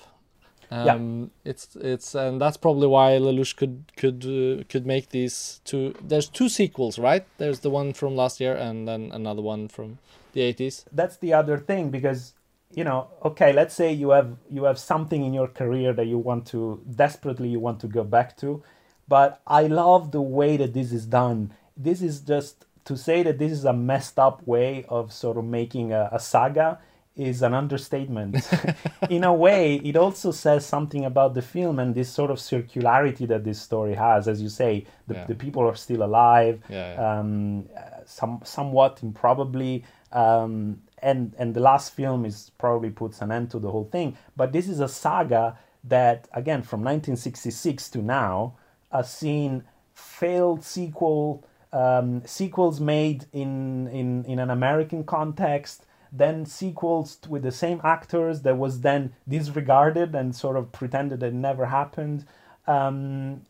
Yeah. 0.72 0.96
Um, 0.96 1.32
It's 1.46 1.76
it's 1.76 2.16
and 2.16 2.42
that's 2.42 2.58
probably 2.58 2.88
why 2.88 3.18
Lelouch 3.20 3.56
could 3.56 3.92
could 3.98 4.26
uh, 4.26 4.64
could 4.70 4.86
make 4.86 5.10
these 5.10 5.62
two. 5.64 5.94
There's 6.02 6.28
two 6.28 6.50
sequels, 6.50 6.98
right? 7.00 7.26
There's 7.38 7.60
the 7.60 7.70
one 7.70 7.94
from 7.94 8.16
last 8.16 8.40
year 8.42 8.56
and 8.56 8.88
then 8.88 9.12
another 9.14 9.42
one 9.42 9.68
from 9.68 9.98
the 10.34 10.42
80s. 10.54 10.84
that's 10.92 11.18
the 11.18 11.32
other 11.34 11.58
thing 11.58 11.90
because 11.90 12.34
you 12.74 12.84
know 12.84 13.08
okay 13.24 13.54
let's 13.54 13.74
say 13.74 13.90
you 13.94 14.10
have 14.10 14.36
you 14.52 14.66
have 14.66 14.78
something 14.78 15.24
in 15.24 15.34
your 15.34 15.48
career 15.48 15.94
that 15.94 16.08
you 16.08 16.18
want 16.18 16.46
to 16.46 16.82
desperately 16.94 17.48
you 17.48 17.60
want 17.68 17.80
to 17.80 17.88
go 17.88 18.04
back 18.04 18.36
to 18.36 18.62
but 19.08 19.40
i 19.48 19.62
love 19.68 20.12
the 20.12 20.22
way 20.22 20.58
that 20.58 20.74
this 20.74 20.92
is 20.92 21.06
done 21.06 21.54
this 21.78 22.02
is 22.02 22.20
just 22.20 22.66
to 22.84 22.98
say 22.98 23.24
that 23.24 23.38
this 23.38 23.52
is 23.54 23.64
a 23.64 23.72
messed 23.72 24.20
up 24.20 24.46
way 24.46 24.84
of 24.90 25.14
sort 25.14 25.38
of 25.38 25.46
making 25.46 25.94
a, 25.94 26.10
a 26.12 26.20
saga 26.20 26.78
is 27.16 27.42
an 27.42 27.54
understatement 27.54 28.36
in 29.10 29.24
a 29.24 29.34
way 29.34 29.76
it 29.76 29.96
also 29.96 30.32
says 30.32 30.66
something 30.66 31.06
about 31.06 31.34
the 31.34 31.42
film 31.42 31.80
and 31.80 31.96
this 31.96 32.10
sort 32.10 32.30
of 32.30 32.38
circularity 32.38 33.26
that 33.28 33.44
this 33.44 33.62
story 33.62 33.94
has 33.96 34.28
as 34.28 34.42
you 34.42 34.50
say 34.50 34.86
the, 35.08 35.14
Yeah. 35.16 35.26
the 35.26 35.36
people 35.36 35.64
are 35.64 35.76
still 35.76 36.04
alive 36.04 36.60
Yeah, 36.70 36.94
yeah. 36.94 37.20
um, 37.20 37.70
some 38.06 38.42
somewhat 38.44 39.00
improbably. 39.02 39.84
Um, 40.12 40.82
and 41.02 41.34
and 41.38 41.54
the 41.54 41.60
last 41.60 41.94
film 41.94 42.26
is 42.26 42.52
probably 42.58 42.90
puts 42.90 43.22
an 43.22 43.32
end 43.32 43.52
to 43.52 43.60
the 43.60 43.70
whole 43.72 43.86
thing. 43.92 44.18
But 44.36 44.52
this 44.54 44.68
is 44.70 44.80
a 44.80 44.88
saga 44.88 45.58
that 45.84 46.28
again 46.34 46.62
from 46.64 46.80
1966 46.84 47.90
to 47.92 48.00
now 48.02 48.54
has 48.92 49.12
seen 49.12 49.64
failed 49.94 50.64
sequel 50.64 51.44
um, 51.74 52.22
sequels 52.26 52.80
made 52.80 53.26
in, 53.34 53.88
in 53.88 54.24
in 54.26 54.40
an 54.40 54.50
American 54.50 55.04
context. 55.04 55.86
Then 56.18 56.46
sequels 56.46 57.20
with 57.28 57.44
the 57.44 57.52
same 57.52 57.82
actors 57.84 58.42
that 58.44 58.58
was 58.58 58.82
then 58.82 59.14
disregarded 59.28 60.16
and 60.16 60.36
sort 60.36 60.56
of 60.58 60.72
pretended 60.72 61.24
it 61.24 61.34
never 61.34 61.66
happened. 61.66 62.26
Um, 62.68 63.42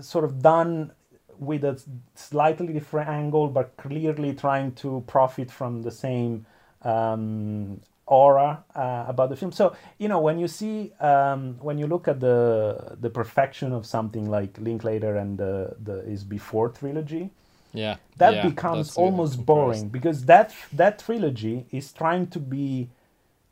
sort 0.00 0.24
of 0.24 0.42
done 0.42 0.92
with 1.38 1.64
a 1.64 1.80
slightly 2.14 2.72
different 2.72 3.08
angle, 3.08 3.48
but 3.48 3.76
clearly 3.76 4.34
trying 4.34 4.72
to 4.72 5.04
profit 5.06 5.50
from 5.50 5.82
the 5.82 5.90
same 5.90 6.46
um, 6.82 7.80
aura 8.06 8.64
uh, 8.74 9.04
about 9.08 9.30
the 9.30 9.36
film. 9.36 9.52
So 9.52 9.76
you 9.98 10.08
know 10.08 10.20
when 10.20 10.38
you 10.38 10.48
see 10.48 10.92
um, 11.00 11.58
when 11.60 11.78
you 11.78 11.86
look 11.86 12.08
at 12.08 12.20
the 12.20 12.96
the 13.00 13.10
perfection 13.10 13.72
of 13.72 13.84
something 13.84 14.30
like 14.30 14.58
Linklater 14.58 15.16
and 15.16 15.38
the 15.38 15.76
the 15.82 15.98
is 16.04 16.24
before 16.24 16.68
trilogy, 16.70 17.30
Yeah. 17.76 17.96
that 18.16 18.34
yeah, 18.36 18.48
becomes 18.48 18.96
almost 18.96 19.44
boring 19.46 19.88
because 19.90 20.24
that 20.26 20.54
that 20.72 20.98
trilogy 21.00 21.66
is 21.70 21.92
trying 21.92 22.28
to 22.28 22.40
be 22.40 22.88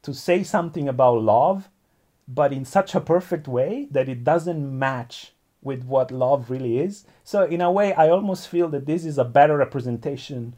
to 0.02 0.14
say 0.14 0.42
something 0.42 0.88
about 0.88 1.22
love 1.22 1.68
but 2.26 2.52
in 2.52 2.64
such 2.64 2.94
a 2.94 3.00
perfect 3.00 3.46
way 3.48 3.88
that 3.90 4.08
it 4.08 4.24
doesn't 4.24 4.78
match 4.78 5.32
with 5.62 5.84
what 5.84 6.10
love 6.10 6.50
really 6.50 6.78
is 6.78 7.04
so 7.24 7.44
in 7.44 7.60
a 7.60 7.70
way 7.70 7.92
i 7.94 8.08
almost 8.08 8.48
feel 8.48 8.68
that 8.68 8.86
this 8.86 9.04
is 9.04 9.18
a 9.18 9.24
better 9.24 9.56
representation 9.58 10.54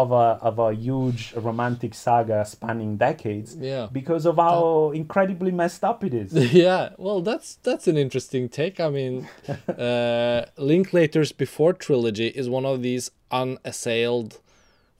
of 0.00 0.10
a 0.12 0.26
of 0.48 0.58
a 0.58 0.70
huge 0.86 1.20
romantic 1.48 1.92
saga 1.94 2.38
spanning 2.44 2.92
decades 2.96 3.50
Yeah. 3.72 3.86
because 4.00 4.24
of 4.30 4.36
how 4.36 4.90
incredibly 5.02 5.52
messed 5.62 5.84
up 5.90 5.98
it 6.08 6.12
is. 6.22 6.30
Yeah 6.64 6.84
well 7.06 7.20
that's 7.28 7.48
that's 7.66 7.86
an 7.92 7.96
interesting 8.04 8.44
take. 8.58 8.76
I 8.80 8.90
mean 8.98 9.14
uh 9.88 10.40
linklater's 10.72 11.32
before 11.44 11.72
trilogy 11.86 12.28
is 12.40 12.46
one 12.58 12.66
of 12.72 12.82
these 12.82 13.04
unassailed 13.30 14.40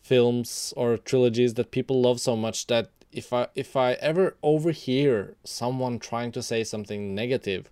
films 0.03 0.75
or 0.77 0.97
trilogies 0.97 1.55
that 1.55 1.71
people 1.71 2.01
love 2.01 2.21
so 2.21 2.37
much 2.37 2.67
that 2.67 2.87
if 3.21 3.33
i 3.33 3.47
if 3.55 3.71
i 3.77 3.93
ever 4.11 4.37
overhear 4.43 5.35
someone 5.45 5.99
trying 5.99 6.31
to 6.33 6.43
say 6.43 6.63
something 6.65 7.15
negative 7.15 7.71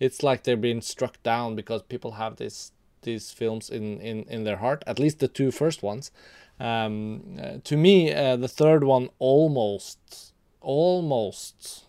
it's 0.00 0.22
like 0.22 0.42
they're 0.42 0.64
being 0.68 0.80
struck 0.80 1.22
down 1.22 1.54
because 1.54 1.82
people 1.82 2.12
have 2.12 2.36
this 2.36 2.72
these 3.02 3.30
films 3.30 3.68
in 3.70 4.00
in 4.00 4.24
in 4.34 4.44
their 4.44 4.56
heart 4.64 4.82
at 4.86 4.98
least 4.98 5.18
the 5.18 5.28
two 5.28 5.50
first 5.50 5.82
ones 5.82 6.10
um 6.58 7.38
uh, 7.42 7.58
to 7.64 7.76
me 7.76 8.12
uh, 8.12 8.36
the 8.36 8.48
third 8.48 8.82
one 8.84 9.08
almost 9.18 10.32
almost 10.60 11.84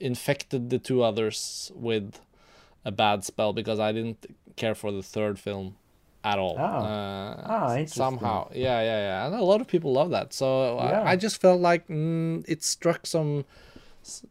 infected 0.00 0.70
the 0.70 0.78
two 0.78 1.02
others 1.02 1.70
with 1.74 2.18
a 2.84 2.90
bad 2.90 3.24
spell 3.24 3.52
because 3.52 3.78
I 3.78 3.92
didn't 3.92 4.26
care 4.56 4.74
for 4.74 4.90
the 4.90 5.02
third 5.02 5.38
film 5.38 5.76
at 6.24 6.38
all. 6.38 6.56
Ah. 6.58 6.64
Uh, 6.64 7.42
Ah, 7.44 7.68
interesting. 7.70 7.88
somehow, 8.02 8.48
yeah, 8.52 8.80
yeah, 8.82 9.00
yeah, 9.08 9.26
and 9.26 9.34
a 9.34 9.42
lot 9.42 9.60
of 9.60 9.66
people 9.68 9.92
love 9.92 10.10
that. 10.10 10.32
So 10.32 10.76
Yeah. 10.76 11.02
I, 11.02 11.12
I 11.12 11.16
just 11.16 11.40
felt 11.40 11.60
like 11.60 11.86
mm, 11.88 12.44
it 12.48 12.62
struck 12.62 13.06
some. 13.06 13.44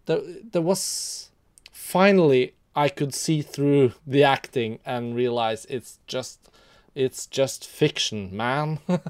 There, 0.06 0.22
there 0.52 0.62
was 0.62 1.32
finally 1.72 2.54
I 2.76 2.90
could 2.90 3.14
see 3.14 3.42
through 3.42 3.94
the 4.06 4.24
acting 4.24 4.80
and 4.86 5.16
realize 5.16 5.66
it's 5.70 6.00
just. 6.08 6.51
It's 6.94 7.26
just 7.26 7.66
fiction, 7.66 8.36
man. 8.36 8.80
but 8.88 9.02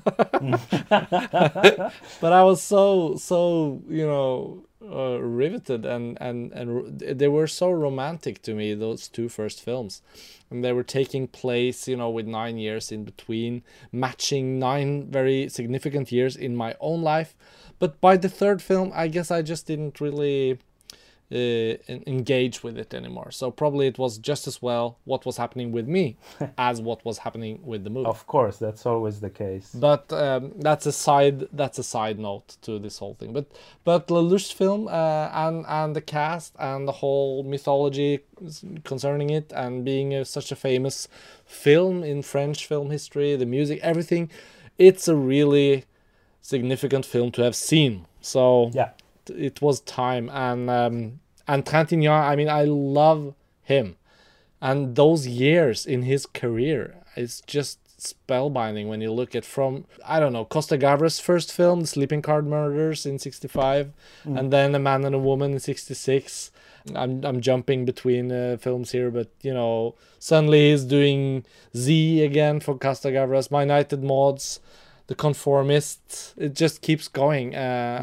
I 2.21 2.43
was 2.43 2.61
so 2.61 3.15
so 3.15 3.81
you 3.89 4.05
know 4.05 4.65
uh, 4.83 5.19
riveted 5.19 5.85
and 5.85 6.15
and 6.21 6.51
and 6.51 6.99
they 6.99 7.27
were 7.27 7.47
so 7.47 7.71
romantic 7.71 8.43
to 8.43 8.53
me 8.53 8.75
those 8.75 9.07
two 9.07 9.29
first 9.29 9.61
films, 9.63 10.03
and 10.51 10.63
they 10.63 10.73
were 10.73 10.83
taking 10.83 11.27
place 11.27 11.87
you 11.87 11.97
know 11.97 12.09
with 12.11 12.27
nine 12.27 12.57
years 12.57 12.91
in 12.91 13.03
between, 13.03 13.63
matching 13.91 14.59
nine 14.59 15.07
very 15.09 15.49
significant 15.49 16.11
years 16.11 16.35
in 16.35 16.55
my 16.55 16.75
own 16.79 17.01
life. 17.01 17.35
But 17.79 17.99
by 17.99 18.15
the 18.15 18.29
third 18.29 18.61
film, 18.61 18.91
I 18.93 19.07
guess 19.07 19.31
I 19.31 19.41
just 19.41 19.65
didn't 19.65 19.99
really 19.99 20.59
uh, 21.31 21.77
engage 22.07 22.61
with 22.61 22.77
it 22.77 22.93
anymore. 22.93 23.31
So 23.31 23.51
probably 23.51 23.87
it 23.87 23.97
was 23.97 24.17
just 24.17 24.47
as 24.47 24.61
well 24.61 24.97
what 25.05 25.25
was 25.25 25.37
happening 25.37 25.71
with 25.71 25.87
me 25.87 26.17
as 26.57 26.81
what 26.81 27.05
was 27.05 27.19
happening 27.19 27.59
with 27.63 27.83
the 27.85 27.89
movie. 27.89 28.07
of 28.07 28.27
course 28.27 28.57
that's 28.57 28.85
always 28.85 29.21
the 29.21 29.29
case 29.29 29.73
But 29.73 30.11
um, 30.11 30.51
that's 30.57 30.85
a 30.85 30.91
side 30.91 31.47
that's 31.53 31.79
a 31.79 31.83
side 31.83 32.19
note 32.19 32.57
to 32.63 32.79
this 32.79 32.97
whole 32.97 33.15
thing. 33.15 33.31
But 33.31 33.45
but 33.83 34.07
Lelouch's 34.09 34.51
film 34.51 34.87
uh, 34.87 35.29
and 35.33 35.65
and 35.67 35.95
the 35.95 36.01
cast 36.01 36.53
and 36.59 36.87
the 36.87 36.91
whole 36.93 37.43
mythology 37.43 38.19
concerning 38.83 39.29
it 39.29 39.53
and 39.55 39.85
being 39.85 40.13
a, 40.13 40.25
such 40.25 40.51
a 40.51 40.55
famous 40.55 41.07
film 41.45 42.03
in 42.03 42.23
French 42.23 42.65
film 42.65 42.89
history, 42.89 43.35
the 43.37 43.45
music, 43.45 43.79
everything, 43.81 44.29
it's 44.77 45.07
a 45.07 45.15
really 45.15 45.85
significant 46.41 47.05
film 47.05 47.31
to 47.31 47.41
have 47.43 47.55
seen. 47.55 48.05
So 48.19 48.71
yeah 48.73 48.89
it 49.29 49.61
was 49.61 49.79
time 49.81 50.29
and 50.33 50.69
um 50.69 51.20
and 51.47 51.65
Trintignant 51.65 52.29
I 52.31 52.35
mean 52.35 52.49
I 52.49 52.63
love 52.63 53.33
him. 53.63 53.95
And 54.61 54.95
those 54.95 55.27
years 55.27 55.85
in 55.85 56.03
his 56.03 56.25
career 56.25 56.97
is 57.15 57.41
just 57.47 57.79
spellbinding 58.01 58.87
when 58.87 58.99
you 58.99 59.11
look 59.11 59.35
at 59.35 59.45
from 59.45 59.85
I 60.05 60.19
don't 60.19 60.33
know 60.33 60.45
Costa 60.45 60.77
Gavras 60.77 61.21
first 61.21 61.51
film 61.53 61.81
The 61.81 61.87
Sleeping 61.87 62.23
Car 62.23 62.41
Murders 62.41 63.05
in 63.05 63.19
65 63.19 63.93
and 64.37 64.51
then 64.51 64.73
A 64.73 64.79
Man 64.79 65.05
and 65.05 65.13
a 65.13 65.19
Woman 65.19 65.51
in 65.53 65.59
66 65.59 66.51
I'm 66.95 67.23
I'm 67.23 67.41
jumping 67.41 67.85
between 67.85 68.31
uh, 68.31 68.57
films 68.59 68.91
here 68.91 69.11
but 69.11 69.29
you 69.43 69.53
know 69.53 69.93
suddenly 70.17 70.71
he's 70.71 70.83
doing 70.83 71.45
Z 71.77 72.23
again 72.23 72.59
for 72.59 72.75
Costa 72.75 73.09
Gavras 73.09 73.51
My 73.51 73.65
Night 73.65 73.93
at 73.93 74.01
Maud's 74.01 74.59
The 75.05 75.13
Conformist 75.13 76.33
it 76.37 76.55
just 76.55 76.81
keeps 76.81 77.07
going 77.07 77.53
uh, 77.53 77.57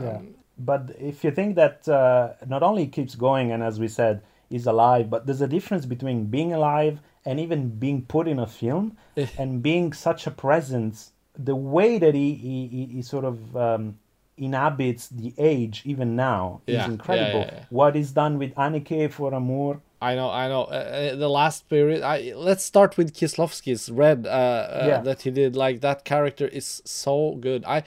yeah. 0.04 0.20
But 0.58 0.96
if 0.98 1.22
you 1.24 1.30
think 1.30 1.54
that 1.56 1.88
uh, 1.88 2.32
not 2.46 2.62
only 2.62 2.86
keeps 2.86 3.14
going 3.14 3.52
and 3.52 3.62
as 3.62 3.78
we 3.78 3.88
said 3.88 4.22
is 4.50 4.66
alive, 4.66 5.08
but 5.10 5.26
there's 5.26 5.40
a 5.40 5.46
difference 5.48 5.86
between 5.86 6.26
being 6.26 6.52
alive 6.52 7.00
and 7.24 7.38
even 7.38 7.68
being 7.68 8.02
put 8.02 8.26
in 8.26 8.38
a 8.38 8.46
film 8.46 8.96
and 9.38 9.62
being 9.62 9.92
such 9.92 10.26
a 10.26 10.30
presence. 10.30 11.12
The 11.38 11.54
way 11.54 11.98
that 11.98 12.14
he 12.14 12.34
he, 12.34 12.86
he, 12.94 13.02
sort 13.02 13.24
of 13.24 13.56
um, 13.56 13.98
inhabits 14.36 15.08
the 15.08 15.34
age 15.38 15.82
even 15.84 16.16
now 16.16 16.60
Yeah, 16.66 16.82
is 16.82 16.88
incredible. 16.88 17.40
yeah, 17.40 17.54
yeah. 17.58 17.64
What 17.70 17.96
is 17.96 18.12
done 18.12 18.38
with 18.38 18.54
Haneke 18.54 19.12
for 19.12 19.32
Amour. 19.34 19.80
I 20.00 20.14
know, 20.14 20.30
I 20.30 20.48
know. 20.48 20.62
Uh, 20.62 21.10
uh, 21.12 21.16
the 21.16 21.28
last 21.28 21.68
period. 21.68 22.02
I 22.02 22.32
let's 22.36 22.64
start 22.64 22.96
with 22.96 23.14
Kieslowski's 23.14 23.90
Red. 23.90 24.26
Uh, 24.26 24.30
uh, 24.30 24.84
Yeah. 24.86 25.00
that 25.02 25.22
he 25.22 25.30
did. 25.30 25.56
Like 25.56 25.80
that 25.80 26.04
character 26.04 26.46
is 26.46 26.82
so 26.84 27.36
good. 27.40 27.64
I 27.64 27.82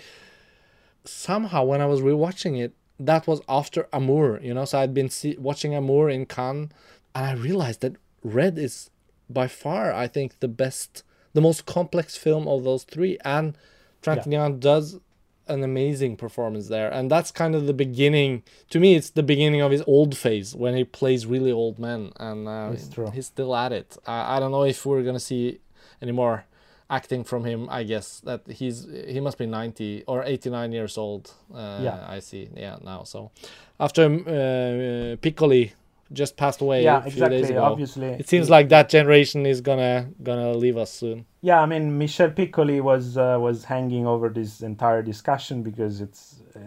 somehow 1.05 1.63
when 1.63 1.81
I 1.81 1.85
was 1.85 2.01
rewatching 2.01 2.59
it, 2.59 2.73
that 2.99 3.27
was 3.27 3.41
after 3.49 3.87
Amour. 3.91 4.39
You 4.41 4.53
know, 4.53 4.65
so 4.65 4.79
I'd 4.79 4.93
been 4.93 5.09
see- 5.09 5.37
watching 5.37 5.73
Amour 5.75 6.09
in 6.09 6.25
Cannes, 6.25 6.71
and 7.15 7.25
I 7.25 7.33
realized 7.33 7.81
that 7.81 7.95
Red 8.23 8.57
is 8.57 8.89
by 9.29 9.47
far, 9.47 9.93
I 9.93 10.07
think, 10.07 10.39
the 10.39 10.47
best, 10.47 11.03
the 11.33 11.41
most 11.41 11.65
complex 11.65 12.17
film 12.17 12.47
of 12.47 12.63
those 12.63 12.83
three. 12.83 13.17
And 13.25 13.57
Trintignant 14.03 14.59
does 14.59 14.99
an 15.47 15.63
amazing 15.63 16.15
performance 16.17 16.67
there, 16.67 16.89
and 16.91 17.09
that's 17.09 17.31
kind 17.31 17.55
of 17.55 17.65
the 17.65 17.73
beginning. 17.73 18.43
To 18.69 18.79
me, 18.79 18.95
it's 18.95 19.09
the 19.09 19.23
beginning 19.23 19.61
of 19.61 19.71
his 19.71 19.83
old 19.87 20.15
phase 20.15 20.55
when 20.55 20.75
he 20.75 20.83
plays 20.83 21.25
really 21.25 21.51
old 21.51 21.79
men, 21.79 22.11
and 22.19 22.47
uh, 22.47 22.69
he's 23.11 23.25
still 23.27 23.55
at 23.55 23.71
it. 23.73 23.97
I, 24.05 24.37
I 24.37 24.39
don't 24.39 24.51
know 24.51 24.63
if 24.63 24.85
we're 24.85 25.03
gonna 25.03 25.19
see 25.19 25.59
any 26.01 26.11
more 26.11 26.45
acting 26.91 27.23
from 27.23 27.45
him. 27.45 27.67
I 27.79 27.83
guess 27.83 28.19
that 28.25 28.41
he's 28.59 28.77
he 29.13 29.19
must 29.19 29.37
be 29.37 29.45
ninety 29.47 30.03
or 30.07 30.23
eighty 30.23 30.49
nine 30.49 30.71
years 30.73 30.97
old. 30.97 31.23
Uh, 31.53 31.79
Yeah. 31.83 32.15
I 32.17 32.19
see. 32.21 32.49
Yeah, 32.55 32.77
now 32.83 33.03
so 33.05 33.31
after 33.79 34.03
uh, 34.05 35.15
Piccoli 35.23 35.71
just 36.13 36.35
passed 36.35 36.61
away 36.61 36.83
Yeah, 36.83 36.97
a 37.05 37.09
few 37.09 37.21
days 37.29 37.39
exactly. 37.41 37.55
ago. 37.55 37.63
Obviously, 37.71 38.07
It 38.19 38.27
seems 38.27 38.49
like 38.49 38.67
that 38.69 38.89
generation 38.89 39.45
is 39.45 39.61
gonna 39.61 40.07
gonna 40.23 40.51
leave 40.63 40.77
us 40.77 40.91
soon. 40.91 41.25
Yeah, 41.41 41.61
I 41.63 41.65
mean, 41.65 41.97
Michel 41.97 42.29
Piccoli 42.31 42.81
was 42.81 43.17
uh, 43.17 43.37
was 43.39 43.63
hanging 43.63 44.05
over 44.05 44.29
this 44.29 44.61
entire 44.61 45.01
discussion 45.01 45.63
because 45.63 46.01
it's 46.05 46.41
uh, 46.55 46.59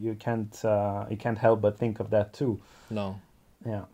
you 0.00 0.14
can't 0.14 0.64
uh, 0.64 1.04
you 1.10 1.16
can't 1.18 1.38
help 1.38 1.60
but 1.60 1.78
think 1.78 2.00
of 2.00 2.08
that 2.10 2.32
too. 2.32 2.58
No. 2.90 3.20
Yeah. 3.66 3.84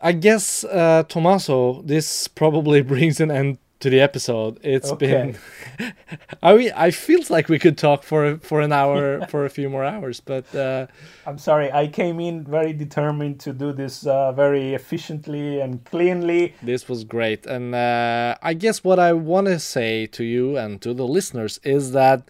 I 0.00 0.12
guess, 0.12 0.64
uh, 0.64 1.02
Tommaso, 1.08 1.82
this 1.82 2.28
probably 2.28 2.82
brings 2.92 3.20
an 3.20 3.30
end 3.30 3.58
to 3.84 3.90
the 3.90 4.00
episode. 4.00 4.58
It's 4.62 4.90
Okay. 4.92 5.06
been, 5.06 5.94
I 6.42 6.54
mean, 6.56 6.72
I 6.74 6.90
feels 6.90 7.28
like 7.30 7.50
we 7.50 7.58
could 7.58 7.76
talk 7.76 8.02
for 8.02 8.38
for 8.38 8.60
an 8.62 8.72
hour, 8.72 9.26
for 9.32 9.44
a 9.44 9.50
few 9.50 9.68
more 9.68 9.84
hours, 9.84 10.20
but 10.20 10.46
uh, 10.54 10.86
I'm 11.26 11.38
sorry, 11.38 11.68
I 11.70 11.88
came 11.88 12.18
in 12.18 12.44
very 12.44 12.72
determined 12.72 13.40
to 13.40 13.52
do 13.52 13.72
this 13.72 14.06
uh, 14.06 14.32
very 14.32 14.74
efficiently 14.74 15.60
and 15.60 15.84
cleanly. 15.84 16.54
this 16.62 16.88
was 16.88 17.04
great. 17.04 17.46
And 17.46 17.74
uh, 17.74 18.36
I 18.50 18.54
guess 18.54 18.82
what 18.82 18.98
I 18.98 19.12
want 19.12 19.46
to 19.48 19.58
say 19.58 20.06
to 20.16 20.24
you 20.24 20.56
and 20.56 20.80
to 20.80 20.94
the 20.94 21.06
listeners 21.06 21.60
is 21.62 21.92
that 21.92 22.20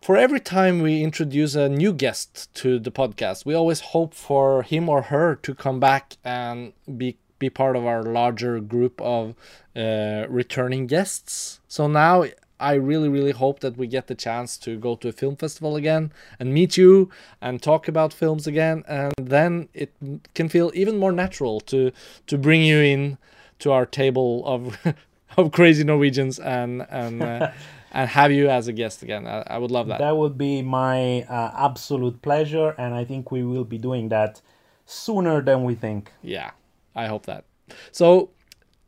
for 0.00 0.16
every 0.16 0.40
time 0.40 0.82
we 0.82 1.02
introduce 1.04 1.54
a 1.54 1.68
new 1.68 1.92
guest 1.92 2.52
to 2.54 2.80
the 2.80 2.90
podcast, 2.90 3.46
we 3.46 3.54
always 3.54 3.80
hope 3.94 4.14
for 4.14 4.64
him 4.64 4.88
or 4.88 5.02
her 5.02 5.36
to 5.36 5.54
come 5.54 5.78
back 5.78 6.16
and 6.24 6.72
be 6.96 7.16
be 7.46 7.50
part 7.50 7.74
of 7.76 7.84
our 7.84 8.02
larger 8.02 8.54
group 8.60 9.00
of 9.00 9.34
uh, 9.76 10.24
returning 10.28 10.86
guests. 10.86 11.60
So 11.68 11.86
now 11.86 12.24
I 12.62 12.74
really, 12.74 13.08
really 13.08 13.32
hope 13.32 13.58
that 13.60 13.76
we 13.76 13.86
get 13.88 14.06
the 14.06 14.14
chance 14.14 14.56
to 14.58 14.78
go 14.78 14.94
to 14.96 15.08
a 15.08 15.12
film 15.12 15.34
festival 15.36 15.74
again 15.76 16.12
and 16.38 16.54
meet 16.54 16.76
you 16.76 17.10
and 17.40 17.60
talk 17.60 17.88
about 17.88 18.12
films 18.12 18.46
again, 18.46 18.84
and 18.86 19.12
then 19.16 19.68
it 19.74 19.90
can 20.34 20.48
feel 20.48 20.70
even 20.74 20.96
more 20.96 21.12
natural 21.12 21.60
to 21.72 21.90
to 22.28 22.38
bring 22.38 22.62
you 22.62 22.78
in 22.78 23.18
to 23.58 23.72
our 23.72 23.86
table 23.86 24.30
of 24.46 24.78
of 25.36 25.50
crazy 25.50 25.84
Norwegians 25.84 26.38
and 26.38 26.86
and 26.88 27.22
uh, 27.22 27.50
and 27.98 28.08
have 28.10 28.30
you 28.30 28.48
as 28.48 28.68
a 28.68 28.72
guest 28.72 29.02
again. 29.02 29.26
I, 29.26 29.42
I 29.54 29.58
would 29.58 29.72
love 29.72 29.88
that. 29.88 29.98
That 29.98 30.16
would 30.16 30.38
be 30.38 30.62
my 30.62 31.22
uh, 31.22 31.66
absolute 31.68 32.22
pleasure, 32.22 32.70
and 32.78 32.94
I 32.94 33.04
think 33.04 33.32
we 33.32 33.42
will 33.42 33.64
be 33.64 33.78
doing 33.78 34.08
that 34.10 34.40
sooner 34.86 35.42
than 35.42 35.64
we 35.64 35.74
think. 35.74 36.12
Yeah, 36.22 36.50
I 36.94 37.06
hope 37.06 37.26
that. 37.26 37.44
So, 37.90 38.30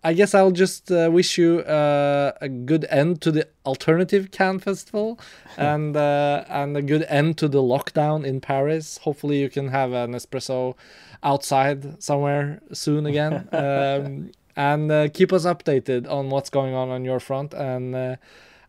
I 0.07 0.13
guess 0.13 0.35
I'll 0.35 0.51
just 0.51 0.93
uh, 0.93 1.09
wish 1.11 1.39
you 1.39 1.61
uh, 1.61 2.33
a 2.39 2.49
good 2.49 2.85
end 2.91 3.23
to 3.23 3.33
the 3.33 3.49
alternative 3.65 4.31
Cannes 4.31 4.61
festival, 4.61 5.19
and 5.57 5.97
uh, 5.97 6.45
and 6.49 6.77
a 6.77 6.83
good 6.83 7.07
end 7.09 7.39
to 7.39 7.49
the 7.49 7.63
lockdown 7.63 8.27
in 8.27 8.43
Paris. 8.43 8.99
Hopefully, 8.99 9.41
you 9.41 9.49
can 9.49 9.69
have 9.69 9.93
an 9.93 10.13
espresso 10.13 10.75
outside 11.23 12.03
somewhere 12.03 12.61
soon 12.73 13.07
again, 13.07 13.49
um, 13.53 14.31
and 14.57 14.93
uh, 14.93 15.09
keep 15.09 15.33
us 15.33 15.47
updated 15.47 16.07
on 16.11 16.29
what's 16.29 16.51
going 16.51 16.75
on 16.75 16.91
on 16.91 17.07
your 17.07 17.19
front, 17.19 17.55
and 17.55 17.95
uh, 17.95 18.17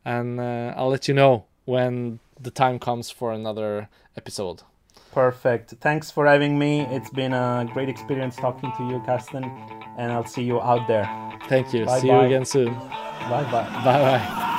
and 0.05 0.39
uh, 0.39 0.73
I'll 0.77 0.89
let 0.89 1.09
you 1.09 1.13
know 1.13 1.45
when 1.65 2.19
the 2.39 2.51
time 2.51 2.79
comes 2.79 3.09
for 3.09 3.33
another 3.33 3.89
episode. 4.15 4.61
Perfect. 5.15 5.75
Thanks 5.79 6.11
for 6.11 6.25
having 6.25 6.59
me. 6.59 6.81
It's 6.81 7.09
been 7.09 7.31
a 7.31 7.65
great 7.71 7.87
experience 7.87 8.35
talking 8.35 8.69
to 8.77 8.83
you, 8.83 8.99
Karsten, 9.05 9.45
and 9.97 10.11
I'll 10.11 10.25
see 10.25 10.43
you 10.43 10.61
out 10.61 10.89
there. 10.89 11.07
Thank 11.47 11.73
you. 11.73 11.85
Bye 11.85 12.01
See 12.01 12.07
you 12.07 12.19
again 12.19 12.43
soon. 12.43 12.73
Bye 12.73 13.47
bye. 13.49 13.69
Bye 13.85 14.19
bye. 14.19 14.51